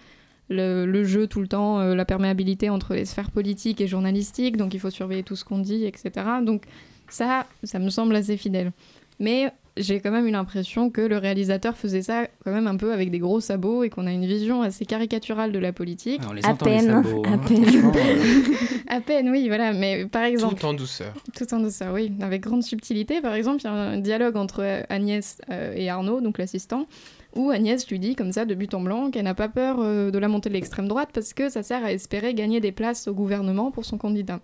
le, 0.48 0.86
le 0.86 1.04
jeu 1.04 1.26
tout 1.26 1.40
le 1.40 1.48
temps, 1.48 1.80
euh, 1.80 1.94
la 1.94 2.04
perméabilité 2.04 2.70
entre 2.70 2.94
les 2.94 3.04
sphères 3.04 3.30
politiques 3.30 3.80
et 3.80 3.86
journalistiques, 3.86 4.56
donc 4.56 4.74
il 4.74 4.80
faut 4.80 4.90
surveiller 4.90 5.22
tout 5.22 5.36
ce 5.36 5.44
qu'on 5.44 5.58
dit, 5.58 5.84
etc. 5.84 6.10
Donc 6.42 6.62
ça, 7.08 7.46
ça 7.62 7.78
me 7.78 7.90
semble 7.90 8.16
assez 8.16 8.36
fidèle. 8.36 8.72
Mais 9.20 9.52
j'ai 9.76 9.98
quand 10.00 10.10
même 10.12 10.26
eu 10.26 10.30
l'impression 10.30 10.88
que 10.90 11.00
le 11.00 11.18
réalisateur 11.18 11.76
faisait 11.76 12.02
ça 12.02 12.28
quand 12.44 12.52
même 12.52 12.66
un 12.68 12.76
peu 12.76 12.92
avec 12.92 13.10
des 13.10 13.18
gros 13.18 13.40
sabots 13.40 13.82
et 13.82 13.90
qu'on 13.90 14.06
a 14.06 14.12
une 14.12 14.24
vision 14.26 14.62
assez 14.62 14.84
caricaturale 14.86 15.50
de 15.50 15.58
la 15.58 15.72
politique. 15.72 16.20
Ah, 16.24 16.28
on 16.30 16.32
les 16.32 16.44
À 16.44 16.50
entend, 16.50 16.66
les 16.66 16.72
peine, 16.76 16.86
sabots, 17.02 17.22
à 17.24 17.28
hein, 17.30 17.38
peine. 17.38 17.64
euh, 17.64 18.54
À 18.86 19.00
peine, 19.00 19.28
oui, 19.30 19.48
voilà. 19.48 19.72
Mais 19.72 20.06
par 20.06 20.22
exemple, 20.24 20.60
Tout 20.60 20.66
en 20.66 20.74
douceur. 20.74 21.12
tout 21.36 21.52
en 21.54 21.58
douceur, 21.58 21.92
oui, 21.94 22.12
avec 22.20 22.42
grande 22.42 22.62
subtilité. 22.62 23.20
Par 23.20 23.34
exemple, 23.34 23.60
il 23.62 23.64
y 23.64 23.68
a 23.68 23.72
un 23.72 23.98
dialogue 23.98 24.36
entre 24.36 24.84
Agnès 24.88 25.38
euh, 25.50 25.72
et 25.74 25.88
Arnaud, 25.88 26.20
donc 26.20 26.38
l'assistant, 26.38 26.86
où 27.34 27.50
Agnès 27.50 27.88
lui 27.88 27.98
dit 27.98 28.14
comme 28.14 28.30
ça, 28.30 28.44
de 28.44 28.54
but 28.54 28.74
en 28.74 28.80
blanc, 28.80 29.10
qu'elle 29.10 29.24
n'a 29.24 29.34
pas 29.34 29.48
peur 29.48 29.78
euh, 29.80 30.12
de 30.12 30.18
la 30.18 30.28
montée 30.28 30.50
de 30.50 30.54
l'extrême 30.54 30.86
droite 30.86 31.08
parce 31.12 31.32
que 31.34 31.48
ça 31.48 31.64
sert 31.64 31.84
à 31.84 31.92
espérer 31.92 32.34
gagner 32.34 32.60
des 32.60 32.70
places 32.70 33.08
au 33.08 33.14
gouvernement 33.14 33.72
pour 33.72 33.84
son 33.84 33.98
candidat. 33.98 34.38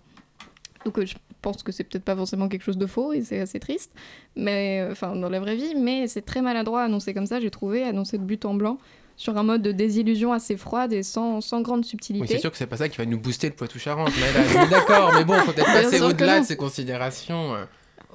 Donc 0.83 0.99
je- 1.05 1.15
pense 1.41 1.63
que 1.63 1.71
c'est 1.71 1.83
peut-être 1.83 2.03
pas 2.03 2.15
forcément 2.15 2.47
quelque 2.47 2.63
chose 2.63 2.77
de 2.77 2.85
faux 2.85 3.13
et 3.13 3.21
c'est 3.21 3.39
assez 3.39 3.59
triste, 3.59 3.91
mais 4.35 4.87
enfin 4.91 5.15
dans 5.15 5.29
la 5.29 5.39
vraie 5.39 5.55
vie, 5.55 5.75
mais 5.75 6.07
c'est 6.07 6.21
très 6.21 6.41
maladroit 6.41 6.83
annoncé 6.83 7.13
comme 7.13 7.25
ça, 7.25 7.39
j'ai 7.39 7.51
trouvé, 7.51 7.83
annoncé 7.83 8.17
de 8.17 8.23
but 8.23 8.45
en 8.45 8.53
blanc 8.53 8.77
sur 9.17 9.37
un 9.37 9.43
mode 9.43 9.61
de 9.61 9.71
désillusion 9.71 10.33
assez 10.33 10.57
froide 10.57 10.93
et 10.93 11.03
sans, 11.03 11.41
sans 11.41 11.61
grande 11.61 11.85
subtilité. 11.85 12.23
Oui, 12.23 12.27
c'est 12.27 12.39
sûr 12.39 12.49
que 12.51 12.57
c'est 12.57 12.65
pas 12.65 12.77
ça 12.77 12.89
qui 12.89 12.97
va 12.97 13.05
nous 13.05 13.19
booster 13.19 13.49
le 13.49 13.53
Poitou-Charentes, 13.53 14.11
mais 14.19 14.67
d'accord, 14.69 15.11
mais 15.13 15.23
bon, 15.23 15.33
faut 15.35 15.51
peut-être 15.51 15.71
passer 15.71 16.01
au-delà 16.01 16.39
de 16.39 16.45
ces 16.45 16.55
considérations. 16.55 17.55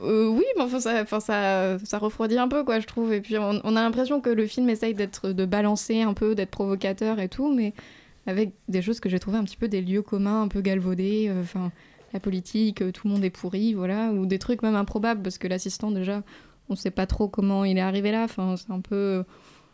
Euh, 0.02 0.26
oui, 0.28 0.44
mais 0.56 0.62
enfin, 0.62 0.80
ça, 0.80 1.02
enfin, 1.02 1.20
ça, 1.20 1.78
ça 1.84 1.98
refroidit 1.98 2.38
un 2.38 2.48
peu, 2.48 2.64
quoi, 2.64 2.80
je 2.80 2.86
trouve. 2.86 3.12
Et 3.12 3.20
puis, 3.20 3.38
on, 3.38 3.60
on 3.62 3.76
a 3.76 3.82
l'impression 3.82 4.20
que 4.20 4.30
le 4.30 4.46
film 4.46 4.68
essaye 4.68 4.94
d'être, 4.94 5.30
de 5.30 5.44
balancer 5.44 6.02
un 6.02 6.12
peu, 6.12 6.34
d'être 6.34 6.50
provocateur 6.50 7.20
et 7.20 7.28
tout, 7.28 7.54
mais 7.54 7.72
avec 8.26 8.50
des 8.68 8.82
choses 8.82 8.98
que 8.98 9.08
j'ai 9.08 9.20
trouvé 9.20 9.38
un 9.38 9.44
petit 9.44 9.56
peu 9.56 9.68
des 9.68 9.82
lieux 9.82 10.02
communs, 10.02 10.42
un 10.42 10.48
peu 10.48 10.60
galvaudés. 10.60 11.32
Enfin, 11.40 11.70
la 12.16 12.20
politique, 12.20 12.82
euh, 12.82 12.92
tout 12.92 13.06
le 13.06 13.14
monde 13.14 13.24
est 13.24 13.30
pourri, 13.30 13.74
voilà, 13.74 14.10
ou 14.10 14.26
des 14.26 14.38
trucs 14.38 14.62
même 14.62 14.74
improbables, 14.74 15.22
parce 15.22 15.38
que 15.38 15.46
l'assistant, 15.48 15.90
déjà, 15.90 16.22
on 16.68 16.74
sait 16.74 16.90
pas 16.90 17.06
trop 17.06 17.28
comment 17.28 17.64
il 17.64 17.76
est 17.78 17.82
arrivé 17.82 18.10
là. 18.10 18.24
Enfin, 18.24 18.56
c'est 18.56 18.72
un 18.72 18.80
peu 18.80 19.24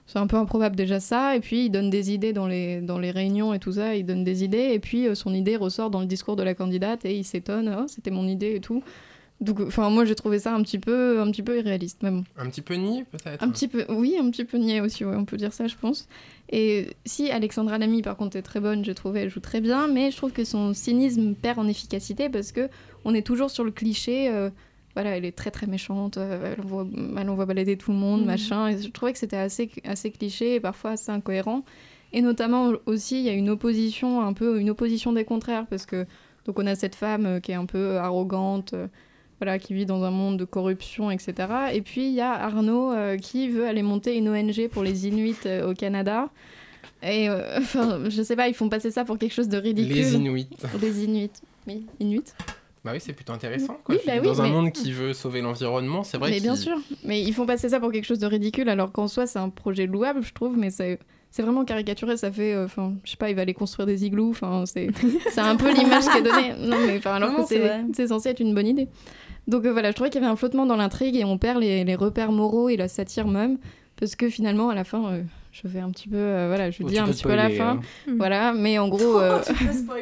c'est 0.06 0.18
un 0.18 0.26
peu 0.26 0.36
improbable 0.36 0.74
déjà 0.74 0.98
ça, 0.98 1.36
et 1.36 1.40
puis 1.40 1.66
il 1.66 1.70
donne 1.70 1.88
des 1.88 2.12
idées 2.12 2.32
dans 2.32 2.48
les, 2.48 2.80
dans 2.80 2.98
les 2.98 3.12
réunions 3.12 3.54
et 3.54 3.60
tout 3.60 3.72
ça, 3.72 3.94
il 3.94 4.04
donne 4.04 4.24
des 4.24 4.42
idées, 4.42 4.70
et 4.72 4.80
puis 4.80 5.06
euh, 5.06 5.14
son 5.14 5.32
idée 5.32 5.56
ressort 5.56 5.90
dans 5.90 6.00
le 6.00 6.06
discours 6.06 6.36
de 6.36 6.42
la 6.42 6.54
candidate, 6.54 7.04
et 7.04 7.16
il 7.16 7.24
s'étonne, 7.24 7.74
oh, 7.78 7.84
c'était 7.86 8.10
mon 8.10 8.26
idée 8.26 8.56
et 8.56 8.60
tout. 8.60 8.82
Donc, 9.42 9.60
enfin, 9.60 9.90
moi 9.90 10.04
j'ai 10.04 10.14
trouvé 10.14 10.38
ça 10.38 10.54
un 10.54 10.62
petit 10.62 10.78
peu, 10.78 11.20
un 11.20 11.30
petit 11.30 11.42
peu 11.42 11.58
irréaliste, 11.58 12.02
même. 12.02 12.22
Un 12.38 12.48
petit 12.48 12.62
peu 12.62 12.74
niais 12.74 13.04
peut-être. 13.10 13.42
Un 13.42 13.50
petit 13.50 13.68
peu, 13.68 13.84
oui, 13.90 14.16
un 14.18 14.30
petit 14.30 14.44
peu 14.44 14.56
niais 14.56 14.80
aussi, 14.80 15.04
ouais, 15.04 15.16
on 15.16 15.24
peut 15.24 15.36
dire 15.36 15.52
ça, 15.52 15.66
je 15.66 15.74
pense. 15.76 16.08
Et 16.50 16.88
si 17.04 17.30
Alexandra 17.30 17.76
Lamy, 17.78 18.02
par 18.02 18.16
contre, 18.16 18.36
est 18.36 18.42
très 18.42 18.60
bonne, 18.60 18.84
j'ai 18.84 18.94
trouvé, 18.94 19.20
elle 19.22 19.30
joue 19.30 19.40
très 19.40 19.60
bien, 19.60 19.88
mais 19.88 20.10
je 20.10 20.16
trouve 20.16 20.32
que 20.32 20.44
son 20.44 20.72
cynisme 20.74 21.34
perd 21.34 21.58
en 21.58 21.66
efficacité 21.66 22.28
parce 22.28 22.52
que 22.52 22.68
on 23.04 23.14
est 23.14 23.26
toujours 23.26 23.50
sur 23.50 23.64
le 23.64 23.70
cliché. 23.72 24.28
Euh, 24.30 24.48
voilà, 24.94 25.16
elle 25.16 25.24
est 25.24 25.32
très 25.32 25.50
très 25.50 25.66
méchante, 25.66 26.18
euh, 26.18 26.52
elle, 26.54 26.62
envoie, 26.64 26.86
elle 27.16 27.30
envoie 27.30 27.46
balader 27.46 27.76
tout 27.78 27.92
le 27.92 27.96
monde, 27.98 28.20
Mhm. 28.20 28.26
machin. 28.26 28.68
Et 28.68 28.80
je 28.80 28.90
trouvais 28.90 29.12
que 29.12 29.18
c'était 29.18 29.38
assez, 29.38 29.70
assez 29.84 30.10
cliché 30.10 30.56
et 30.56 30.60
parfois 30.60 30.90
assez 30.92 31.10
incohérent. 31.10 31.64
Et 32.12 32.20
notamment 32.20 32.72
aussi, 32.86 33.18
il 33.20 33.24
y 33.24 33.30
a 33.30 33.32
une 33.32 33.48
opposition, 33.48 34.20
un 34.20 34.34
peu 34.34 34.60
une 34.60 34.68
opposition 34.70 35.12
des 35.14 35.24
contraires, 35.24 35.66
parce 35.66 35.86
que 35.86 36.06
donc 36.44 36.58
on 36.58 36.66
a 36.66 36.74
cette 36.74 36.94
femme 36.94 37.24
euh, 37.26 37.40
qui 37.40 37.52
est 37.52 37.54
un 37.54 37.64
peu 37.66 37.96
arrogante, 37.96 38.74
euh, 38.74 38.86
voilà, 39.42 39.58
qui 39.58 39.74
vit 39.74 39.86
dans 39.86 40.04
un 40.04 40.12
monde 40.12 40.36
de 40.36 40.44
corruption, 40.44 41.10
etc. 41.10 41.34
Et 41.72 41.82
puis 41.82 42.06
il 42.06 42.14
y 42.14 42.20
a 42.20 42.30
Arnaud 42.30 42.92
euh, 42.92 43.16
qui 43.16 43.48
veut 43.48 43.66
aller 43.66 43.82
monter 43.82 44.16
une 44.16 44.28
ONG 44.28 44.68
pour 44.68 44.84
les 44.84 45.08
Inuits 45.08 45.34
euh, 45.46 45.68
au 45.68 45.74
Canada. 45.74 46.28
Et 47.02 47.28
euh, 47.28 47.42
enfin, 47.58 48.02
je 48.08 48.22
sais 48.22 48.36
pas, 48.36 48.46
ils 48.46 48.54
font 48.54 48.68
passer 48.68 48.92
ça 48.92 49.04
pour 49.04 49.18
quelque 49.18 49.34
chose 49.34 49.48
de 49.48 49.58
ridicule. 49.58 49.96
Les 49.96 50.14
Inuits. 50.14 50.48
Les 50.80 51.04
Inuits, 51.04 51.30
oui, 51.66 51.86
Inuits. 51.98 52.22
Bah 52.84 52.92
oui, 52.94 53.00
c'est 53.00 53.14
plutôt 53.14 53.32
intéressant. 53.32 53.78
Quoi. 53.82 53.96
Oui, 53.96 54.00
Je 54.00 54.06
bah 54.06 54.18
oui, 54.20 54.26
dans 54.28 54.42
un 54.42 54.48
monde 54.48 54.70
qui 54.70 54.92
veut 54.92 55.12
sauver 55.12 55.40
l'environnement, 55.40 56.04
c'est 56.04 56.18
vrai 56.18 56.30
Mais 56.30 56.38
bien 56.40 56.54
sûr, 56.54 56.78
mais 57.02 57.20
ils 57.20 57.32
font 57.32 57.44
passer 57.44 57.68
ça 57.68 57.80
pour 57.80 57.90
quelque 57.90 58.06
chose 58.06 58.20
de 58.20 58.26
ridicule 58.28 58.68
alors 58.68 58.92
qu'en 58.92 59.08
soi 59.08 59.26
c'est 59.26 59.40
un 59.40 59.48
projet 59.48 59.86
louable, 59.86 60.22
je 60.22 60.32
trouve, 60.32 60.56
mais 60.56 60.70
c'est 60.70 61.00
c'est 61.32 61.42
vraiment 61.42 61.64
caricaturé. 61.64 62.16
Ça 62.16 62.30
fait, 62.30 62.52
euh, 62.54 62.66
enfin, 62.66 62.92
je 63.04 63.10
sais 63.10 63.16
pas, 63.16 63.30
il 63.30 63.34
va 63.34 63.42
aller 63.42 63.54
construire 63.54 63.86
des 63.86 64.04
igloos. 64.04 64.30
Enfin, 64.30 64.64
c'est 64.66 64.88
c'est 65.30 65.40
un 65.40 65.56
peu 65.56 65.72
l'image 65.72 66.04
qui 66.04 66.18
est 66.18 66.22
donnée. 66.22 66.52
Non, 66.58 66.76
mais 66.86 66.98
enfin, 66.98 67.14
alors 67.14 67.32
Non, 67.32 67.42
que 67.42 67.48
c'est 67.48 67.54
c'est 67.54 67.60
vrai. 67.60 67.84
c'est 67.94 68.06
censé 68.08 68.28
être 68.28 68.40
une 68.40 68.54
bonne 68.54 68.66
idée. 68.66 68.86
Donc 69.48 69.64
euh, 69.64 69.72
voilà, 69.72 69.90
je 69.90 69.94
trouvais 69.94 70.10
qu'il 70.10 70.20
y 70.20 70.24
avait 70.24 70.32
un 70.32 70.36
flottement 70.36 70.66
dans 70.66 70.76
l'intrigue 70.76 71.16
et 71.16 71.24
on 71.24 71.38
perd 71.38 71.60
les, 71.60 71.84
les 71.84 71.94
repères 71.94 72.32
moraux 72.32 72.68
et 72.68 72.76
la 72.76 72.88
satire 72.88 73.26
même 73.26 73.58
parce 73.98 74.16
que 74.16 74.28
finalement 74.28 74.68
à 74.70 74.74
la 74.74 74.84
fin. 74.84 75.04
euh, 75.12 75.22
je 75.52 75.68
vais 75.68 75.80
un 75.80 75.90
petit 75.90 76.08
peu, 76.08 76.16
euh, 76.16 76.46
voilà, 76.48 76.70
je 76.70 76.78
Oh, 76.82 76.88
dis 76.88 76.98
un 76.98 77.06
petit 77.06 77.22
peu 77.24 77.32
à 77.32 77.36
la 77.36 77.42
spoiler, 77.50 77.58
fin, 77.58 77.78
hein. 78.08 78.14
voilà, 78.16 78.54
mais 78.54 78.78
en 78.78 78.88
gros, 78.88 79.18
euh, 79.20 79.38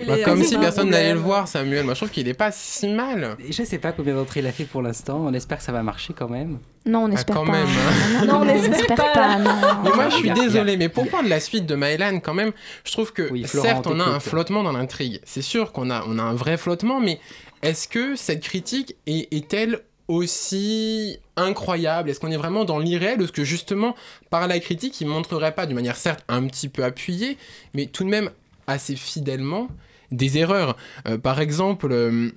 Bah, 0.06 0.14
comme 0.24 0.38
c'est 0.38 0.44
si 0.50 0.56
personne 0.56 0.90
n'allait 0.90 1.12
le 1.12 1.18
voir, 1.18 1.48
Samuel. 1.48 1.84
Moi, 1.84 1.94
je 1.94 1.98
trouve 1.98 2.10
qu'il 2.10 2.28
est 2.28 2.34
pas 2.34 2.52
si 2.52 2.86
mal. 2.86 3.36
Et 3.44 3.50
je 3.50 3.64
sais 3.64 3.78
pas 3.78 3.90
combien 3.90 4.14
d'entrées 4.14 4.38
il 4.40 4.46
a 4.46 4.52
fait 4.52 4.62
pour 4.62 4.80
l'instant. 4.80 5.20
On 5.26 5.34
espère 5.34 5.58
que 5.58 5.64
ça 5.64 5.72
va 5.72 5.82
marcher 5.82 6.12
quand 6.12 6.28
même. 6.28 6.60
Non, 6.86 7.00
on 7.00 7.10
Ah, 7.10 7.14
espère 7.14 7.34
quand 7.34 7.46
pas. 7.46 7.50
même, 7.52 7.66
hein. 7.66 8.24
Non, 8.26 8.34
on 8.42 8.48
espère 8.48 9.12
pas. 9.12 9.38
non. 9.40 9.50
Mais 9.82 9.90
moi, 9.92 10.08
je 10.10 10.14
suis 10.18 10.30
désolé, 10.30 10.76
mais 10.76 10.88
pour 10.88 11.08
prendre 11.08 11.28
la 11.28 11.40
suite 11.40 11.66
de 11.66 11.74
Maëlan, 11.74 12.20
quand 12.20 12.34
même, 12.34 12.52
je 12.84 12.92
trouve 12.92 13.12
que 13.12 13.24
Florent, 13.44 13.66
certes, 13.66 13.86
on 13.88 13.98
a 13.98 14.04
un 14.04 14.20
flottement 14.20 14.62
dans 14.62 14.72
l'intrigue. 14.72 15.18
C'est 15.24 15.42
sûr 15.42 15.72
qu'on 15.72 15.90
a, 15.90 16.04
on 16.06 16.16
a 16.20 16.22
un 16.22 16.34
vrai 16.34 16.58
flottement, 16.58 17.00
mais 17.00 17.18
est-ce 17.62 17.88
que 17.88 18.16
cette 18.16 18.42
critique 18.42 18.96
est- 19.06 19.32
est-elle 19.32 19.80
aussi 20.08 21.18
incroyable? 21.36 22.10
Est-ce 22.10 22.20
qu'on 22.20 22.30
est 22.30 22.36
vraiment 22.36 22.64
dans 22.64 22.78
l'irréel? 22.78 23.20
Est-ce 23.22 23.32
que 23.32 23.44
justement, 23.44 23.94
par 24.28 24.48
la 24.48 24.58
critique, 24.58 25.00
il 25.00 25.06
montrerait 25.06 25.54
pas, 25.54 25.66
d'une 25.66 25.76
manière 25.76 25.96
certes 25.96 26.24
un 26.28 26.46
petit 26.46 26.68
peu 26.68 26.84
appuyée, 26.84 27.38
mais 27.74 27.86
tout 27.86 28.04
de 28.04 28.08
même 28.08 28.30
assez 28.66 28.96
fidèlement, 28.96 29.68
des 30.10 30.38
erreurs. 30.38 30.76
Euh, 31.08 31.18
Par 31.18 31.40
exemple... 31.40 31.92
euh, 31.92 32.30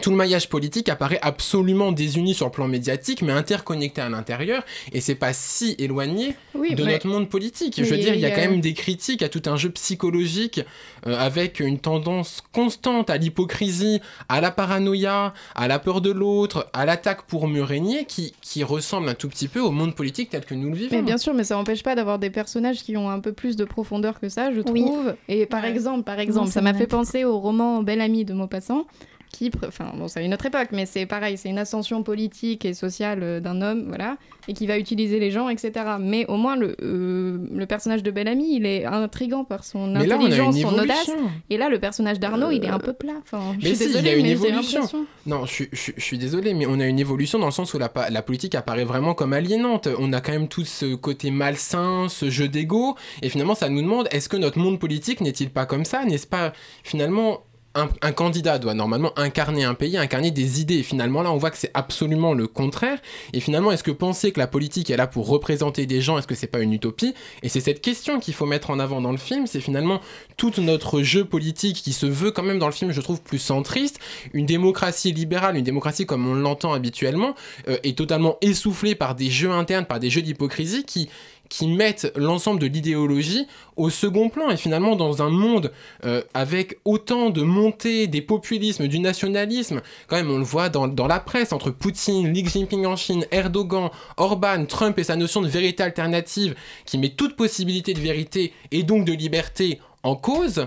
tout 0.00 0.10
le 0.10 0.16
maillage 0.16 0.48
politique 0.48 0.88
apparaît 0.88 1.18
absolument 1.22 1.92
désuni 1.92 2.34
sur 2.34 2.46
le 2.46 2.52
plan 2.52 2.68
médiatique, 2.68 3.22
mais 3.22 3.32
interconnecté 3.32 4.00
à 4.00 4.08
l'intérieur, 4.08 4.64
et 4.92 5.00
c'est 5.00 5.14
pas 5.14 5.32
si 5.32 5.74
éloigné 5.78 6.34
Oui, 6.54 6.74
de 6.74 6.84
mais- 6.84 6.92
notre 6.92 7.06
monde 7.08 7.28
politique. 7.28 7.74
Je 7.76 7.84
veux 7.84 7.96
dire, 7.96 8.14
il 8.14 8.20
y 8.20 8.24
a 8.26 8.30
quand 8.30 8.42
a- 8.42 8.48
même 8.48 8.60
des 8.60 8.74
critiques 8.74 9.22
à 9.22 9.28
tout 9.28 9.42
un 9.46 9.56
jeu 9.56 9.70
psychologique 9.70 10.60
euh, 11.06 11.16
avec 11.18 11.60
une 11.60 11.78
tendance 11.78 12.42
constante 12.52 13.10
à 13.10 13.16
l'hypocrisie, 13.16 14.00
à 14.28 14.40
la 14.40 14.50
paranoïa, 14.50 15.32
à 15.54 15.68
la 15.68 15.78
peur 15.78 16.00
de 16.00 16.10
l'autre, 16.10 16.68
à 16.72 16.84
l'attaque 16.86 17.22
pour 17.26 17.48
mieux 17.48 17.62
régner, 17.64 18.04
qui, 18.04 18.34
qui 18.40 18.64
ressemble 18.64 19.08
un 19.08 19.14
tout 19.14 19.28
petit 19.28 19.48
peu 19.48 19.60
au 19.60 19.70
monde 19.70 19.94
politique 19.94 20.30
tel 20.30 20.44
que 20.44 20.54
nous 20.54 20.70
le 20.70 20.76
vivons. 20.76 20.96
Mais 20.96 21.02
bien 21.02 21.18
sûr, 21.18 21.34
mais 21.34 21.44
ça 21.44 21.54
n'empêche 21.56 21.82
pas 21.82 21.94
d'avoir 21.94 22.18
des 22.18 22.30
personnages 22.30 22.82
qui 22.82 22.96
ont 22.96 23.10
un 23.10 23.20
peu 23.20 23.32
plus 23.32 23.56
de 23.56 23.64
profondeur 23.64 24.20
que 24.20 24.28
ça, 24.28 24.52
je 24.52 24.60
Oui. 24.70 24.84
trouve. 24.84 25.14
Et 25.28 25.46
par 25.46 25.64
exemple, 25.64 26.02
par 26.04 26.18
exemple, 26.20 26.46
Non, 26.46 26.52
ça 26.52 26.60
m'a 26.60 26.74
fait 26.74 26.86
penser 26.86 27.24
au 27.24 27.38
roman 27.38 27.82
Belle 27.82 28.00
Amie 28.00 28.24
de 28.24 28.34
Maupassant, 28.34 28.86
qui, 29.30 29.50
enfin 29.66 29.92
bon, 29.94 30.08
c'est 30.08 30.24
une 30.24 30.32
autre 30.34 30.46
époque, 30.46 30.68
mais 30.72 30.86
c'est 30.86 31.04
pareil, 31.06 31.36
c'est 31.36 31.48
une 31.48 31.58
ascension 31.58 32.02
politique 32.02 32.64
et 32.64 32.74
sociale 32.74 33.20
euh, 33.22 33.40
d'un 33.40 33.60
homme, 33.60 33.84
voilà, 33.88 34.16
et 34.48 34.54
qui 34.54 34.66
va 34.66 34.78
utiliser 34.78 35.18
les 35.18 35.30
gens, 35.30 35.48
etc. 35.48 35.72
Mais 36.00 36.24
au 36.26 36.36
moins 36.36 36.56
le, 36.56 36.76
euh, 36.82 37.38
le 37.52 37.66
personnage 37.66 38.02
de 38.02 38.10
Belle 38.10 38.28
Amie, 38.28 38.56
il 38.56 38.66
est 38.66 38.84
intrigant 38.84 39.44
par 39.44 39.64
son 39.64 39.88
Mais 39.88 40.10
intelligence, 40.10 40.58
son 40.60 40.78
audace. 40.78 41.10
Et 41.50 41.58
là, 41.58 41.68
le 41.68 41.78
personnage 41.78 42.18
d'Arnaud, 42.20 42.50
il 42.50 42.64
est 42.64 42.68
un 42.68 42.78
peu 42.78 42.92
plat. 42.92 43.12
Enfin, 43.20 43.54
je 43.58 43.64
Mais 43.68 43.74
suis 43.74 43.84
si, 43.84 43.86
désolée, 43.88 44.02
il 44.02 44.06
y 44.06 44.14
a 44.14 44.16
une 44.18 44.22
mais 44.24 44.30
évolution. 44.32 44.82
Non, 45.26 45.44
je, 45.46 45.52
suis- 45.52 45.68
je 45.72 45.92
je 45.96 46.02
suis 46.02 46.18
désolé, 46.18 46.54
mais 46.54 46.66
on 46.66 46.78
a 46.80 46.86
une 46.86 46.98
évolution 47.00 47.38
dans 47.38 47.46
le 47.46 47.52
sens 47.52 47.74
où 47.74 47.78
la, 47.78 47.90
la 48.10 48.22
politique 48.22 48.54
apparaît 48.54 48.84
vraiment 48.84 49.14
comme 49.14 49.32
aliénante. 49.32 49.88
On 49.98 50.12
a 50.12 50.20
quand 50.20 50.32
même 50.32 50.48
tout 50.48 50.64
ce 50.64 50.94
côté 50.94 51.30
malsain, 51.30 52.06
ce 52.08 52.30
jeu 52.30 52.48
d'ego, 52.48 52.96
et 53.22 53.28
finalement, 53.28 53.54
ça 53.56 53.68
nous 53.68 53.82
demande 53.82 54.08
est-ce 54.12 54.28
que 54.28 54.36
notre 54.36 54.58
monde 54.58 54.78
politique 54.78 55.20
n'est-il 55.20 55.50
pas 55.50 55.66
comme 55.66 55.84
ça? 55.84 56.04
N'est-ce 56.04 56.26
pas 56.26 56.52
finalement 56.84 57.40
un, 57.76 58.12
candidat 58.12 58.58
doit 58.58 58.74
normalement 58.74 59.12
incarner 59.18 59.64
un 59.64 59.74
pays, 59.74 59.96
incarner 59.96 60.30
des 60.30 60.60
idées. 60.60 60.78
Et 60.78 60.82
finalement, 60.82 61.22
là, 61.22 61.30
on 61.30 61.36
voit 61.36 61.50
que 61.50 61.58
c'est 61.58 61.70
absolument 61.74 62.32
le 62.32 62.46
contraire. 62.46 62.98
Et 63.32 63.40
finalement, 63.40 63.70
est-ce 63.70 63.82
que 63.82 63.90
penser 63.90 64.32
que 64.32 64.40
la 64.40 64.46
politique 64.46 64.90
est 64.90 64.96
là 64.96 65.06
pour 65.06 65.28
représenter 65.28 65.86
des 65.86 66.00
gens, 66.00 66.18
est-ce 66.18 66.26
que 66.26 66.34
c'est 66.34 66.46
pas 66.46 66.60
une 66.60 66.72
utopie? 66.72 67.14
Et 67.42 67.48
c'est 67.48 67.60
cette 67.60 67.80
question 67.80 68.18
qu'il 68.18 68.34
faut 68.34 68.46
mettre 68.46 68.70
en 68.70 68.78
avant 68.78 69.00
dans 69.00 69.12
le 69.12 69.18
film. 69.18 69.46
C'est 69.46 69.60
finalement 69.60 70.00
tout 70.36 70.52
notre 70.58 71.02
jeu 71.02 71.24
politique 71.24 71.76
qui 71.76 71.92
se 71.92 72.06
veut 72.06 72.30
quand 72.30 72.42
même 72.42 72.58
dans 72.58 72.66
le 72.66 72.72
film, 72.72 72.92
je 72.92 73.00
trouve, 73.00 73.20
plus 73.20 73.38
centriste. 73.38 73.98
Une 74.32 74.46
démocratie 74.46 75.12
libérale, 75.12 75.56
une 75.56 75.64
démocratie 75.64 76.06
comme 76.06 76.26
on 76.26 76.34
l'entend 76.34 76.72
habituellement, 76.72 77.34
euh, 77.68 77.76
est 77.84 77.96
totalement 77.96 78.36
essoufflée 78.40 78.94
par 78.94 79.14
des 79.14 79.30
jeux 79.30 79.50
internes, 79.50 79.86
par 79.86 80.00
des 80.00 80.10
jeux 80.10 80.22
d'hypocrisie 80.22 80.84
qui 80.84 81.08
qui 81.48 81.68
mettent 81.68 82.12
l'ensemble 82.16 82.60
de 82.60 82.66
l'idéologie 82.66 83.46
au 83.76 83.90
second 83.90 84.28
plan 84.28 84.50
et 84.50 84.56
finalement 84.56 84.96
dans 84.96 85.22
un 85.22 85.30
monde 85.30 85.72
euh, 86.04 86.22
avec 86.34 86.78
autant 86.84 87.30
de 87.30 87.42
montées 87.42 88.06
des 88.06 88.22
populismes, 88.22 88.88
du 88.88 88.98
nationalisme, 88.98 89.82
quand 90.06 90.16
même 90.16 90.30
on 90.30 90.38
le 90.38 90.44
voit 90.44 90.68
dans, 90.68 90.88
dans 90.88 91.06
la 91.06 91.20
presse 91.20 91.52
entre 91.52 91.70
Poutine, 91.70 92.32
Xi 92.32 92.46
Jinping 92.46 92.86
en 92.86 92.96
Chine, 92.96 93.26
Erdogan, 93.30 93.90
Orban, 94.16 94.64
Trump 94.66 94.98
et 94.98 95.04
sa 95.04 95.16
notion 95.16 95.40
de 95.40 95.48
vérité 95.48 95.82
alternative 95.82 96.54
qui 96.84 96.98
met 96.98 97.10
toute 97.10 97.36
possibilité 97.36 97.94
de 97.94 98.00
vérité 98.00 98.52
et 98.72 98.82
donc 98.82 99.04
de 99.04 99.12
liberté 99.12 99.80
en 100.02 100.16
cause. 100.16 100.66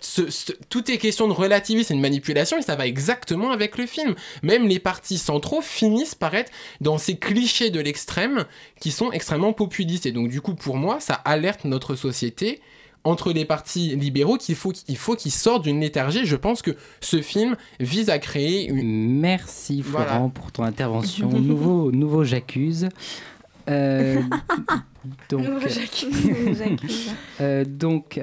Ce- 0.00 0.30
ce- 0.30 0.52
tout 0.68 0.90
est 0.90 0.98
question 0.98 1.28
de 1.28 1.32
relativisme 1.32 1.92
et 1.92 1.96
de 1.96 2.00
manipulation 2.02 2.58
et 2.58 2.62
ça 2.62 2.76
va 2.76 2.86
exactement 2.86 3.50
avec 3.50 3.78
le 3.78 3.86
film. 3.86 4.14
Même 4.42 4.66
les 4.68 4.78
partis 4.78 5.18
centraux 5.18 5.60
finissent 5.60 6.14
par 6.14 6.34
être 6.34 6.50
dans 6.80 6.98
ces 6.98 7.16
clichés 7.16 7.70
de 7.70 7.80
l'extrême 7.80 8.44
qui 8.80 8.90
sont 8.90 9.12
extrêmement 9.12 9.52
populistes. 9.52 10.06
Et 10.06 10.12
donc 10.12 10.28
du 10.28 10.40
coup, 10.40 10.54
pour 10.54 10.76
moi, 10.76 11.00
ça 11.00 11.14
alerte 11.14 11.64
notre 11.64 11.94
société 11.94 12.60
entre 13.04 13.32
les 13.32 13.44
partis 13.44 13.94
libéraux 13.96 14.36
qu'il 14.36 14.56
faut 14.56 14.72
qu'il 14.72 14.96
faut 14.96 15.14
qu'ils 15.14 15.30
sortent 15.32 15.62
d'une 15.62 15.80
léthargie. 15.80 16.26
Je 16.26 16.36
pense 16.36 16.62
que 16.62 16.72
ce 17.00 17.22
film 17.22 17.56
vise 17.80 18.10
à 18.10 18.18
créer 18.18 18.66
une... 18.66 19.20
Merci 19.20 19.82
Florent 19.82 20.04
Voilà. 20.04 20.30
pour 20.34 20.52
ton 20.52 20.64
intervention. 20.64 21.28
nouveau, 21.38 21.90
nouveau 21.92 22.24
j'accuse. 22.24 22.88
Euh, 23.70 24.20
donc, 25.30 25.46
euh, 27.40 27.64
donc, 27.66 28.20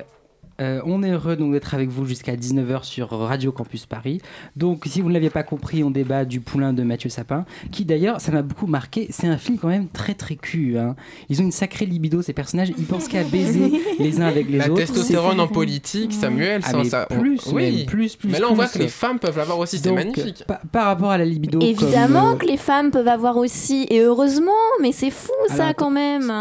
Euh, 0.61 0.79
on 0.85 1.03
est 1.03 1.11
heureux 1.11 1.35
donc 1.35 1.51
d'être 1.51 1.73
avec 1.73 1.89
vous 1.89 2.05
jusqu'à 2.05 2.35
19h 2.35 2.83
sur 2.83 3.09
Radio 3.09 3.51
Campus 3.51 3.85
Paris. 3.85 4.21
Donc 4.55 4.83
si 4.85 5.01
vous 5.01 5.09
ne 5.09 5.13
l'aviez 5.13 5.29
pas 5.29 5.43
compris, 5.43 5.83
on 5.83 5.91
débat 5.91 6.23
du 6.23 6.39
poulain 6.39 6.71
de 6.71 6.81
Mathieu 6.83 7.09
Sapin, 7.09 7.45
qui 7.71 7.83
d'ailleurs, 7.83 8.21
ça 8.21 8.31
m'a 8.31 8.41
beaucoup 8.41 8.67
marqué, 8.67 9.07
c'est 9.09 9.27
un 9.27 9.37
film 9.37 9.57
quand 9.57 9.67
même 9.67 9.87
très 9.89 10.13
très 10.13 10.35
cul. 10.35 10.77
hein. 10.77 10.95
Ils 11.29 11.41
ont 11.41 11.45
une 11.45 11.51
sacrée 11.51 11.85
libido, 11.85 12.21
ces 12.21 12.31
personnages, 12.33 12.71
ils 12.77 12.85
pensent 12.85 13.07
qu'à 13.09 13.23
baiser 13.23 13.81
les 13.99 14.21
uns 14.21 14.27
avec 14.27 14.49
les 14.49 14.57
La 14.59 14.65
autres. 14.67 14.75
testostérone 14.77 15.35
C'est- 15.35 15.41
en 15.41 15.47
politique, 15.47 16.13
Samuel, 16.13 16.61
Ah, 16.63 16.71
mais 16.77 16.85
ça. 16.85 17.05
plus, 17.07 17.41
oui. 17.51 17.77
même, 17.77 17.85
plus, 17.85 18.15
plus, 18.15 18.29
Mais 18.31 18.39
là, 18.39 18.47
on 18.49 18.53
voit 18.53 18.65
plus. 18.67 18.73
que 18.79 18.83
les 18.83 18.87
femmes 18.89 19.19
peuvent 19.19 19.37
l'avoir 19.37 19.59
aussi, 19.59 19.77
c'est 19.79 19.91
magnifique. 19.91 20.43
pa- 20.47 20.61
par 20.71 20.85
rapport 20.85 21.11
à 21.11 21.17
la 21.17 21.25
libido, 21.25 21.59
Évidemment 21.59 22.21
comme, 22.27 22.33
euh, 22.33 22.37
que 22.37 22.45
les 22.45 22.57
femmes 22.57 22.91
peuvent 22.91 23.07
avoir 23.07 23.35
aussi, 23.37 23.85
et 23.89 23.99
heureusement, 24.01 24.51
mais 24.81 24.91
c'est 24.93 25.11
fou 25.11 25.31
ça 25.49 25.63
Alors, 25.65 25.75
quand 25.75 25.91
même. 25.91 26.31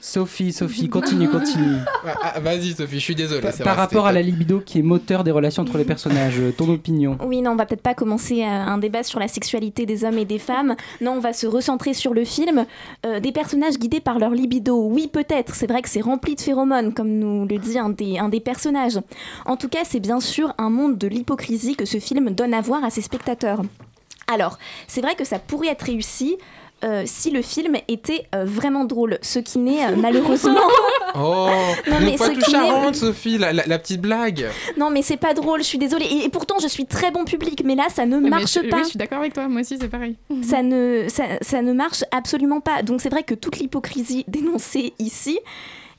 Sophie, 0.00 0.52
Sophie, 0.52 0.88
continue, 0.88 1.28
continue. 1.28 1.76
Ah, 2.04 2.32
ah, 2.34 2.40
Vas-y, 2.40 2.72
Sophie, 2.72 2.96
je 2.96 3.04
suis 3.04 3.14
désolé. 3.14 3.40
Pa- 3.40 3.52
c'est 3.52 3.62
par 3.62 3.74
vrai, 3.74 3.82
rapport 3.84 4.06
à 4.06 4.12
la 4.12 4.20
libido 4.22 4.60
qui 4.60 4.80
est 4.80 4.82
moteur 4.82 5.22
des 5.24 5.30
relations 5.30 5.62
entre 5.62 5.78
les 5.78 5.84
personnages, 5.84 6.38
euh, 6.40 6.50
ton 6.50 6.68
opinion 6.68 7.16
Oui, 7.24 7.40
non, 7.40 7.52
on 7.52 7.56
va 7.56 7.66
peut-être 7.66 7.82
pas 7.82 7.94
commencer 7.94 8.42
euh, 8.42 8.46
un 8.46 8.78
débat 8.78 9.02
sur 9.04 9.20
la 9.20 9.28
sexualité 9.28 9.86
des 9.86 10.04
hommes 10.04 10.18
et 10.18 10.24
des 10.24 10.38
femmes. 10.40 10.74
Non, 11.00 11.12
on 11.12 11.20
va 11.20 11.32
se 11.32 11.46
recentrer 11.46 11.94
sur 11.94 12.14
le 12.14 12.24
film. 12.24 12.66
Euh, 13.04 13.20
des 13.20 13.32
personnages 13.32 13.78
guidés 13.78 14.00
par 14.00 14.18
leur 14.18 14.30
libido. 14.30 14.88
Oui, 14.88 15.08
peut-être. 15.12 15.54
C'est 15.54 15.66
vrai 15.68 15.82
que 15.82 15.88
c'est 15.88 16.00
rempli 16.00 16.34
de 16.34 16.40
phéromones, 16.40 16.92
comme 16.92 17.10
nous 17.18 17.46
le 17.46 17.58
dit 17.58 17.78
un 17.78 17.90
des, 17.90 18.18
un 18.18 18.28
des 18.28 18.40
personnages. 18.40 18.98
En 19.44 19.56
tout 19.56 19.68
cas, 19.68 19.80
c'est 19.84 20.00
bien 20.00 20.18
sûr 20.20 20.52
un 20.58 20.70
monde 20.70 20.98
de 20.98 21.06
l'hypocrisie 21.06 21.76
que 21.76 21.84
ce 21.84 21.98
film 21.98 22.30
donne 22.30 22.54
à 22.54 22.60
voir 22.60 22.82
à 22.84 22.90
ses 22.90 23.02
spectateurs. 23.02 23.62
Alors, 24.32 24.58
c'est 24.88 25.00
vrai 25.00 25.14
que 25.14 25.24
ça 25.24 25.38
pourrait 25.38 25.68
être 25.68 25.82
réussi. 25.84 26.36
Euh, 26.84 27.02
si 27.06 27.30
le 27.30 27.40
film 27.42 27.76
était 27.88 28.26
euh, 28.34 28.44
vraiment 28.44 28.84
drôle, 28.84 29.18
ce 29.22 29.38
qui 29.38 29.58
n'est 29.58 29.84
euh, 29.86 29.96
malheureusement 29.96 30.60
Oh, 31.14 31.48
Non, 31.88 31.98
le 31.98 32.04
mais 32.04 32.16
qui 32.16 32.28
n'est- 32.28 32.40
charente, 32.50 32.94
Sophie, 32.94 33.38
la, 33.38 33.52
la- 33.54 33.64
la 33.66 33.78
petite 33.78 34.02
blague. 34.02 34.46
Non, 34.76 34.90
mais 34.90 35.00
c'est 35.00 35.16
pas 35.16 35.32
drôle, 35.32 35.60
je 35.62 35.66
suis 35.66 35.78
désolée. 35.78 36.04
Et, 36.04 36.24
et 36.24 36.28
pourtant, 36.28 36.56
je 36.60 36.68
suis 36.68 36.84
très 36.84 37.10
bon 37.10 37.24
public, 37.24 37.62
mais 37.64 37.74
là, 37.74 37.84
ça 37.88 38.04
ne 38.04 38.18
Mais 38.18 38.28
marche 38.28 38.52
je- 38.52 38.68
pas. 38.68 38.76
Oui, 38.76 38.82
je 38.84 38.88
suis 38.90 38.98
d'accord 38.98 39.18
avec 39.20 39.32
toi, 39.32 39.48
moi 39.48 39.62
aussi 39.62 39.78
c'est 39.80 39.88
pareil. 39.88 40.16
ça 40.42 40.62
ne, 40.62 41.06
ça, 41.08 41.24
ça 41.40 41.62
ne 41.62 41.72
marche 41.72 42.04
absolument 42.12 42.60
pas. 42.60 42.82
Donc 42.82 43.00
c'est 43.00 43.08
vrai 43.08 43.22
que 43.22 43.34
toute 43.34 43.58
l'hypocrisie 43.58 44.24
dénoncée 44.28 44.92
ici, 44.98 45.38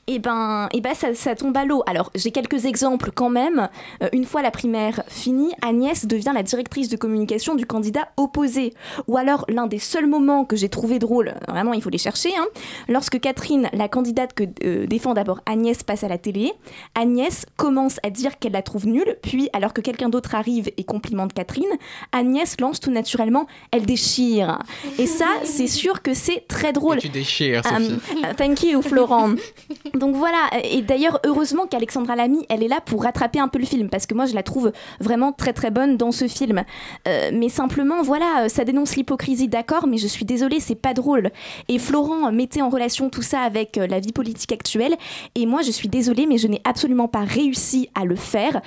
et 0.08 0.18
ben, 0.18 0.68
et 0.72 0.80
ben 0.80 0.94
ça, 0.94 1.14
ça 1.14 1.34
tombe 1.36 1.56
à 1.56 1.64
l'eau. 1.64 1.82
Alors 1.86 2.10
j'ai 2.14 2.30
quelques 2.30 2.64
exemples 2.64 3.12
quand 3.14 3.30
même. 3.30 3.68
Euh, 4.02 4.08
une 4.12 4.24
fois 4.24 4.42
la 4.42 4.50
primaire 4.50 5.02
finie, 5.06 5.52
Agnès 5.62 6.06
devient 6.06 6.32
la 6.34 6.42
directrice 6.42 6.88
de 6.88 6.96
communication 6.96 7.54
du 7.54 7.66
candidat 7.66 8.08
opposé. 8.16 8.74
Ou 9.06 9.18
alors 9.18 9.44
l'un 9.48 9.66
des 9.66 9.78
seuls 9.78 10.06
moments 10.06 10.44
que 10.44 10.56
j'ai 10.56 10.70
trouvé 10.70 10.98
drôle, 10.98 11.34
vraiment 11.46 11.74
il 11.74 11.82
faut 11.82 11.90
les 11.90 11.98
chercher, 11.98 12.30
hein, 12.36 12.46
lorsque 12.88 13.20
Catherine, 13.20 13.68
la 13.74 13.88
candidate 13.88 14.32
que 14.32 14.44
euh, 14.64 14.86
défend 14.86 15.12
d'abord 15.12 15.40
Agnès, 15.46 15.82
passe 15.82 16.04
à 16.04 16.08
la 16.08 16.18
télé, 16.18 16.52
Agnès 16.94 17.44
commence 17.56 17.98
à 18.02 18.10
dire 18.10 18.38
qu'elle 18.38 18.52
la 18.52 18.62
trouve 18.62 18.86
nulle, 18.86 19.16
puis 19.22 19.50
alors 19.52 19.74
que 19.74 19.82
quelqu'un 19.82 20.08
d'autre 20.08 20.34
arrive 20.34 20.70
et 20.76 20.84
complimente 20.84 21.34
Catherine, 21.34 21.68
Agnès 22.12 22.58
lance 22.60 22.80
tout 22.80 22.90
naturellement 22.90 23.46
elle 23.72 23.84
déchire. 23.84 24.58
Et 24.98 25.06
ça, 25.06 25.26
c'est 25.44 25.66
sûr 25.66 26.02
que 26.02 26.14
c'est 26.14 26.46
très 26.48 26.72
drôle. 26.72 26.98
Tu 26.98 27.10
déchires, 27.10 27.62
Sophie. 27.64 27.92
Um, 27.92 28.34
thank 28.36 28.62
you, 28.62 28.80
Florent. 28.80 29.36
Donc 29.98 30.14
voilà, 30.16 30.48
et 30.62 30.82
d'ailleurs, 30.82 31.20
heureusement 31.26 31.66
qu'Alexandra 31.66 32.16
Lamy, 32.16 32.46
elle 32.48 32.62
est 32.62 32.68
là 32.68 32.80
pour 32.80 33.02
rattraper 33.02 33.40
un 33.40 33.48
peu 33.48 33.58
le 33.58 33.66
film, 33.66 33.88
parce 33.88 34.06
que 34.06 34.14
moi, 34.14 34.26
je 34.26 34.34
la 34.34 34.42
trouve 34.42 34.72
vraiment 35.00 35.32
très 35.32 35.52
très 35.52 35.70
bonne 35.70 35.96
dans 35.96 36.12
ce 36.12 36.28
film. 36.28 36.64
Euh, 37.06 37.30
mais 37.32 37.48
simplement, 37.48 38.02
voilà, 38.02 38.44
euh, 38.44 38.48
ça 38.48 38.64
dénonce 38.64 38.96
l'hypocrisie, 38.96 39.48
d'accord, 39.48 39.86
mais 39.86 39.98
je 39.98 40.06
suis 40.06 40.24
désolée, 40.24 40.60
c'est 40.60 40.74
pas 40.74 40.94
drôle. 40.94 41.30
Et 41.68 41.78
Florent 41.78 42.30
mettait 42.32 42.62
en 42.62 42.68
relation 42.68 43.10
tout 43.10 43.22
ça 43.22 43.40
avec 43.40 43.76
euh, 43.76 43.86
la 43.86 44.00
vie 44.00 44.12
politique 44.12 44.52
actuelle, 44.52 44.94
et 45.34 45.46
moi, 45.46 45.62
je 45.62 45.70
suis 45.70 45.88
désolée, 45.88 46.26
mais 46.26 46.38
je 46.38 46.48
n'ai 46.48 46.60
absolument 46.64 47.08
pas 47.08 47.24
réussi 47.24 47.90
à 47.94 48.04
le 48.04 48.16
faire, 48.16 48.60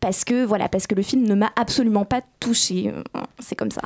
parce 0.00 0.24
que 0.24 0.44
voilà, 0.44 0.68
parce 0.68 0.86
que 0.86 0.94
le 0.94 1.02
film 1.02 1.24
ne 1.24 1.34
m'a 1.34 1.50
absolument 1.56 2.04
pas 2.04 2.20
touchée. 2.40 2.92
Euh, 2.94 3.20
C'est 3.40 3.56
comme 3.56 3.70
ça. 3.70 3.82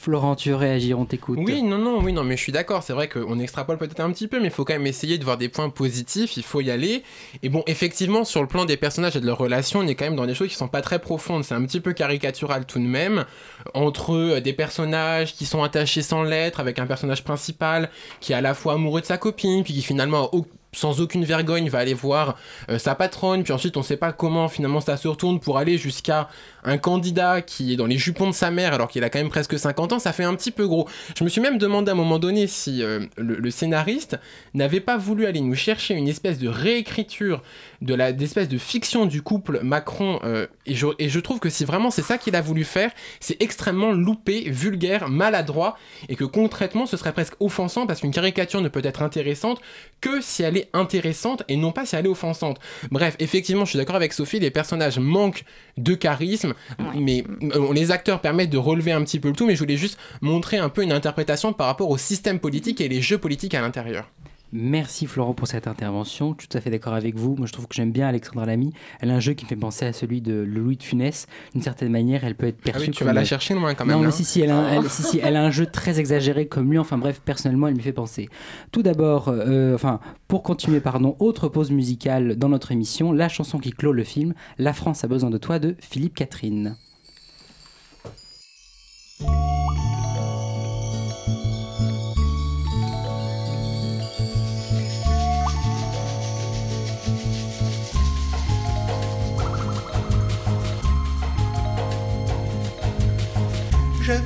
Florent, 0.00 0.34
tu 0.34 0.48
veux 0.48 0.56
réagir, 0.56 0.98
on 0.98 1.04
t'écoute. 1.04 1.38
Oui, 1.42 1.62
non, 1.62 1.76
non, 1.76 2.00
oui, 2.02 2.14
non, 2.14 2.24
mais 2.24 2.34
je 2.38 2.42
suis 2.42 2.52
d'accord. 2.52 2.82
C'est 2.82 2.94
vrai 2.94 3.06
qu'on 3.06 3.38
extrapole 3.38 3.76
peut-être 3.76 4.00
un 4.00 4.10
petit 4.12 4.28
peu, 4.28 4.38
mais 4.38 4.46
il 4.46 4.50
faut 4.50 4.64
quand 4.64 4.72
même 4.72 4.86
essayer 4.86 5.18
de 5.18 5.24
voir 5.24 5.36
des 5.36 5.50
points 5.50 5.68
positifs. 5.68 6.38
Il 6.38 6.42
faut 6.42 6.62
y 6.62 6.70
aller. 6.70 7.02
Et 7.42 7.50
bon, 7.50 7.62
effectivement, 7.66 8.24
sur 8.24 8.40
le 8.40 8.48
plan 8.48 8.64
des 8.64 8.78
personnages 8.78 9.16
et 9.16 9.20
de 9.20 9.26
leurs 9.26 9.36
relations, 9.36 9.80
on 9.80 9.86
est 9.86 9.94
quand 9.94 10.06
même 10.06 10.16
dans 10.16 10.24
des 10.24 10.32
choses 10.32 10.48
qui 10.48 10.54
sont 10.54 10.68
pas 10.68 10.80
très 10.80 11.00
profondes. 11.00 11.44
C'est 11.44 11.54
un 11.54 11.62
petit 11.66 11.80
peu 11.80 11.92
caricatural 11.92 12.64
tout 12.64 12.78
de 12.78 12.86
même. 12.86 13.26
Entre 13.74 14.14
euh, 14.14 14.40
des 14.40 14.54
personnages 14.54 15.34
qui 15.34 15.44
sont 15.44 15.62
attachés 15.62 16.00
sans 16.00 16.22
lettres, 16.22 16.60
avec 16.60 16.78
un 16.78 16.86
personnage 16.86 17.22
principal 17.22 17.90
qui 18.20 18.32
est 18.32 18.36
à 18.36 18.40
la 18.40 18.54
fois 18.54 18.72
amoureux 18.72 19.02
de 19.02 19.06
sa 19.06 19.18
copine, 19.18 19.64
puis 19.64 19.74
qui 19.74 19.82
finalement 19.82 20.30
sans 20.72 21.00
aucune 21.00 21.24
vergogne 21.24 21.68
va 21.68 21.78
aller 21.78 21.94
voir 21.94 22.36
euh, 22.70 22.78
sa 22.78 22.94
patronne, 22.94 23.42
puis 23.42 23.52
ensuite 23.52 23.76
on 23.76 23.82
sait 23.82 23.96
pas 23.96 24.12
comment 24.12 24.48
finalement 24.48 24.80
ça 24.80 24.96
se 24.96 25.08
retourne 25.08 25.40
pour 25.40 25.58
aller 25.58 25.78
jusqu'à 25.78 26.28
un 26.64 26.78
candidat 26.78 27.42
qui 27.42 27.72
est 27.72 27.76
dans 27.76 27.86
les 27.86 27.98
jupons 27.98 28.28
de 28.28 28.34
sa 28.34 28.50
mère 28.50 28.74
alors 28.74 28.88
qu'il 28.88 29.02
a 29.04 29.10
quand 29.10 29.18
même 29.18 29.30
presque 29.30 29.58
50 29.58 29.94
ans, 29.94 29.98
ça 29.98 30.12
fait 30.12 30.24
un 30.24 30.34
petit 30.34 30.50
peu 30.50 30.66
gros. 30.66 30.88
Je 31.16 31.24
me 31.24 31.28
suis 31.28 31.40
même 31.40 31.58
demandé 31.58 31.90
à 31.90 31.92
un 31.92 31.96
moment 31.96 32.18
donné 32.18 32.46
si 32.46 32.82
euh, 32.82 33.00
le, 33.16 33.36
le 33.36 33.50
scénariste 33.50 34.18
n'avait 34.54 34.80
pas 34.80 34.96
voulu 34.96 35.26
aller 35.26 35.40
nous 35.40 35.54
chercher 35.54 35.94
une 35.94 36.08
espèce 36.08 36.38
de 36.38 36.48
réécriture 36.48 37.42
de 37.80 37.94
la 37.94 38.12
d'espèce 38.12 38.48
de 38.48 38.58
fiction 38.58 39.06
du 39.06 39.22
couple 39.22 39.60
Macron 39.62 40.20
euh, 40.24 40.46
et, 40.66 40.74
je, 40.74 40.86
et 40.98 41.08
je 41.08 41.20
trouve 41.20 41.40
que 41.40 41.48
si 41.48 41.64
vraiment 41.64 41.90
c'est 41.90 42.02
ça 42.02 42.18
qu'il 42.18 42.36
a 42.36 42.40
voulu 42.40 42.64
faire, 42.64 42.90
c'est 43.20 43.40
extrêmement 43.42 43.92
loupé, 43.92 44.50
vulgaire, 44.50 45.08
maladroit 45.08 45.76
et 46.08 46.16
que 46.16 46.24
concrètement 46.24 46.86
ce 46.86 46.96
serait 46.96 47.12
presque 47.12 47.34
offensant 47.40 47.86
parce 47.86 48.00
qu'une 48.00 48.10
caricature 48.10 48.60
ne 48.60 48.68
peut 48.68 48.82
être 48.84 49.02
intéressante 49.02 49.60
que 50.00 50.20
si 50.20 50.42
elle 50.42 50.56
est 50.56 50.68
intéressante 50.72 51.42
et 51.48 51.56
non 51.56 51.72
pas 51.72 51.86
si 51.86 51.96
elle 51.96 52.06
est 52.06 52.10
offensante. 52.10 52.58
Bref, 52.90 53.16
effectivement, 53.18 53.64
je 53.64 53.70
suis 53.70 53.78
d'accord 53.78 53.96
avec 53.96 54.12
Sophie, 54.12 54.40
les 54.40 54.50
personnages 54.50 54.98
manquent 54.98 55.44
de 55.76 55.94
charisme, 55.94 56.54
mais 56.94 57.24
euh, 57.42 57.72
les 57.72 57.90
acteurs 57.90 58.20
permettent 58.20 58.50
de 58.50 58.58
relever 58.58 58.92
un 58.92 59.02
petit 59.02 59.20
peu 59.20 59.28
le 59.28 59.34
tout, 59.34 59.46
mais 59.46 59.54
je 59.54 59.60
voulais 59.60 59.76
juste 59.76 59.98
montrer 60.20 60.58
un 60.58 60.68
peu 60.68 60.82
une 60.82 60.92
interprétation 60.92 61.52
par 61.52 61.66
rapport 61.66 61.90
au 61.90 61.98
système 61.98 62.38
politique 62.38 62.80
et 62.80 62.88
les 62.88 63.00
jeux 63.00 63.18
politiques 63.18 63.54
à 63.54 63.60
l'intérieur. 63.60 64.10
Merci 64.52 65.06
Florent 65.06 65.32
pour 65.32 65.46
cette 65.46 65.66
intervention. 65.68 66.34
Tout 66.34 66.46
à 66.54 66.60
fait 66.60 66.70
d'accord 66.70 66.94
avec 66.94 67.14
vous. 67.16 67.36
Moi, 67.36 67.46
je 67.46 67.52
trouve 67.52 67.68
que 67.68 67.74
j'aime 67.74 67.92
bien 67.92 68.08
Alexandra 68.08 68.46
Lamy. 68.46 68.72
Elle 69.00 69.10
a 69.10 69.14
un 69.14 69.20
jeu 69.20 69.34
qui 69.34 69.44
me 69.44 69.48
fait 69.48 69.54
penser 69.56 69.84
à 69.84 69.92
celui 69.92 70.20
de 70.20 70.34
Louis 70.34 70.76
de 70.76 70.82
Funès. 70.82 71.26
D'une 71.52 71.62
certaine 71.62 71.90
manière, 71.90 72.24
elle 72.24 72.34
peut 72.34 72.46
être 72.46 72.60
perçue 72.60 72.78
Ah 72.78 72.86
oui, 72.86 72.90
tu 72.90 72.98
comme 72.98 73.06
vas 73.06 73.12
la 73.12 73.24
chercher 73.24 73.54
loin 73.54 73.74
quand 73.74 73.86
même. 73.86 73.96
Non, 73.98 74.02
mais 74.04 74.10
si, 74.10 74.24
si 74.24 74.40
elle, 74.40 74.50
a, 74.50 74.56
un- 74.58 74.68
elle- 74.82 74.90
si, 74.90 75.02
si, 75.04 75.20
elle 75.22 75.36
a 75.36 75.44
un 75.44 75.50
jeu 75.50 75.66
très 75.66 76.00
exagéré 76.00 76.46
comme 76.48 76.70
lui. 76.70 76.78
Enfin 76.78 76.98
bref, 76.98 77.20
personnellement, 77.24 77.68
elle 77.68 77.76
me 77.76 77.80
fait 77.80 77.92
penser. 77.92 78.28
Tout 78.72 78.82
d'abord, 78.82 79.28
euh, 79.28 79.74
enfin, 79.74 80.00
pour 80.26 80.42
continuer, 80.42 80.80
pardon, 80.80 81.14
autre 81.20 81.48
pause 81.48 81.70
musicale 81.70 82.34
dans 82.36 82.48
notre 82.48 82.72
émission, 82.72 83.12
la 83.12 83.28
chanson 83.28 83.58
qui 83.58 83.70
clôt 83.70 83.92
le 83.92 84.02
film, 84.04 84.34
La 84.58 84.72
France 84.72 85.04
a 85.04 85.08
besoin 85.08 85.30
de 85.30 85.38
toi 85.38 85.58
de 85.60 85.76
Philippe 85.80 86.14
Catherine. 86.14 86.76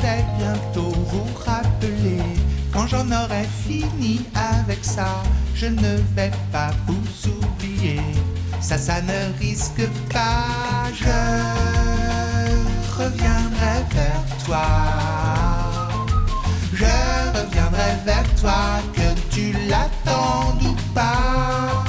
Bientôt 0.05 0.93
vous 1.11 1.27
rappeler 1.47 2.21
quand 2.71 2.87
j'en 2.87 3.07
aurai 3.07 3.47
fini 3.67 4.21
avec 4.35 4.85
ça. 4.85 5.23
Je 5.55 5.67
ne 5.67 5.97
vais 6.15 6.31
pas 6.53 6.73
vous 6.87 7.31
oublier, 7.31 8.03
ça, 8.61 8.77
ça 8.77 9.01
ne 9.01 9.39
risque 9.41 9.87
pas. 10.13 10.91
Je 10.93 11.07
reviendrai 12.99 13.77
vers 13.95 14.45
toi. 14.45 14.67
Je 16.75 16.85
reviendrai 17.39 17.97
vers 18.05 18.35
toi, 18.39 18.83
que 18.93 19.35
tu 19.35 19.53
l'attendes 19.71 20.65
ou 20.65 20.75
pas. 20.93 21.83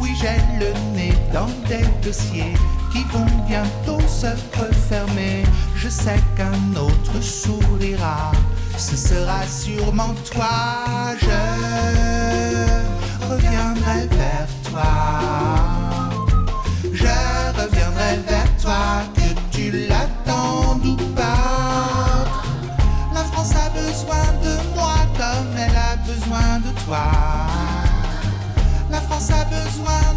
Oui, 0.00 0.14
j'ai 0.18 0.40
le 0.58 0.72
nez 0.96 1.14
dans 1.30 1.50
des 1.68 1.84
dossiers 2.02 2.54
qui 2.92 3.04
vont 3.04 3.26
bientôt 3.46 4.00
se 4.06 4.26
refermer. 4.58 5.44
Je 5.74 5.88
sais 5.88 6.20
qu'un 6.36 6.76
autre 6.78 7.20
sourira, 7.20 8.32
ce 8.76 8.96
sera 8.96 9.42
sûrement 9.46 10.14
toi. 10.30 11.14
Je 11.20 11.40
reviendrai 13.28 14.06
vers 14.08 14.48
toi. 14.68 14.92
Je 16.92 17.06
reviendrai 17.60 18.18
vers 18.28 18.56
toi, 18.60 19.02
que 19.14 19.56
tu 19.56 19.70
l'attendes 19.88 20.84
ou 20.84 20.96
pas. 21.14 22.26
La 23.14 23.24
France 23.24 23.52
a 23.56 23.70
besoin 23.70 24.26
de 24.44 24.74
moi 24.74 24.96
comme 25.16 25.56
elle 25.56 25.76
a 25.76 25.96
besoin 26.06 26.58
de 26.60 26.70
toi. 26.84 27.10
La 28.90 29.00
France 29.00 29.30
a 29.30 29.44
besoin 29.44 30.11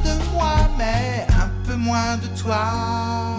un 1.95 2.17
peu 2.17 2.17
moins 2.17 2.17
de 2.17 2.27
toi. 2.41 3.34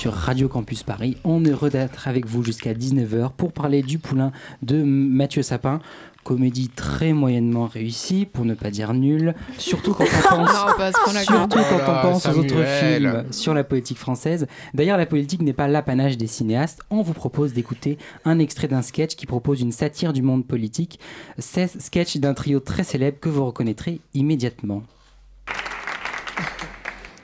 Sur 0.00 0.14
Radio 0.14 0.48
Campus 0.48 0.82
Paris. 0.82 1.18
On 1.24 1.44
est 1.44 1.50
heureux 1.50 1.68
d'être 1.68 2.08
avec 2.08 2.24
vous 2.24 2.42
jusqu'à 2.42 2.72
19h 2.72 3.32
pour 3.36 3.52
parler 3.52 3.82
du 3.82 3.98
poulain 3.98 4.32
de 4.62 4.82
Mathieu 4.82 5.42
Sapin. 5.42 5.78
Comédie 6.24 6.70
très 6.70 7.12
moyennement 7.12 7.66
réussie, 7.66 8.24
pour 8.24 8.46
ne 8.46 8.54
pas 8.54 8.70
dire 8.70 8.94
nulle, 8.94 9.34
surtout 9.58 9.92
quand 9.92 10.04
on 10.04 10.36
pense, 10.36 10.48
Non, 10.48 11.20
surtout 11.20 11.58
quand 11.58 11.74
on 11.74 11.84
Voilà, 11.84 12.00
pense 12.00 12.24
aux 12.24 12.38
autres 12.38 12.64
films 12.64 13.24
sur 13.30 13.52
la 13.52 13.62
politique 13.62 13.98
française. 13.98 14.46
D'ailleurs, 14.72 14.96
la 14.96 15.04
politique 15.04 15.42
n'est 15.42 15.52
pas 15.52 15.68
l'apanage 15.68 16.16
des 16.16 16.26
cinéastes. 16.26 16.80
On 16.88 17.02
vous 17.02 17.12
propose 17.12 17.52
d'écouter 17.52 17.98
un 18.24 18.38
extrait 18.38 18.68
d'un 18.68 18.80
sketch 18.80 19.16
qui 19.16 19.26
propose 19.26 19.60
une 19.60 19.72
satire 19.72 20.14
du 20.14 20.22
monde 20.22 20.46
politique. 20.46 20.98
C'est 21.36 21.78
sketch 21.78 22.16
d'un 22.16 22.32
trio 22.32 22.58
très 22.58 22.84
célèbre 22.84 23.20
que 23.20 23.28
vous 23.28 23.44
reconnaîtrez 23.44 24.00
immédiatement. 24.14 24.82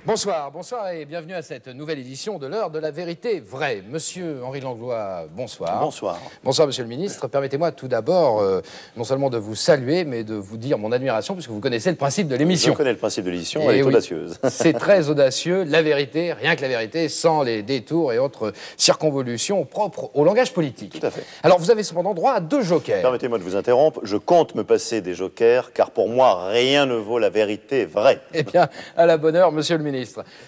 Bonsoir, 0.06 0.52
bonsoir 0.52 0.90
et 0.90 1.04
bienvenue 1.04 1.34
à 1.34 1.42
cette 1.42 1.66
nouvelle 1.66 1.98
édition 1.98 2.38
de 2.38 2.46
l'heure 2.46 2.70
de 2.70 2.78
la 2.78 2.92
vérité 2.92 3.40
vraie. 3.40 3.82
Monsieur 3.90 4.40
Henri 4.44 4.60
Langlois, 4.60 5.24
bonsoir. 5.34 5.80
Bonsoir. 5.80 6.20
Bonsoir, 6.44 6.68
monsieur 6.68 6.84
le 6.84 6.88
ministre. 6.88 7.26
Permettez-moi 7.26 7.72
tout 7.72 7.88
d'abord, 7.88 8.40
euh, 8.40 8.60
non 8.96 9.02
seulement 9.02 9.30
de 9.30 9.36
vous 9.38 9.56
saluer, 9.56 10.04
mais 10.04 10.22
de 10.22 10.34
vous 10.36 10.58
dire 10.58 10.78
mon 10.78 10.92
admiration, 10.92 11.34
puisque 11.34 11.50
vous 11.50 11.58
connaissez 11.58 11.90
le 11.90 11.96
principe 11.96 12.28
de 12.28 12.36
l'émission. 12.36 12.72
Je 12.72 12.76
connais 12.76 12.92
le 12.92 12.98
principe 12.98 13.24
de 13.24 13.30
l'émission, 13.30 13.62
Eh 13.64 13.66
elle 13.66 13.76
est 13.78 13.82
oui. 13.82 13.88
audacieuse. 13.88 14.38
C'est 14.48 14.74
très 14.74 15.08
audacieux, 15.10 15.64
la 15.64 15.82
vérité, 15.82 16.32
rien 16.34 16.54
que 16.54 16.62
la 16.62 16.68
vérité, 16.68 17.08
sans 17.08 17.42
les 17.42 17.64
détours 17.64 18.12
et 18.12 18.18
autres 18.20 18.52
circonvolutions 18.76 19.64
propres 19.64 20.10
au 20.14 20.22
langage 20.22 20.52
politique. 20.52 21.00
Tout 21.00 21.06
à 21.06 21.10
fait. 21.10 21.24
Alors, 21.42 21.58
vous 21.58 21.72
avez 21.72 21.82
cependant 21.82 22.14
droit 22.14 22.34
à 22.34 22.40
deux 22.40 22.62
jokers. 22.62 23.02
Permettez-moi 23.02 23.38
de 23.38 23.42
vous 23.42 23.56
interrompre, 23.56 23.98
je 24.04 24.16
compte 24.16 24.54
me 24.54 24.62
passer 24.62 25.00
des 25.00 25.14
jokers, 25.14 25.72
car 25.72 25.90
pour 25.90 26.08
moi, 26.08 26.46
rien 26.50 26.86
ne 26.86 26.94
vaut 26.94 27.18
la 27.18 27.28
vérité 27.28 27.86
vraie. 27.86 28.20
Eh 28.34 28.44
bien, 28.44 28.68
à 28.96 29.04
la 29.06 29.16
bonne 29.16 29.34
heure, 29.34 29.50
monsieur 29.50 29.76
le 29.76 29.82
ministre. 29.82 29.95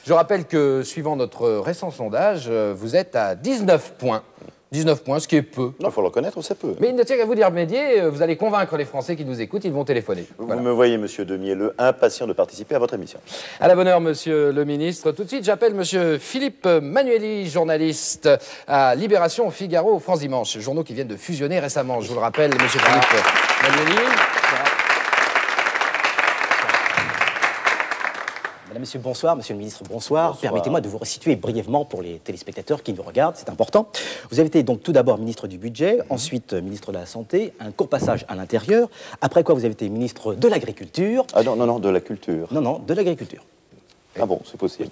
Je 0.07 0.13
rappelle 0.13 0.45
que, 0.47 0.83
suivant 0.83 1.17
notre 1.17 1.49
récent 1.59 1.91
sondage, 1.91 2.47
euh, 2.49 2.75
vous 2.77 2.97
êtes 2.97 3.17
à 3.17 3.35
19 3.35 3.95
points. 3.99 4.23
19 4.71 5.03
points, 5.03 5.19
ce 5.19 5.27
qui 5.27 5.37
est 5.37 5.41
peu. 5.43 5.73
Il 5.81 5.91
faut 5.91 6.03
le 6.03 6.09
reconnaître, 6.09 6.43
c'est 6.43 6.59
peu. 6.59 6.75
Mais 6.79 6.91
il 6.91 6.95
ne 6.95 7.03
tient 7.03 7.17
qu'à 7.17 7.25
vous 7.25 7.35
dire, 7.35 7.51
Médier, 7.51 8.03
euh, 8.03 8.11
vous 8.11 8.21
allez 8.21 8.37
convaincre 8.37 8.77
les 8.77 8.85
Français 8.85 9.17
qui 9.17 9.25
nous 9.25 9.41
écoutent, 9.41 9.65
ils 9.65 9.73
vont 9.73 9.85
téléphoner. 9.85 10.27
Vous 10.37 10.47
Voilà. 10.47 10.61
me 10.61 10.71
voyez, 10.71 10.99
monsieur 10.99 11.25
Demielleux, 11.25 11.73
impatient 11.79 12.27
de 12.27 12.35
participer 12.35 12.75
à 12.75 12.79
votre 12.79 12.93
émission. 12.93 13.19
À 13.61 13.69
la 13.69 13.75
bonne 13.75 13.87
heure, 13.89 14.03
monsieur 14.03 14.53
le 14.53 14.65
ministre. 14.67 15.13
Tout 15.13 15.25
de 15.25 15.29
suite, 15.29 15.45
j'appelle 15.45 15.73
monsieur 15.73 16.19
Philippe 16.19 16.67
Manueli, 16.67 17.49
journaliste 17.49 18.29
à 18.67 18.95
Libération, 18.95 19.51
Figaro, 19.51 19.99
France 20.01 20.19
Dimanche, 20.21 20.59
journaux 20.59 20.85
qui 20.85 20.93
viennent 20.93 21.09
de 21.09 21.17
fusionner 21.17 21.61
récemment. 21.61 22.03
Je 22.03 22.09
vous 22.09 22.15
le 22.17 22.21
rappelle, 22.21 22.51
monsieur 22.61 22.81
Philippe 22.81 23.25
Manueli. 23.63 23.99
Madame, 28.69 28.83
Monsieur, 28.83 28.99
bonsoir. 28.99 29.35
Monsieur 29.35 29.55
le 29.55 29.59
ministre, 29.61 29.83
bonsoir. 29.89 30.37
Permettez-moi 30.37 30.83
de 30.83 30.89
vous 30.91 30.99
resituer 30.99 31.37
brièvement 31.37 31.87
pour 31.87 32.03
les 32.03 32.19
téléspectateurs 32.19 32.83
qui 32.83 32.93
nous 32.93 33.03
regardent, 33.03 33.37
c'est 33.37 33.49
important. 33.49 33.89
Vous 34.31 34.41
avez 34.41 34.49
été 34.49 34.63
donc 34.63 34.83
tout 34.83 34.93
d'abord 34.93 35.17
ministre 35.17 35.49
du 35.49 35.57
Budget, 35.57 36.01
ensuite 36.11 36.53
euh, 36.53 36.61
ministre 36.61 36.93
de 36.93 36.99
la 36.99 37.07
Santé, 37.07 37.55
un 37.61 37.71
court 37.71 37.89
passage 37.89 38.27
à 38.29 38.35
l'Intérieur, 38.35 38.91
après 39.23 39.43
quoi 39.43 39.55
vous 39.55 39.65
avez 39.65 39.73
été 39.73 39.89
ministre 39.89 40.35
de 40.35 40.49
l'Agriculture. 40.49 41.25
Ah 41.33 41.43
non, 41.43 41.57
non, 41.57 41.65
non, 41.65 41.79
de 41.79 41.89
la 41.89 42.01
culture. 42.01 42.49
Non, 42.53 42.61
non, 42.61 42.79
de 42.79 42.93
l'Agriculture. 42.93 43.43
Ah 44.21 44.27
bon, 44.27 44.41
c'est 44.45 44.57
possible. 44.59 44.91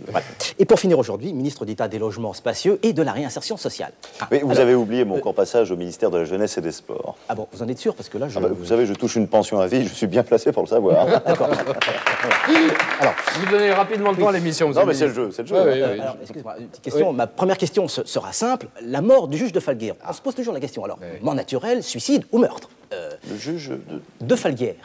Et 0.58 0.64
pour 0.64 0.78
finir 0.80 0.98
aujourd'hui, 0.98 1.32
ministre 1.32 1.64
d'État 1.64 1.88
des 1.88 1.98
Logements 1.98 2.32
Spacieux 2.32 2.78
et 2.82 2.92
de 2.92 3.02
la 3.02 3.12
Réinsertion 3.12 3.56
sociale. 3.56 3.92
Ah, 4.20 4.28
Mais 4.30 4.38
vous 4.40 4.50
alors- 4.52 4.62
avez 4.62 4.74
oublié 4.74 5.04
mon 5.04 5.18
court 5.20 5.34
passage 5.34 5.70
au 5.70 5.76
ministère 5.76 6.10
de 6.10 6.18
la 6.18 6.24
Jeunesse 6.24 6.56
et 6.58 6.60
des 6.60 6.72
Sports. 6.72 7.16
Ah 7.28 7.34
bon, 7.34 7.46
vous 7.52 7.62
en 7.62 7.68
êtes 7.68 7.78
sûr 7.78 7.94
Parce 7.94 8.08
que 8.08 8.18
là, 8.18 8.28
je... 8.28 8.38
Ah 8.38 8.42
bah, 8.42 8.48
vous 8.50 8.64
savez, 8.66 8.86
je 8.86 8.94
touche 8.94 9.16
une 9.16 9.28
pension 9.28 9.60
à 9.60 9.66
vie, 9.66 9.86
je 9.86 9.92
suis 9.94 10.06
bien 10.06 10.22
placé 10.22 10.52
pour 10.52 10.62
le 10.62 10.68
savoir. 10.68 11.06
D'accord. 11.26 11.48
Alors, 13.00 13.14
vous 13.40 13.50
donnez 13.50 13.72
rapidement 13.72 14.10
le 14.12 14.16
temps 14.16 14.28
à 14.28 14.32
l'émission, 14.32 14.70
Non, 14.70 14.84
mais 14.86 14.94
c'est 14.94 15.06
le 15.08 15.12
jeu, 15.14 15.30
c'est 15.32 15.42
le 15.42 15.48
jeu. 15.48 15.56
Oui, 15.56 15.70
oui, 15.74 15.82
oui. 15.94 16.00
Alors, 16.00 16.16
excusez-moi, 16.22 16.54
une 16.58 16.66
petite 16.68 16.82
question. 16.84 17.12
Ma 17.12 17.26
première 17.26 17.58
question 17.58 17.88
se- 17.88 18.04
sera 18.04 18.32
simple. 18.32 18.68
La 18.82 19.00
mort 19.00 19.28
du 19.28 19.36
juge 19.36 19.52
de 19.52 19.60
Falguière. 19.60 19.94
On 20.08 20.12
se 20.12 20.20
pose 20.20 20.34
toujours 20.34 20.54
la 20.54 20.60
question. 20.60 20.84
Alors, 20.84 20.98
mort 21.22 21.34
naturelle, 21.34 21.82
suicide 21.82 22.24
ou 22.32 22.38
meurtre? 22.38 22.68
Euh, 22.92 23.10
Le 23.30 23.36
juge 23.36 23.70
de... 23.70 24.00
De 24.26 24.36
Falguière. 24.36 24.76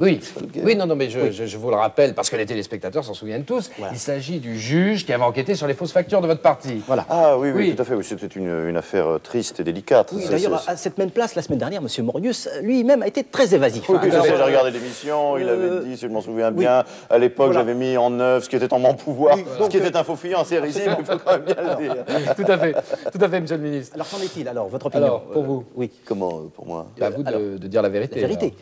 Oui, 0.00 0.18
oui, 0.64 0.76
non, 0.76 0.86
non, 0.86 0.96
mais 0.96 1.10
je, 1.10 1.30
je- 1.30 1.44
je 1.44 1.56
vous 1.58 1.68
le 1.68 1.76
rappelle, 1.76 2.14
parce 2.14 2.30
que 2.30 2.36
les 2.36 2.46
téléspectateurs 2.46 3.04
s'en 3.04 3.12
souviennent 3.12 3.44
tous, 3.44 3.70
il 3.92 3.98
s'agit 3.98 4.38
du 4.38 4.58
juge 4.58 5.04
qui 5.04 5.12
avait 5.12 5.24
enquêté 5.24 5.54
sur 5.54 5.66
les 5.66 5.74
fausses 5.74 5.92
factures 5.92 6.22
de 6.22 6.26
votre 6.26 6.40
parti. 6.40 6.82
Voilà. 6.86 7.04
Ah 7.10 7.36
oui, 7.36 7.50
oui, 7.50 7.68
Oui. 7.68 7.74
tout 7.76 7.82
à 7.82 7.84
fait. 7.84 7.94
oui, 7.94 8.02
C'était 8.02 8.26
une, 8.26 8.68
une 8.68 8.76
affaire 8.78 9.06
euh, 9.06 9.18
triste 9.18 9.60
et 9.60 9.64
délicate. 9.64 10.10
Oui, 10.14 10.22
C'est- 10.24 10.30
d'ailleurs, 10.30 10.58
c'est- 10.60 10.70
à 10.70 10.76
cette 10.78 10.96
même 10.96 11.10
place, 11.10 11.34
la 11.34 11.42
semaine 11.42 11.58
dernière, 11.58 11.82
M. 11.82 12.04
Morius 12.06 12.48
lui-même 12.62 13.02
a 13.02 13.08
été 13.08 13.24
très 13.24 13.54
évasif. 13.54 13.88
Oui, 13.90 13.96
hein. 13.96 14.00
tout 14.00 14.06
à 14.06 14.10
fait, 14.22 14.28
Alors, 14.30 14.38
j'ai 14.38 14.42
regardé 14.44 14.70
l'émission, 14.70 15.36
il 15.36 15.46
euh, 15.46 15.78
avait 15.80 15.88
dit, 15.90 15.96
si 15.98 16.02
je 16.02 16.08
m'en 16.08 16.22
souviens 16.22 16.48
oui. 16.50 16.60
bien, 16.60 16.82
à 17.10 17.18
l'époque 17.18 17.46
Voilà. 17.52 17.60
j'avais 17.60 17.74
mis 17.74 17.96
en 17.98 18.18
œuvre 18.20 18.42
ce 18.42 18.48
qui 18.48 18.56
était 18.56 18.72
en 18.72 18.78
mon 18.78 18.94
pouvoir, 18.94 19.36
Oui, 19.36 19.44
ce 19.62 19.68
qui 19.68 19.76
était 19.76 19.94
euh, 19.94 20.00
un 20.00 20.04
faux 20.04 20.16
fuyant 20.16 20.40
assez 20.40 20.58
risible, 20.58 20.96
il 20.98 21.04
faut 21.04 21.18
quand 21.24 21.32
même 21.32 21.42
bien 21.42 21.56
le 21.78 21.82
dire. 21.82 22.34
tout 22.34 22.50
à 22.50 22.56
fait, 22.58 22.72
tout 23.12 23.22
à 23.24 23.28
fait, 23.28 23.40
monsieur 23.40 23.56
le 23.58 23.62
ministre. 23.64 23.92
Alors, 23.94 24.08
qu'en 24.08 24.18
est-il 24.22 24.48
Alors, 24.48 24.66
votre 24.68 24.86
opinion? 24.86 25.04
Alors, 25.04 25.22
pour 25.24 25.42
euh, 25.42 25.46
vous 25.46 25.64
Oui. 25.74 25.90
Comment, 26.06 26.30
euh, 26.38 26.48
pour 26.54 26.66
moi? 26.66 26.86
À 27.00 27.10
vous 27.10 27.22
de, 27.22 27.58
de 27.58 27.66
dire 27.68 27.82
la 27.82 27.90
vérité. 27.90 28.18
La 28.20 28.26
vérité. 28.28 28.54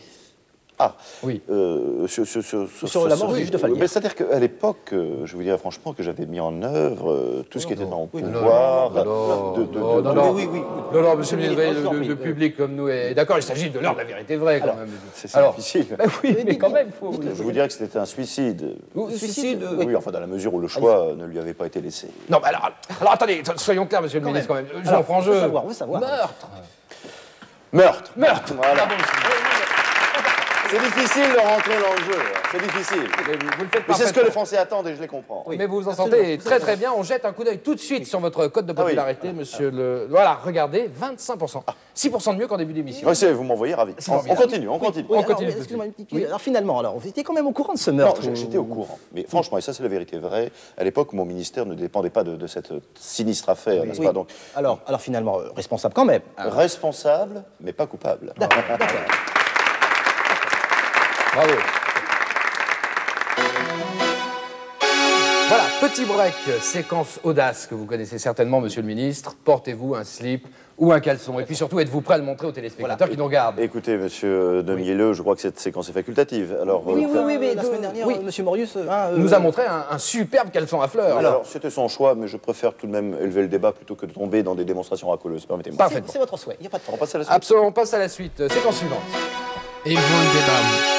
Ah, 0.81 0.95
oui. 1.25 1.43
Euh, 1.51 2.07
sur, 2.07 2.25
sur- 2.25 2.43
sur- 2.45 2.69
sur- 2.71 2.89
Sur 2.89 3.09
la 3.09 3.17
mort 3.17 3.33
du 3.33 3.41
juge 3.41 3.51
de 3.51 3.59
mais 3.77 3.89
C'est-à-dire 3.89 4.15
qu'à 4.15 4.39
l'époque, 4.39 4.91
euh, 4.93 5.23
je 5.27 5.35
vous 5.35 5.43
dirais 5.43 5.59
franchement 5.59 5.93
que 5.93 6.05
j'avais 6.05 6.25
mis 6.25 6.39
en 6.39 6.63
œuvre 6.63 7.11
euh, 7.13 7.45
tout 7.51 7.59
ce 7.59 7.67
qui 7.67 7.73
était 7.73 7.83
Oui, 7.83 7.91
non, 7.91 8.07
pouvoir. 8.07 8.93
non, 8.93 9.57
non. 10.15 10.31
Oui, 10.33 10.49
oui, 10.53 10.63
Non, 10.95 11.03
non, 11.03 11.17
monsieur 11.17 11.37
le 11.37 11.49
le 11.49 11.91
le, 11.99 12.07
le 12.07 12.17
public 12.17 12.57
comme 12.57 12.77
nous 12.77 12.89
est 12.89 13.13
d'accord, 13.15 13.39
il 13.39 13.43
s'agit 13.43 13.71
de 13.71 13.79
l'heure 13.81 13.95
de 13.95 13.99
la 13.99 14.05
vérité 14.05 14.37
vraie 14.37 14.61
quand 14.61 14.77
même. 14.77 14.89
C'est 15.15 15.31
difficile. 15.57 15.87
bah 15.99 16.05
oui, 16.23 16.37
mais 16.47 16.57
quand 16.57 16.71
même, 16.71 16.91
faut. 16.93 17.13
Je 17.13 17.43
vous 17.43 17.51
dirais 17.53 17.67
que 17.67 17.75
c'était 17.75 17.99
un 17.99 18.05
suicide. 18.07 18.77
Suicide, 19.17 19.65
Oui, 19.79 19.97
enfin 19.97 20.13
dans 20.13 20.21
la 20.21 20.27
mesure 20.29 20.55
où 20.55 20.61
le 20.61 20.69
choix 20.69 21.13
ne 21.17 21.27
lui 21.27 21.39
avait 21.41 21.55
pas 21.55 21.67
été 21.67 21.81
laissé. 21.81 22.09
Non, 22.31 22.39
mais 22.41 22.49
alors, 22.49 22.71
alors 23.01 23.13
attendez, 23.15 23.43
soyons 23.57 23.87
clairs, 23.87 24.03
monsieur 24.03 24.21
le 24.21 24.27
ministre, 24.27 24.47
quand 24.47 24.55
même. 24.55 24.67
Jean 24.85 25.03
Frangeux. 25.03 25.41
savoir, 25.41 25.65
savoir. 25.73 26.01
Meurtre. 26.01 26.49
Meurtre 27.73 28.13
Meurtre. 28.17 28.55
Voilà. 28.57 28.89
C'est 30.71 30.79
difficile 30.79 31.33
de 31.33 31.39
rentrer 31.39 31.75
dans 31.83 31.93
le 31.95 32.13
jeu, 32.13 32.19
hein. 32.21 32.39
c'est 32.53 32.61
difficile. 32.63 33.03
vous 33.57 33.63
le 33.65 33.69
faites 33.71 33.83
Mais 33.89 33.95
c'est 33.95 34.07
ce 34.07 34.13
que 34.13 34.21
les 34.21 34.31
Français 34.31 34.59
attendent 34.59 34.87
et 34.89 34.95
je 34.95 35.01
les 35.01 35.07
comprends. 35.07 35.45
mais 35.49 35.65
vous 35.67 35.81
vous 35.81 35.89
en 35.89 35.93
absolument, 35.93 36.17
sentez 36.19 36.39
très 36.39 36.61
très 36.61 36.77
bien. 36.77 36.93
On 36.95 37.03
jette 37.03 37.25
un 37.25 37.33
coup 37.33 37.43
d'œil 37.45 37.59
tout 37.61 37.75
de 37.75 37.81
suite 37.81 38.07
sur 38.07 38.21
votre 38.21 38.47
code 38.49 38.67
de 38.67 38.73
Ah 38.77 38.81
oui. 38.81 38.85
popularité, 38.85 39.33
monsieur 39.33 39.71
le. 39.71 40.07
Voilà, 40.11 40.35
regardez, 40.45 40.89
25%. 41.01 41.63
6% 41.97 42.35
de 42.35 42.39
mieux 42.39 42.47
qu'en 42.47 42.59
début 42.59 42.75
d'émission. 42.75 43.13
C'est- 43.15 43.33
vous 43.33 43.45
m'envoyez 43.45 43.75
ravi. 43.75 43.95
On, 44.09 44.35
continue, 44.35 44.69
on 44.69 44.79
continue. 44.79 45.07
Oui, 45.09 45.25
continue. 45.25 45.51
excusez-moi, 45.51 45.87
une 45.87 45.93
petite- 45.93 46.27
Alors, 46.27 46.41
finalement, 46.41 46.79
alors, 46.79 46.99
vous 46.99 47.09
étiez 47.09 47.25
quand 47.25 47.33
même 47.33 47.47
au 47.47 47.53
courant 47.53 47.73
de 47.73 47.79
ce 47.79 47.91
Non, 47.91 47.97
meurtre 47.99 48.23
j'- 48.23 48.29
ou- 48.31 48.35
j'étais 48.37 48.59
au 48.59 48.65
courant. 48.65 48.99
Mais 49.15 49.25
franchement, 49.29 49.57
et 49.59 49.63
ça 49.63 49.73
c'est 49.73 49.83
la 49.83 49.89
vérité 49.89 50.19
vraie, 50.19 50.53
à 50.77 50.85
l'époque, 50.85 51.13
mon 51.15 51.25
ministère 51.25 51.65
ne 51.67 51.75
dépendait 51.75 52.11
pas 52.11 52.25
de, 52.25 52.37
de 52.37 52.47
cette 52.47 52.73
sinistre 52.95 53.49
affaire, 53.49 53.85
n'est-ce 53.87 54.01
Oui. 54.01 54.07
pas 54.07 54.13
Donc, 54.13 54.29
Alors, 54.55 54.81
alors 54.87 55.01
finalement, 55.01 55.39
euh, 55.41 55.49
responsable 55.57 55.95
quand 55.95 56.05
même. 56.05 56.23
responsable, 56.37 57.43
mais 57.61 57.73
pas 57.73 57.87
coupable. 57.87 58.33
D'accord. 58.37 58.59
Bravo. 61.39 61.53
Voilà, 65.49 65.65
petit 65.81 66.05
break, 66.05 66.35
séquence 66.61 67.21
audace 67.23 67.69
que 67.69 67.77
vous 67.77 67.87
connaissez 67.87 68.19
certainement, 68.19 68.61
monsieur 68.61 68.81
le 68.83 68.89
ministre. 68.89 69.37
Portez-vous 69.45 69.95
un 69.95 70.03
slip 70.03 70.49
ou 70.79 70.91
un 70.93 70.99
caleçon. 70.99 71.39
Et 71.39 71.45
puis 71.45 71.55
surtout, 71.55 71.79
êtes-vous 71.79 72.01
prêt 72.01 72.15
à 72.15 72.19
le 72.19 72.25
montrer 72.25 72.49
aux 72.49 72.53
téléspectateurs 72.53 73.09
qui 73.09 73.17
nous 73.17 73.25
regardent 73.25 73.61
Écoutez, 73.61 73.97
monsieur 73.97 74.65
Demielleux, 74.65 75.13
je 75.13 75.23
crois 75.23 75.37
que 75.37 75.41
cette 75.41 75.61
séquence 75.61 75.89
est 75.89 75.93
facultative. 75.93 76.59
Alors, 76.61 76.83
Oui, 76.85 77.05
euh, 77.05 77.09
oui, 77.09 77.19
oui, 77.25 77.39
mais 77.39 77.55
la 77.55 77.63
de- 77.63 77.67
semaine 77.67 77.81
dernière, 77.83 78.07
oui. 78.09 78.17
euh, 78.19 78.23
Monsieur 78.25 78.43
Morius 78.43 78.75
euh, 78.77 78.87
hein, 78.91 79.11
euh, 79.13 79.17
nous 79.17 79.33
a 79.33 79.39
montré 79.39 79.65
un, 79.65 79.87
un 79.91 79.99
superbe 79.99 80.51
caleçon 80.51 80.81
à 80.81 80.89
fleurs. 80.89 81.19
Alors, 81.19 81.47
c'était 81.47 81.71
son 81.71 81.87
choix, 81.87 82.17
mais 82.17 82.27
je 82.27 82.37
préfère 82.37 82.75
tout 82.75 82.89
de 82.89 82.93
même 82.93 83.15
élever 83.21 83.43
le 83.43 83.49
débat 83.49 83.71
plutôt 83.71 83.95
que 83.95 84.07
de 84.07 84.13
tomber 84.13 84.43
dans 84.43 84.57
des 84.57 84.65
démonstrations 84.65 85.09
racoleuses. 85.11 85.47
Permettez-moi. 85.47 85.79
Parfait. 85.79 86.03
c'est 86.05 86.15
c'est 86.15 86.19
votre 86.19 86.37
souhait, 86.37 86.57
il 86.59 86.63
n'y 86.63 86.67
a 86.67 86.71
pas 86.71 86.79
de 86.79 86.83
On 86.89 86.97
problème. 86.97 87.01
passe 87.07 87.15
à 87.15 87.19
la 87.19 87.25
suite. 87.25 87.35
Absolument, 87.37 87.67
on 87.69 87.73
passe 87.73 87.95
à 87.95 87.99
la 87.99 88.09
suite. 88.09 88.41
Euh, 88.41 88.49
Séquence 88.49 88.77
suivante. 88.79 88.99
Et 89.87 89.95
vont 89.95 90.01
le 90.01 90.33
débat. 90.41 90.98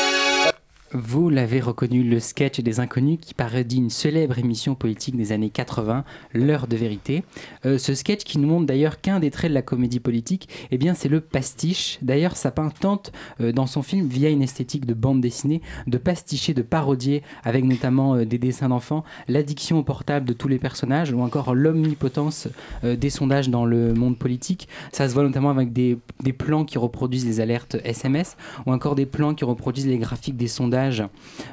Vous 0.91 1.29
l'avez 1.29 1.59
reconnu, 1.59 2.03
le 2.03 2.19
sketch 2.19 2.61
des 2.61 2.79
inconnus 2.79 3.19
qui 3.21 3.35
parodie 3.35 3.77
une 3.77 3.91
célèbre 3.91 4.39
émission 4.39 4.73
politique 4.73 5.15
des 5.15 5.31
années 5.31 5.51
80, 5.51 6.03
L'heure 6.33 6.65
de 6.65 6.75
vérité. 6.75 7.23
Euh, 7.67 7.77
ce 7.77 7.93
sketch 7.93 8.23
qui 8.23 8.39
nous 8.39 8.47
montre 8.47 8.65
d'ailleurs 8.65 8.99
qu'un 8.99 9.19
des 9.19 9.29
traits 9.29 9.51
de 9.51 9.53
la 9.53 9.61
comédie 9.61 9.99
politique, 9.99 10.49
eh 10.71 10.79
bien 10.79 10.95
c'est 10.95 11.07
le 11.07 11.21
pastiche. 11.21 11.99
D'ailleurs, 12.01 12.35
Sapin 12.35 12.69
tente 12.69 13.11
euh, 13.39 13.51
dans 13.51 13.67
son 13.67 13.83
film, 13.83 14.07
via 14.07 14.29
une 14.29 14.41
esthétique 14.41 14.87
de 14.87 14.95
bande 14.95 15.21
dessinée, 15.21 15.61
de 15.85 15.99
pasticher, 15.99 16.55
de 16.55 16.63
parodier, 16.63 17.21
avec 17.43 17.65
notamment 17.65 18.15
euh, 18.15 18.25
des 18.25 18.39
dessins 18.39 18.69
d'enfants, 18.69 19.03
l'addiction 19.27 19.77
au 19.77 19.83
portable 19.83 20.25
de 20.25 20.33
tous 20.33 20.47
les 20.47 20.57
personnages, 20.57 21.11
ou 21.11 21.21
encore 21.21 21.53
l'omnipotence 21.53 22.47
des 22.83 23.09
sondages 23.09 23.49
dans 23.49 23.65
le 23.65 23.93
monde 23.93 24.17
politique. 24.17 24.67
Ça 24.91 25.07
se 25.07 25.13
voit 25.13 25.23
notamment 25.23 25.51
avec 25.51 25.71
des, 25.71 25.99
des 26.23 26.33
plans 26.33 26.65
qui 26.65 26.79
reproduisent 26.79 27.27
les 27.27 27.41
alertes 27.41 27.77
SMS, 27.83 28.37
ou 28.65 28.71
encore 28.71 28.95
des 28.95 29.05
plans 29.05 29.35
qui 29.35 29.45
reproduisent 29.45 29.87
les 29.87 29.97
graphiques 29.99 30.37
des 30.37 30.47
sondages 30.47 30.78
sondage 30.79 31.03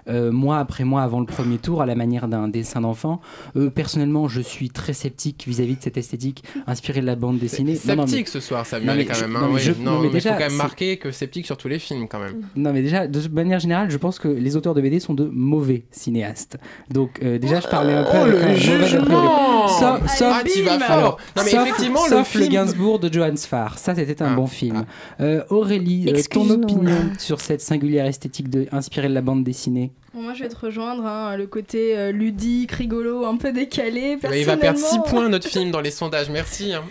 euh, 0.09 0.31
mois 0.33 0.59
après 0.59 0.85
mois 0.85 1.03
avant 1.03 1.21
le 1.21 1.27
premier 1.27 1.59
tour 1.59 1.83
à 1.83 1.87
la 1.87 1.95
manière 1.95 2.29
d'un 2.29 2.49
dessin 2.49 2.81
d'enfant. 2.81 3.21
Euh, 3.57 3.71
personnellement, 3.71 4.29
je 4.29 4.41
suis 4.41 4.71
très 4.71 4.93
sceptique 4.93 5.45
vis-à-vis 5.47 5.77
de 5.77 5.83
cette 5.83 5.97
esthétique 5.97 6.45
inspirée 6.67 7.01
de 7.01 7.07
la 7.07 7.17
bande 7.17 7.39
dessinée. 7.39 7.79
Non, 7.87 7.97
non, 7.97 8.03
mais- 8.03 8.09
Sceptique 8.09 8.29
ce 8.29 8.41
soir, 8.41 8.65
Samuel, 8.67 8.89
Non, 8.91 8.95
mais 8.97 9.05
quand 9.05 9.15
je- 9.15 9.25
même. 9.25 9.33
non, 9.33 9.39
hein, 9.41 9.47
mais 9.49 9.55
oui. 9.55 9.61
je- 9.61 9.73
Non, 9.73 9.91
non, 9.93 10.01
mais 10.03 10.11
déjà, 10.11 10.33
faut 10.35 10.39
quand 10.39 10.49
même 10.49 10.57
marquer 10.57 10.97
que 10.99 11.11
sceptique 11.11 11.47
sur 11.47 11.57
tous 11.57 11.69
les 11.69 11.79
films, 11.79 12.07
quand 12.09 12.19
même. 12.21 12.43
Non 12.55 12.73
mais 12.73 12.83
déjà, 12.83 13.07
de 13.07 13.29
manière 13.29 13.59
générale, 13.59 13.91
je 13.91 13.97
pense 13.97 14.19
que 14.19 14.29
les 14.29 14.57
auteurs 14.57 14.75
de 14.75 14.81
BD 14.81 15.01
sont 15.01 15.15
de 15.15 15.25
mauvais 15.33 15.85
cinéastes. 15.91 16.59
Donc 16.91 17.21
euh, 17.23 17.39
déjà, 17.39 17.61
je 17.61 17.69
parlais 17.69 17.95
un 17.95 18.05
peu 18.05 18.19
Oh, 18.23 18.27
le 18.27 18.55
jugement. 18.55 19.69
Sauf, 19.69 20.01
Ah, 20.21 20.93
alors. 20.93 21.19
Non, 21.37 21.43
mais 21.45 21.51
sauf- 21.51 21.67
effectivement, 21.67 22.05
le 22.05 22.11
sauf 22.11 22.35
le 22.35 22.41
film- 22.43 22.53
Gainsbourg 22.53 22.99
de 22.99 23.13
Johannes 23.13 23.37
Farr. 23.39 23.79
Ça, 23.79 23.95
c'était 23.95 24.23
un 24.23 24.35
bon 24.35 24.47
film. 24.47 24.85
Euh, 25.21 25.43
Aurélie, 25.51 26.07
euh, 26.09 26.21
ton 26.31 26.49
opinion 26.51 26.97
sur 27.19 27.41
cette 27.41 27.61
singulière 27.61 28.07
esthétique 28.07 28.49
de, 28.49 28.67
inspirée 28.73 29.09
de 29.09 29.15
la 29.17 29.23
bande 29.23 29.43
dessinée 29.43 29.91
Bon, 30.15 30.23
moi, 30.23 30.33
je 30.35 30.45
vais 30.45 30.49
te 30.49 30.57
rejoindre, 30.57 31.05
hein, 31.05 31.37
le 31.37 31.47
côté 31.47 31.99
euh, 31.99 32.11
ludique, 32.13 32.73
rigolo, 32.73 33.27
un 33.27 33.37
peu 33.37 33.53
décalé. 33.53 34.17
Il 34.35 34.45
va 34.47 34.57
perdre 34.57 34.79
6 34.79 34.83
Personnellement- 34.85 35.03
points 35.11 35.29
notre 35.29 35.49
film 35.49 35.71
dans 35.71 35.81
les 35.83 35.91
sondages, 36.01 36.31
merci. 36.31 36.73
hein. 36.73 36.83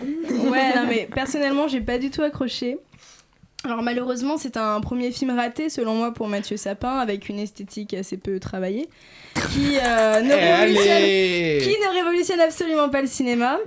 Ouais, 0.50 0.74
non, 0.76 0.86
mais 0.88 1.08
personnellement, 1.12 1.66
j'ai 1.66 1.80
pas 1.80 1.98
du 1.98 2.10
tout 2.10 2.22
accroché. 2.22 2.78
Alors 3.66 3.82
malheureusement, 3.82 4.36
c'est 4.38 4.56
un 4.56 4.80
premier 4.80 5.10
film 5.10 5.30
raté 5.36 5.68
selon 5.68 5.96
moi 5.96 6.12
pour 6.14 6.28
Mathieu 6.28 6.56
Sapin 6.56 6.98
avec 6.98 7.28
une 7.28 7.40
esthétique 7.40 7.94
assez 7.94 8.16
peu 8.16 8.38
travaillée 8.38 8.88
qui, 9.52 9.76
euh, 9.82 10.20
ne, 10.22 10.30
Eh, 10.32 10.54
révolutionne, 10.54 10.92
allez 10.92 11.58
qui 11.62 11.70
ne 11.70 11.94
révolutionne 11.94 12.40
absolument 12.40 12.88
pas 12.90 13.00
le 13.02 13.08
cinéma. 13.08 13.58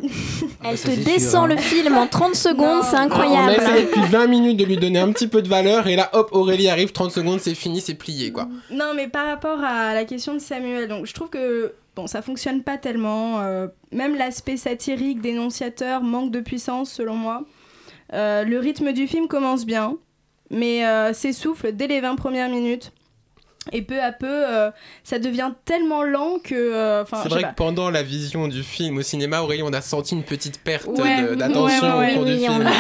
Elle 0.64 0.80
te 0.80 0.91
descend 1.04 1.50
le 1.50 1.58
film 1.58 1.97
en 1.97 2.08
30 2.08 2.34
secondes, 2.34 2.82
c'est 2.84 2.95
On 2.95 3.00
a 3.00 3.02
incroyable. 3.02 3.52
essayé 3.62 3.82
depuis 3.84 4.02
20 4.02 4.28
minutes 4.28 4.58
de 4.58 4.64
lui 4.64 4.78
donner 4.78 5.00
un 5.00 5.12
petit 5.12 5.28
peu 5.28 5.41
de 5.41 5.50
valeur 5.50 5.88
et 5.88 5.97
là, 5.97 6.10
hop, 6.14 6.30
Aurélie 6.32 6.70
arrive, 6.70 6.93
30 6.93 7.12
secondes, 7.12 7.39
c'est 7.41 7.54
fini, 7.54 7.82
c'est 7.82 7.93
plié, 7.95 8.32
quoi. 8.32 8.47
Non, 8.72 8.93
mais 8.95 9.10
par 9.10 9.26
rapport 9.28 9.60
à 9.62 9.93
la 9.93 10.06
question 10.06 10.34
de 10.34 10.39
Samuel, 10.39 10.88
donc 10.88 11.08
je 11.08 11.14
trouve 11.14 11.30
que 11.30 11.74
bon, 11.95 12.08
ça 12.08 12.22
fonctionne 12.22 12.64
pas 12.64 12.78
tellement. 12.78 13.41
euh, 13.41 13.68
même 13.91 14.16
l'aspect 14.16 14.56
satirique, 14.58 15.20
dénonciateur 15.22 16.02
manque 16.04 16.32
de 16.32 16.39
puissance 16.39 16.89
selon 16.91 17.16
moi. 17.16 17.43
Euh, 18.14 18.43
le 18.43 18.60
rythme 18.60 18.91
du 18.93 19.07
film 19.07 19.28
commence 19.28 19.66
bien, 19.66 19.97
mais 20.49 20.86
euh, 20.86 21.14
s'essouffle 21.14 21.74
dès 21.74 21.88
les 21.88 22.01
20 22.01 22.16
premières 22.16 22.49
minutes. 22.49 22.91
Et 23.74 23.82
peu 23.84 24.01
à 24.01 24.12
peu, 24.12 24.26
euh, 24.28 24.72
ça 25.03 25.20
devient 25.20 25.51
tellement 25.66 26.01
lent 26.01 26.39
que. 26.43 26.55
euh, 26.55 27.03
C'est 27.05 27.28
vrai 27.30 27.43
que 27.43 27.53
pendant 27.55 27.89
la 27.91 28.01
vision 28.01 28.47
du 28.47 28.64
film 28.64 28.97
au 28.97 29.01
cinéma, 29.03 29.41
Aurélie, 29.41 29.62
on 29.64 29.74
a 29.74 29.82
senti 29.82 30.16
une 30.16 30.24
petite 30.24 30.60
perte 30.64 30.88
Ouais, 30.88 31.36
d'attention 31.36 31.88
ouais, 31.88 31.97
ouais, 31.99 32.12
au 32.14 32.16
cours 32.16 32.26
oui, 32.26 32.38
du 32.39 32.45
on 32.45 32.51
film. 32.53 32.64
l'a- 32.64 32.72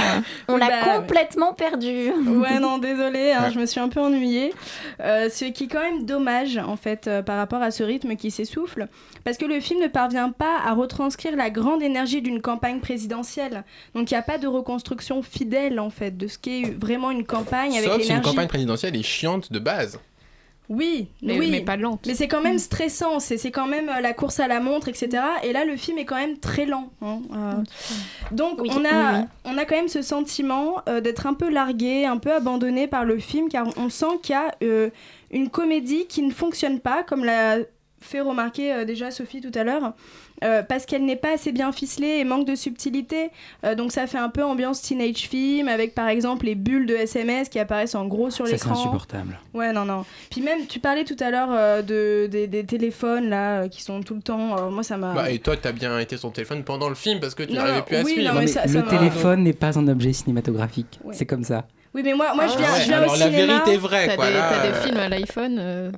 on 0.47 0.57
l'a 0.57 0.67
bah, 0.67 0.95
complètement 0.99 1.53
perdu. 1.53 2.11
Ouais, 2.27 2.59
non, 2.59 2.79
désolé, 2.79 3.33
hein, 3.33 3.43
Ouais. 3.43 3.51
je 3.53 3.59
me 3.59 3.65
suis 3.67 3.79
un 3.79 3.89
peu 3.89 3.99
ennuyée. 3.99 4.51
Euh, 5.01 5.29
ce 5.29 5.45
qui 5.45 5.65
est 5.65 5.67
quand 5.67 5.81
même 5.81 6.05
dommage, 6.05 6.57
en 6.57 6.77
fait, 6.77 7.07
euh, 7.07 7.21
par 7.21 7.37
rapport 7.37 7.61
à 7.61 7.69
ce 7.71 7.83
rythme 7.83 8.15
qui 8.15 8.31
s'essouffle, 8.31 8.87
parce 9.25 9.37
que 9.37 9.45
le 9.45 9.59
film 9.59 9.81
ne 9.81 9.87
parvient 9.87 10.31
pas 10.31 10.57
à 10.65 10.73
retranscrire 10.73 11.35
la 11.35 11.51
grande 11.51 11.83
énergie 11.83 12.21
d'une 12.23 12.41
campagne 12.41 12.79
présidentielle. 12.79 13.63
Donc 13.93 14.09
il 14.09 14.13
n'y 14.15 14.19
a 14.19 14.23
pas 14.23 14.37
de 14.39 14.47
reconstruction 14.47 15.21
fidèle, 15.21 15.79
en 15.79 15.89
fait, 15.91 16.17
de 16.17 16.27
ce 16.27 16.39
qu'est 16.39 16.63
vraiment 16.79 17.11
une 17.11 17.25
campagne 17.25 17.77
avec 17.77 17.83
Sauf 17.91 18.01
si 18.01 18.11
une 18.11 18.21
campagne 18.21 18.47
présidentielle 18.47 18.95
est 18.95 19.03
chiante 19.03 19.51
de 19.51 19.59
base. 19.59 19.99
Oui, 20.69 21.07
Mais- 21.23 21.39
oui. 21.39 21.49
mais 21.49 21.61
pas 21.61 21.77
lente. 21.77 22.05
Mais 22.05 22.13
c'est 22.13 22.27
quand 22.27 22.41
même 22.41 22.59
stressant, 22.59 23.19
c'est 23.19 23.37
c'est 23.37 23.49
quand 23.49 23.65
même 23.67 23.89
euh, 23.89 24.01
la 24.01 24.13
course 24.13 24.39
à 24.39 24.47
la 24.47 24.59
montre, 24.59 24.87
etc. 24.87 25.09
Et 25.43 25.51
là, 25.51 25.65
le 25.65 25.75
film 25.75 25.97
est 25.97 26.05
quand 26.05 26.15
même 26.17 26.37
très 26.37 26.65
lent. 26.67 26.91
hein, 27.01 27.19
euh. 27.35 27.53
Donc, 28.31 28.61
Oui, 28.61 28.69
on, 28.75 28.85
a, 28.85 29.19
oui. 29.21 29.25
on 29.45 29.57
a 29.57 29.65
quand 29.65 29.75
même 29.75 29.87
ce 29.87 30.03
sentiment 30.03 30.75
euh, 30.87 31.01
d'être 31.01 31.25
un 31.25 31.33
peu 31.33 31.49
largué, 31.49 32.05
un 32.05 32.17
peu 32.17 32.31
abandonné 32.31 32.85
par 32.87 33.03
le 33.03 33.17
film, 33.17 33.49
car 33.49 33.67
on 33.77 33.89
sent 33.89 34.19
qu'il 34.21 34.33
y 34.33 34.37
a 34.37 34.53
euh, 34.63 34.89
une 35.31 35.49
comédie 35.49 36.05
qui 36.05 36.21
ne 36.21 36.31
fonctionne 36.31 36.79
pas, 36.79 37.01
comme 37.03 37.25
l'a 37.25 37.57
fait 38.01 38.21
remarquer 38.21 38.73
euh, 38.73 38.85
déjà 38.85 39.11
Sophie 39.11 39.41
tout 39.41 39.51
à 39.57 39.63
l'heure. 39.63 39.93
euh, 40.43 40.63
parce 40.63 40.85
qu'elle 40.85 41.03
n'est 41.03 41.17
pas 41.17 41.33
assez 41.33 41.51
bien 41.51 41.71
ficelée 41.73 42.17
et 42.19 42.23
manque 42.23 42.47
de 42.47 42.55
subtilité. 42.55 43.29
Euh, 43.65 43.75
donc 43.75 43.91
ça 43.91 44.07
fait 44.07 44.17
un 44.17 44.29
peu 44.29 44.41
ambiance 44.43 44.81
teenage 44.81 45.17
film 45.27 45.67
avec 45.67 45.93
par 45.93 46.07
exemple 46.07 46.45
les 46.45 46.55
bulles 46.55 46.85
de 46.85 46.95
SMS 46.95 47.49
qui 47.49 47.59
apparaissent 47.59 47.95
en 47.95 48.05
gros 48.05 48.29
sur 48.29 48.45
Ça, 48.47 48.57
c'est 48.57 48.63
l'écran. 48.65 48.79
insupportable. 48.79 49.37
Ouais, 49.53 49.73
non, 49.73 49.83
non. 49.83 50.05
Puis 50.31 50.41
même, 50.41 50.65
tu 50.67 50.79
parlais 50.79 51.03
tout 51.03 51.17
à 51.19 51.29
l'heure 51.29 51.49
euh, 51.51 51.81
de, 51.81 52.27
des, 52.27 52.47
des 52.47 52.63
téléphones 52.65 53.29
là 53.29 53.63
euh, 53.63 53.67
qui 53.67 53.81
sont 53.83 54.01
tout 54.01 54.15
le 54.15 54.21
temps. 54.21 54.57
euh, 54.57 54.69
moi, 54.69 54.83
ça 54.83 54.95
m'a. 54.97 55.13
Bah, 55.13 55.29
et 55.29 55.39
toi, 55.39 55.57
t'as 55.57 55.73
bien 55.73 55.99
été 55.99 56.15
sur 56.15 56.29
ton 56.29 56.31
téléphone 56.35 56.63
pendant 56.63 56.87
le 56.87 56.95
film 56.95 57.19
parce 57.19 57.35
que 57.35 57.43
tu 57.43 57.53
n'arrivais 57.53 57.81
plus 57.81 57.95
à 57.97 58.03
oui, 58.03 58.11
suivre. 58.13 58.27
non, 58.29 58.35
mais 58.35 58.45
mais 58.45 58.47
ça- 58.47 58.65
le 58.65 58.71
ça 58.79 58.81
téléphone 58.83 59.43
n'est 59.43 59.51
pas 59.53 59.77
un 59.77 59.87
objet 59.89 60.13
cinématographique. 60.13 60.99
Ouais. 61.03 61.13
C'est 61.13 61.25
comme 61.25 61.43
ça. 61.43 61.65
Oui, 61.93 62.01
mais 62.05 62.13
moi, 62.13 62.33
moi 62.35 62.47
je 62.47 62.53
Ah 62.53 62.57
viens, 62.59 62.71
ouais, 62.73 62.79
je 62.81 62.85
viens 62.87 62.97
alors 62.99 63.13
au 63.13 63.17
la 63.17 63.25
cinéma. 63.25 63.45
vérité 63.53 63.73
est 63.73 63.77
vraie, 63.77 64.07
T'as 64.07 64.15
quoi. 64.15 64.27
des, 64.27 64.33
là, 64.33 64.49
t'as 64.53 64.67
des 64.69 64.73
films 64.87 64.97
à 64.99 65.09
l'iPhone. 65.09 65.91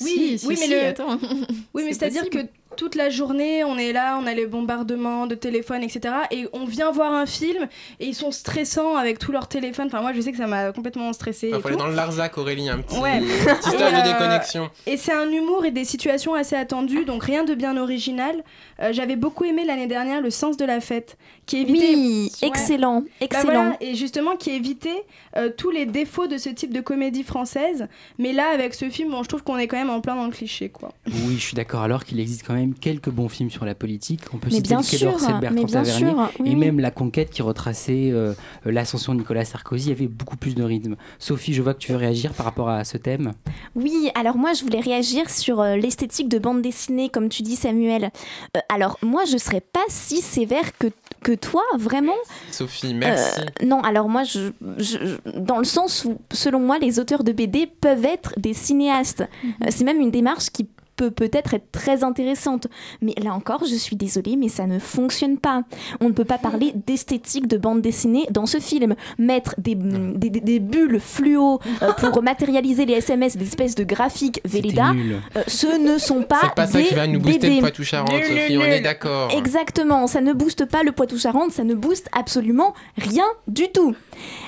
Oui, 0.00 0.38
si, 0.38 0.46
oui, 0.46 0.56
si, 0.56 0.60
mais 0.60 0.66
si, 0.66 0.70
le- 0.70 0.86
attends. 0.86 1.18
Oui, 1.74 1.82
mais 1.84 1.92
C'est 1.92 1.98
c'est-à-dire 2.10 2.30
que 2.30 2.38
toute 2.76 2.94
la 2.94 3.10
journée, 3.10 3.64
on 3.64 3.76
est 3.76 3.92
là, 3.92 4.18
on 4.22 4.26
a 4.26 4.34
les 4.34 4.46
bombardements 4.46 5.26
de 5.26 5.34
téléphones, 5.34 5.82
etc. 5.82 6.14
Et 6.30 6.46
on 6.52 6.64
vient 6.64 6.92
voir 6.92 7.12
un 7.12 7.26
film 7.26 7.66
et 7.98 8.06
ils 8.06 8.14
sont 8.14 8.30
stressants 8.30 8.94
avec 8.96 9.18
tous 9.18 9.32
leurs 9.32 9.48
téléphones. 9.48 9.86
Enfin, 9.86 10.00
moi, 10.00 10.12
je 10.12 10.20
sais 10.20 10.30
que 10.30 10.38
ça 10.38 10.46
m'a 10.46 10.70
complètement 10.72 11.12
stressé. 11.12 11.50
Il 11.52 11.60
faut 11.60 11.66
aller 11.68 11.76
dans 11.76 11.88
le 11.88 11.94
Larzac, 11.96 12.38
Aurélie, 12.38 12.68
un 12.68 12.78
petit, 12.78 12.98
Ouais. 12.98 13.18
petit 13.20 13.70
stage 13.70 13.92
Et, 13.92 13.96
de 14.02 14.08
euh, 14.08 14.12
déconnexion. 14.12 14.70
Et 14.86 14.96
c'est 14.96 15.12
un 15.12 15.28
humour 15.30 15.64
et 15.64 15.72
des 15.72 15.84
situations 15.84 16.34
assez 16.34 16.54
attendues, 16.54 17.04
donc 17.04 17.24
rien 17.24 17.42
de 17.42 17.54
bien 17.54 17.76
original. 17.76 18.44
Euh, 18.80 18.92
J'avais 18.92 19.16
beaucoup 19.16 19.44
aimé 19.44 19.64
l'année 19.64 19.86
dernière 19.86 20.20
Le 20.20 20.30
sens 20.30 20.56
de 20.56 20.64
la 20.64 20.80
fête, 20.80 21.16
qui 21.46 21.58
évitait. 21.58 21.94
Oui, 21.94 22.30
Ouais. 22.42 22.48
excellent, 22.48 23.00
Bah 23.00 23.06
excellent. 23.20 23.44
voilà, 23.52 23.76
et 23.80 23.94
justement 23.94 24.36
qui 24.36 24.50
évitait 24.50 25.04
euh, 25.36 25.50
tous 25.56 25.70
les 25.70 25.86
défauts 25.86 26.26
de 26.26 26.36
ce 26.38 26.48
type 26.48 26.72
de 26.72 26.80
comédie 26.80 27.22
française. 27.22 27.86
Mais 28.18 28.32
là, 28.32 28.46
avec 28.52 28.74
ce 28.74 28.88
film, 28.90 29.10
bon, 29.10 29.22
je 29.22 29.28
trouve 29.28 29.42
qu'on 29.42 29.56
est 29.58 29.66
quand 29.66 29.76
même 29.76 29.90
en 29.90 30.00
plein 30.00 30.14
dans 30.16 30.26
le 30.26 30.30
cliché, 30.32 30.68
quoi. 30.68 30.92
Oui, 31.06 31.34
je 31.36 31.40
suis 31.42 31.54
d'accord. 31.54 31.82
Alors 31.82 32.04
qu'il 32.04 32.20
existe 32.20 32.46
quand 32.46 32.54
même 32.54 32.74
quelques 32.74 33.10
bons 33.10 33.28
films 33.28 33.50
sur 33.50 33.64
la 33.64 33.74
politique. 33.74 34.20
On 34.32 34.38
peut 34.38 34.48
Mais 34.50 34.56
citer 34.56 34.68
bien 34.68 34.82
sûr, 34.82 35.10
Bertrand 35.12 35.40
mais 35.52 35.64
bien 35.64 35.82
Tavernier 35.82 36.10
sûr, 36.10 36.30
oui, 36.40 36.50
et 36.50 36.54
même 36.54 36.78
La 36.80 36.90
Conquête 36.90 37.30
qui 37.30 37.42
retraçait 37.42 38.10
euh, 38.10 38.32
euh, 38.66 38.70
l'ascension 38.72 39.14
de 39.14 39.18
Nicolas 39.20 39.44
Sarkozy. 39.44 39.86
Il 39.86 39.90
y 39.90 39.92
avait 39.92 40.06
beaucoup 40.08 40.36
plus 40.36 40.54
de 40.54 40.62
rythme. 40.62 40.96
Sophie, 41.18 41.54
je 41.54 41.62
vois 41.62 41.74
que 41.74 41.78
tu 41.80 41.92
veux 41.92 41.98
réagir 41.98 42.32
par 42.32 42.46
rapport 42.46 42.68
à 42.68 42.84
ce 42.84 42.96
thème. 42.96 43.32
Oui, 43.74 44.10
alors 44.14 44.36
moi 44.36 44.52
je 44.52 44.62
voulais 44.62 44.80
réagir 44.80 45.30
sur 45.30 45.60
euh, 45.60 45.76
l'esthétique 45.76 46.28
de 46.28 46.38
bande 46.38 46.62
dessinée, 46.62 47.08
comme 47.08 47.28
tu 47.28 47.42
dis 47.42 47.56
Samuel. 47.56 48.10
Euh, 48.56 48.60
alors 48.68 48.98
moi 49.02 49.24
je 49.24 49.36
serais 49.38 49.60
pas 49.60 49.84
si 49.88 50.20
sévère 50.22 50.76
que, 50.78 50.88
que 51.22 51.32
toi, 51.32 51.62
vraiment. 51.76 52.14
Sophie, 52.50 52.94
merci. 52.94 53.40
Euh, 53.40 53.66
non, 53.66 53.80
alors 53.82 54.08
moi, 54.08 54.22
je, 54.24 54.52
je- 54.78 55.16
dans 55.38 55.58
le 55.58 55.64
sens 55.64 56.04
où, 56.04 56.18
selon 56.32 56.60
moi, 56.60 56.78
les 56.78 57.00
auteurs 57.00 57.24
de 57.24 57.32
BD 57.32 57.66
peuvent 57.66 58.04
être 58.04 58.34
des 58.38 58.54
cinéastes. 58.54 59.22
Euh, 59.44 59.66
c'est 59.70 59.84
même 59.84 60.00
une 60.00 60.10
démarche 60.12 60.50
qui 60.50 60.68
peut 60.98 61.10
peut-être 61.10 61.54
être 61.54 61.70
très 61.72 62.04
intéressante. 62.04 62.66
Mais 63.00 63.14
là 63.22 63.32
encore, 63.32 63.64
je 63.64 63.74
suis 63.74 63.96
désolée, 63.96 64.36
mais 64.36 64.48
ça 64.48 64.66
ne 64.66 64.78
fonctionne 64.78 65.38
pas. 65.38 65.62
On 66.00 66.08
ne 66.08 66.12
peut 66.12 66.24
pas 66.24 66.38
parler 66.38 66.72
d'esthétique 66.86 67.46
de 67.46 67.56
bande 67.56 67.80
dessinée 67.80 68.26
dans 68.30 68.46
ce 68.46 68.58
film. 68.58 68.94
Mettre 69.18 69.54
des, 69.58 69.74
des, 69.76 70.28
des- 70.30 70.40
des 70.40 70.58
bulles 70.60 71.00
fluo 71.00 71.60
euh, 71.82 71.92
pour 71.98 72.22
matérialiser 72.22 72.84
les 72.84 72.94
SMS, 72.94 73.36
des 73.36 73.46
espèces 73.46 73.74
de 73.76 73.84
graphiques 73.84 74.40
Véleda, 74.44 74.92
euh, 75.36 75.42
ce 75.46 75.78
ne 75.78 75.98
sont 75.98 76.22
pas 76.22 76.40
C'est 76.42 76.54
pas 76.54 76.66
ça 76.66 76.78
des 76.78 76.84
qui 76.86 76.94
va 76.94 77.06
nous 77.06 77.20
booster 77.20 77.48
le 77.50 77.60
Poitou-Charentes, 77.60 78.10
Sophie, 78.24 78.58
on 78.58 78.62
est 78.62 78.80
d'accord. 78.80 79.30
Exactement, 79.36 80.06
ça 80.08 80.20
ne 80.20 80.32
booste 80.32 80.64
pas 80.64 80.82
le 80.82 80.92
Poitou-Charentes, 80.92 81.52
ça 81.52 81.62
ne 81.64 81.74
booste 81.74 82.08
absolument 82.12 82.74
rien 82.96 83.24
du 83.46 83.68
tout. 83.72 83.94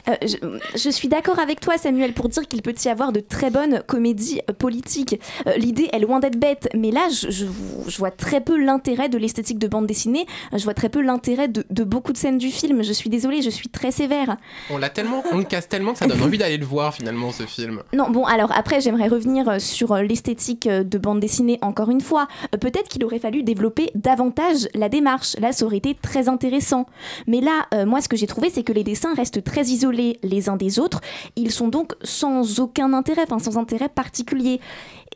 Euh, 0.08 0.14
je, 0.22 0.36
je 0.76 0.90
suis 0.90 1.08
d'accord 1.08 1.38
avec 1.38 1.60
toi, 1.60 1.78
Samuel, 1.78 2.12
pour 2.12 2.28
dire 2.28 2.46
qu'il 2.48 2.62
peut 2.62 2.74
y 2.84 2.88
avoir 2.88 3.12
de 3.12 3.20
très 3.20 3.50
bonnes 3.50 3.82
comédies 3.86 4.40
euh, 4.48 4.52
politiques. 4.52 5.20
Euh, 5.46 5.52
L'idée 5.56 5.88
est 5.92 5.98
loin 6.00 6.18
d'être 6.20 6.38
bête, 6.40 6.68
mais 6.76 6.90
là, 6.90 7.08
je, 7.10 7.30
je- 7.30 7.46
je 7.86 7.98
vois 7.98 8.10
très 8.10 8.40
peu 8.40 8.56
l'intérêt 8.58 9.08
de 9.08 9.18
l'esthétique 9.18 9.58
de 9.58 9.68
bande 9.68 9.86
dessinée. 9.86 10.26
Je 10.52 10.64
vois 10.64 10.74
très 10.74 10.88
peu 10.88 11.00
l'intérêt 11.00 11.48
de, 11.48 11.64
de 11.70 11.84
beaucoup 11.84 12.12
de 12.12 12.16
scènes 12.18 12.38
du 12.38 12.50
film. 12.50 12.82
Je 12.82 12.92
suis 12.92 13.10
désolée, 13.10 13.42
je 13.42 13.50
suis 13.50 13.68
très 13.68 13.90
sévère. 13.90 14.36
On 14.70 14.78
l'a 14.78 14.88
tellement, 14.90 15.22
on 15.32 15.38
le 15.38 15.44
casse 15.44 15.68
tellement 15.68 15.92
que 15.92 15.98
ça 15.98 16.06
donne 16.06 16.22
envie 16.22 16.38
d'aller 16.38 16.56
le 16.56 16.64
voir 16.66 16.94
finalement 16.94 17.30
ce 17.30 17.44
film. 17.44 17.82
Non, 17.92 18.10
bon, 18.10 18.24
alors 18.24 18.50
après, 18.52 18.80
j'aimerais 18.80 19.08
revenir 19.08 19.48
euh, 19.48 19.58
sur 19.58 19.92
euh, 19.92 20.02
l'esthétique 20.02 20.66
euh, 20.66 20.82
de 20.82 20.98
bande 20.98 21.20
dessinée 21.20 21.58
encore 21.62 21.90
une 21.90 22.00
fois. 22.00 22.26
Peut-être 22.60 22.88
qu'il 22.88 23.04
aurait 23.04 23.18
fallu 23.18 23.42
développer 23.42 23.90
davantage 23.94 24.68
la 24.74 24.88
démarche. 24.88 25.36
Là, 25.38 25.52
ça 25.52 25.64
aurait 25.66 25.76
été 25.76 25.94
très 25.94 26.28
intéressant. 26.28 26.86
Mais 27.26 27.40
là, 27.40 27.66
euh, 27.74 27.84
moi, 27.86 28.00
ce 28.00 28.08
que 28.08 28.16
j'ai 28.16 28.26
trouvé, 28.26 28.48
c'est 28.50 28.62
que 28.62 28.72
les 28.72 28.84
dessins 28.84 29.14
restent 29.14 29.44
très 29.44 29.64
isolés 29.66 30.18
les 30.22 30.48
uns 30.48 30.56
des 30.56 30.78
autres. 30.78 31.00
Ils 31.36 31.50
sont 31.50 31.68
donc 31.68 31.92
sans 32.02 32.60
aucun 32.60 32.92
intérêt, 32.92 33.22
enfin 33.30 33.38
sans 33.38 33.58
intérêt 33.58 33.88
particulier. 33.88 34.60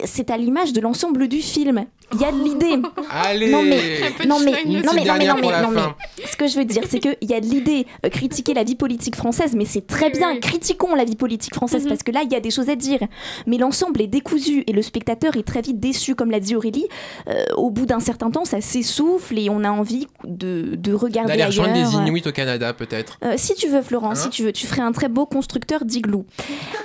C'est 0.03 0.31
à 0.31 0.37
l'image 0.37 0.73
de 0.73 0.81
l'ensemble 0.81 1.29
du 1.29 1.41
film. 1.41 1.87
Il 2.13 2.21
y 2.21 2.25
a 2.25 2.33
de 2.33 2.43
l'idée. 2.43 2.77
Allez 3.11 3.51
non 3.51 3.63
mais, 3.63 4.01
non 4.27 4.39
mais, 4.39 4.51
non 4.67 4.75
mais, 4.75 4.83
non 4.83 4.93
mais, 4.95 5.27
non 5.27 5.35
mais, 5.41 5.63
non 5.63 5.95
ce 6.25 6.37
que 6.37 6.47
je 6.47 6.57
veux 6.57 6.65
dire, 6.65 6.83
c'est 6.89 6.99
qu'il 6.99 7.17
y 7.23 7.33
a 7.35 7.41
de 7.41 7.47
l'idée. 7.47 7.87
Euh, 8.05 8.09
critiquer 8.09 8.55
la 8.55 8.63
vie 8.65 8.75
politique 8.75 9.17
française, 9.17 9.55
mais 9.57 9.65
c'est 9.65 9.87
très 9.87 10.11
bien. 10.11 10.39
Critiquons 10.39 10.95
la 10.95 11.05
vie 11.05 11.17
politique 11.17 11.55
française 11.55 11.87
parce 11.89 12.03
que 12.03 12.11
là, 12.13 12.23
il 12.25 12.33
y 12.33 12.37
a 12.37 12.41
des 12.41 12.51
choses 12.51 12.69
à 12.69 12.77
dire. 12.77 13.01
Mais 13.47 13.57
l'ensemble 13.57 14.03
est 14.03 14.07
décousu 14.07 14.65
et 14.67 14.73
le 14.73 14.83
spectateur 14.83 15.37
est 15.37 15.43
très 15.45 15.61
vite 15.63 15.81
déçu, 15.81 16.15
comme 16.15 16.31
l'a 16.31 16.41
dit 16.41 16.57
Aurélie. 16.57 16.87
Euh, 17.29 17.45
au 17.57 17.71
bout 17.71 17.87
d'un 17.87 18.01
certain 18.01 18.31
temps, 18.31 18.45
ça 18.45 18.61
s'essouffle 18.61 19.39
et 19.39 19.49
on 19.49 19.65
a 19.65 19.71
envie 19.71 20.07
de, 20.25 20.75
de 20.77 20.93
regarder 20.93 21.29
D'aller 21.31 21.43
ailleurs. 21.43 21.65
rejoindre 21.65 21.75
les 21.75 21.95
Inuits 22.09 22.23
au 22.27 22.33
Canada, 22.33 22.73
peut-être. 22.75 23.19
Euh, 23.25 23.35
si 23.37 23.55
tu 23.55 23.69
veux, 23.69 23.83
Florent, 23.83 24.11
Hein 24.11 24.15
si 24.17 24.29
tu 24.31 24.43
veux, 24.43 24.53
tu 24.53 24.67
ferais 24.67 24.83
un 24.83 24.93
très 24.93 25.09
beau 25.09 25.25
constructeur 25.27 25.85
d'igloo. 25.85 26.27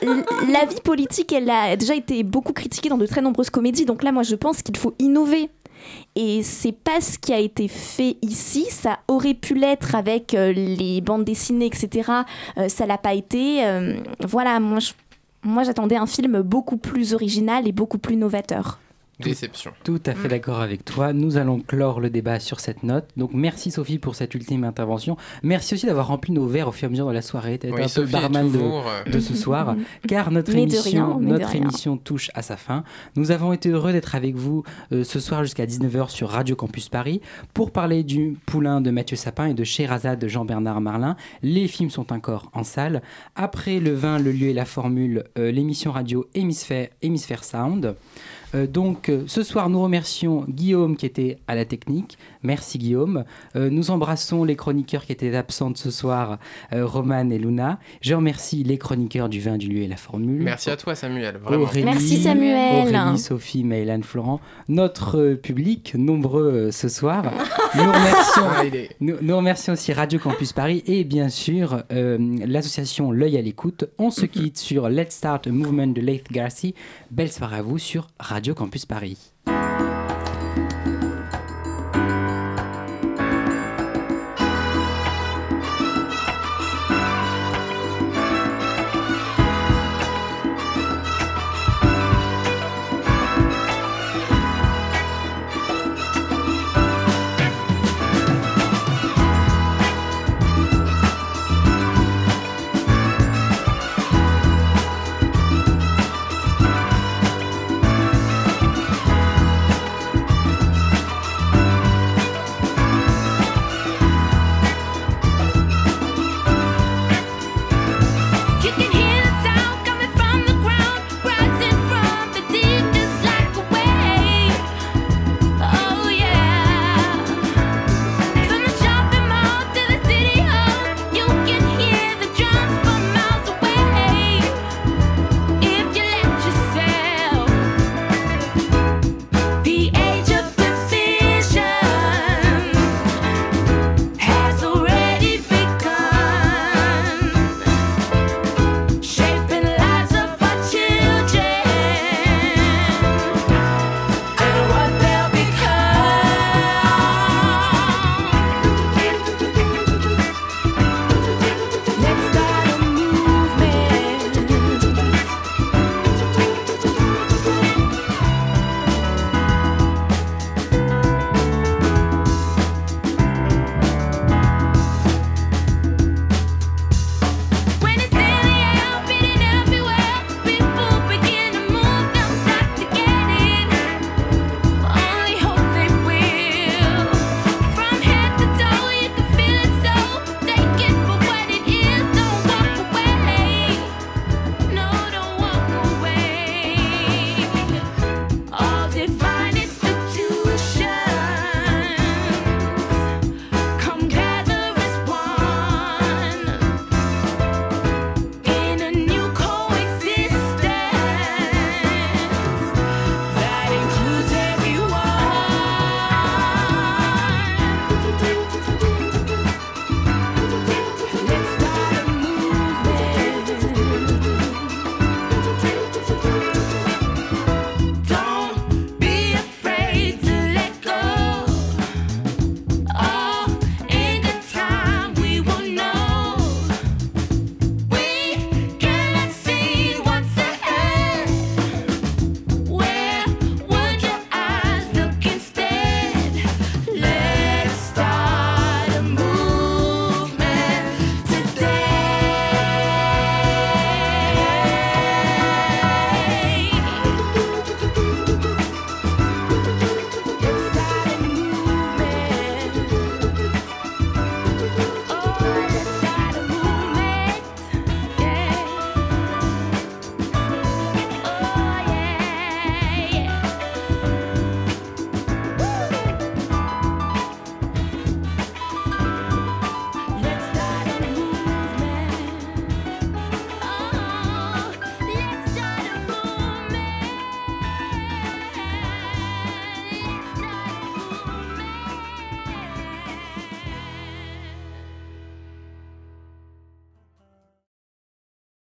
La 0.02 0.66
vie 0.66 0.82
politique, 0.84 1.34
elle 1.34 1.50
a 1.50 1.76
déjà 1.76 1.96
été 1.96 2.24
beaucoup 2.24 2.54
critiquée 2.54 2.90
dans 2.90 2.98
de 3.00 3.08
très 3.08 3.22
nombreuses 3.22 3.50
comédies, 3.50 3.86
donc 3.86 4.04
là, 4.04 4.12
moi, 4.12 4.24
je 4.24 4.36
pense 4.36 4.62
qu'il 4.62 4.78
faut 4.78 4.94
innover. 5.00 5.50
Et 6.16 6.44
c'est 6.44 6.72
pas 6.72 7.02
ce 7.02 7.18
qui 7.18 7.34
a 7.34 7.40
été 7.40 7.68
fait 7.68 8.18
ici. 8.22 8.66
Ça 8.70 9.00
aurait 9.08 9.34
pu 9.34 9.54
l'être 9.54 9.96
avec 9.96 10.34
euh, 10.34 10.52
les 10.52 11.02
bandes 11.02 11.24
dessinées, 11.24 11.68
etc. 11.68 12.12
Euh, 12.58 12.68
ça 12.68 12.86
l'a 12.86 12.98
pas 12.98 13.14
été. 13.14 13.66
Euh, 13.66 13.96
voilà, 14.28 14.60
moi, 14.60 15.64
j'attendais 15.64 15.96
un 15.96 16.06
film 16.06 16.42
beaucoup 16.42 16.78
plus 16.78 17.14
original 17.14 17.68
et 17.68 17.72
beaucoup 17.72 17.98
plus 17.98 18.16
novateur. 18.16 18.80
Déception. 19.20 19.72
Tout 19.84 20.02
à 20.06 20.14
fait 20.16 20.28
d'accord 20.28 20.62
avec 20.62 20.86
toi. 20.86 21.12
Nous 21.14 21.38
allons 21.38 21.60
clore 21.60 22.00
le 22.00 22.10
débat 22.10 22.40
sur 22.40 22.60
cette 22.60 22.84
note. 22.84 23.06
Donc 23.18 23.32
merci 23.34 23.70
Sophie 23.72 24.00
pour 24.00 24.16
cette 24.16 24.34
ultime 24.34 24.64
intervention. 24.64 25.18
Merci 25.44 25.74
aussi 25.74 25.86
d'avoir 25.86 26.08
rempli 26.08 26.32
nos 26.32 26.48
verres 26.48 26.70
au 26.70 26.72
fur 26.72 26.86
et 26.86 26.88
à 26.88 26.90
mesure 26.90 27.08
de 27.08 27.14
la 27.14 27.22
soirée. 27.22 27.60
Tu 27.60 27.68
Oui, 27.68 27.74
un 27.74 27.84
peu 27.84 27.88
Sophie 27.88 28.14
le 28.14 28.18
est 28.18 28.22
barman 28.22 28.52
toujours, 28.52 28.84
de, 28.84 29.10
euh, 29.10 29.12
de 29.12 29.20
ce 29.20 29.36
soir. 29.36 29.76
Car 30.08 30.32
notre 30.32 30.54
Mais 30.54 30.64
émission, 30.64 31.18
rien, 31.18 31.28
notre 31.28 31.56
émission 31.56 31.98
touche 31.98 32.32
à 32.34 32.42
sa 32.42 32.56
fin. 32.56 32.84
Nous 33.16 33.32
avons 33.32 33.52
été 33.52 33.70
heureux 33.70 33.92
d'être 33.92 34.16
avec 34.16 34.36
vous 34.36 34.64
euh, 34.92 35.04
ce 35.04 35.20
soir 35.20 35.44
jusqu'à 35.44 35.66
19h 35.66 36.10
sur 36.10 36.30
Radio 36.30 36.56
Campus 36.56 36.88
Paris 36.90 37.22
pour 37.54 37.72
parler 37.72 38.04
du 38.04 38.38
Poulain 38.46 38.80
de 38.80 38.92
Mathieu 38.92 39.18
Sapin 39.18 39.48
et 39.48 39.54
de 39.54 39.64
Sherazade 39.64 40.20
de 40.20 40.28
Jean-Bernard 40.28 40.82
Marlin. 40.82 41.16
Les 41.44 41.68
films 41.68 41.90
sont 41.90 42.14
encore 42.14 42.50
en 42.54 42.64
salle. 42.64 43.02
Après 43.36 43.80
le 43.80 43.94
vin, 43.94 44.18
le 44.20 44.32
lieu 44.32 44.48
et 44.48 44.54
la 44.54 44.66
formule, 44.66 45.26
euh, 45.38 45.52
l'émission 45.52 45.92
radio 45.92 46.26
Hémisphère, 46.34 46.88
Hémisphère 47.02 47.44
Sound. 47.44 47.96
Euh, 48.56 48.68
donc 48.68 49.10
euh, 49.10 49.24
ce 49.28 49.44
soir, 49.44 49.70
nous 49.70 49.82
remercions 49.82 50.46
Guillaume 50.48 50.98
qui 50.98 51.06
était 51.06 51.38
à 51.48 51.56
la 51.56 51.66
technique. 51.66 52.18
Merci 52.44 52.78
Guillaume. 52.78 53.26
Euh, 53.56 53.70
nous 53.70 53.92
embrassons 53.92 54.44
les 54.44 54.56
chroniqueurs 54.56 55.06
qui 55.06 55.12
étaient 55.12 55.36
absents 55.36 55.74
ce 55.76 55.92
soir, 55.92 56.40
euh, 56.74 56.86
Roman 56.86 57.30
et 57.30 57.38
Luna. 57.38 57.80
Je 58.02 58.16
remercie 58.16 58.64
les 58.64 58.78
chroniqueurs 58.78 59.30
du 59.30 59.40
vin, 59.40 59.58
du 59.58 59.68
lieu 59.68 59.82
et 59.82 59.88
la 59.88 59.98
formule. 59.98 60.44
Merci 60.44 60.70
à 60.70 60.78
toi, 60.78 60.96
Samuel. 60.96 61.38
Vraiment. 61.38 61.64
Aurélie, 61.64 61.86
Merci, 61.86 62.18
Samuel. 62.22 62.88
Aurélie, 62.96 63.20
Sophie, 63.20 63.64
Maëlan, 63.64 64.02
Florent, 64.02 64.40
notre 64.68 65.18
euh, 65.18 65.36
public, 65.36 65.96
nombreux 65.96 66.52
euh, 66.52 66.72
ce 66.72 66.90
soir. 66.90 67.24
Nous 67.76 67.92
remercions, 67.92 68.88
nous, 69.00 69.16
nous 69.22 69.38
remercions 69.38 69.74
aussi 69.74 69.94
Radio 69.94 70.20
Campus 70.20 70.54
Paris 70.54 70.84
et 70.86 71.04
bien 71.04 71.30
sûr 71.30 71.84
euh, 71.92 72.18
l'association 72.46 73.12
L'œil 73.12 73.38
à 73.38 73.42
l'écoute. 73.42 73.86
On 73.98 74.12
se 74.12 74.26
quitte 74.26 74.58
sur 74.58 74.90
Let's 74.90 75.16
Start 75.16 75.48
a 75.48 75.52
Movement 75.52 75.88
de 75.88 76.02
Leith 76.02 76.32
Garcia. 76.32 76.72
Belle 77.12 77.32
soirée 77.32 77.58
à 77.58 77.62
vous 77.62 77.78
sur 77.78 78.08
Radio 78.20 78.54
Campus 78.54 78.86
Paris. 78.86 79.18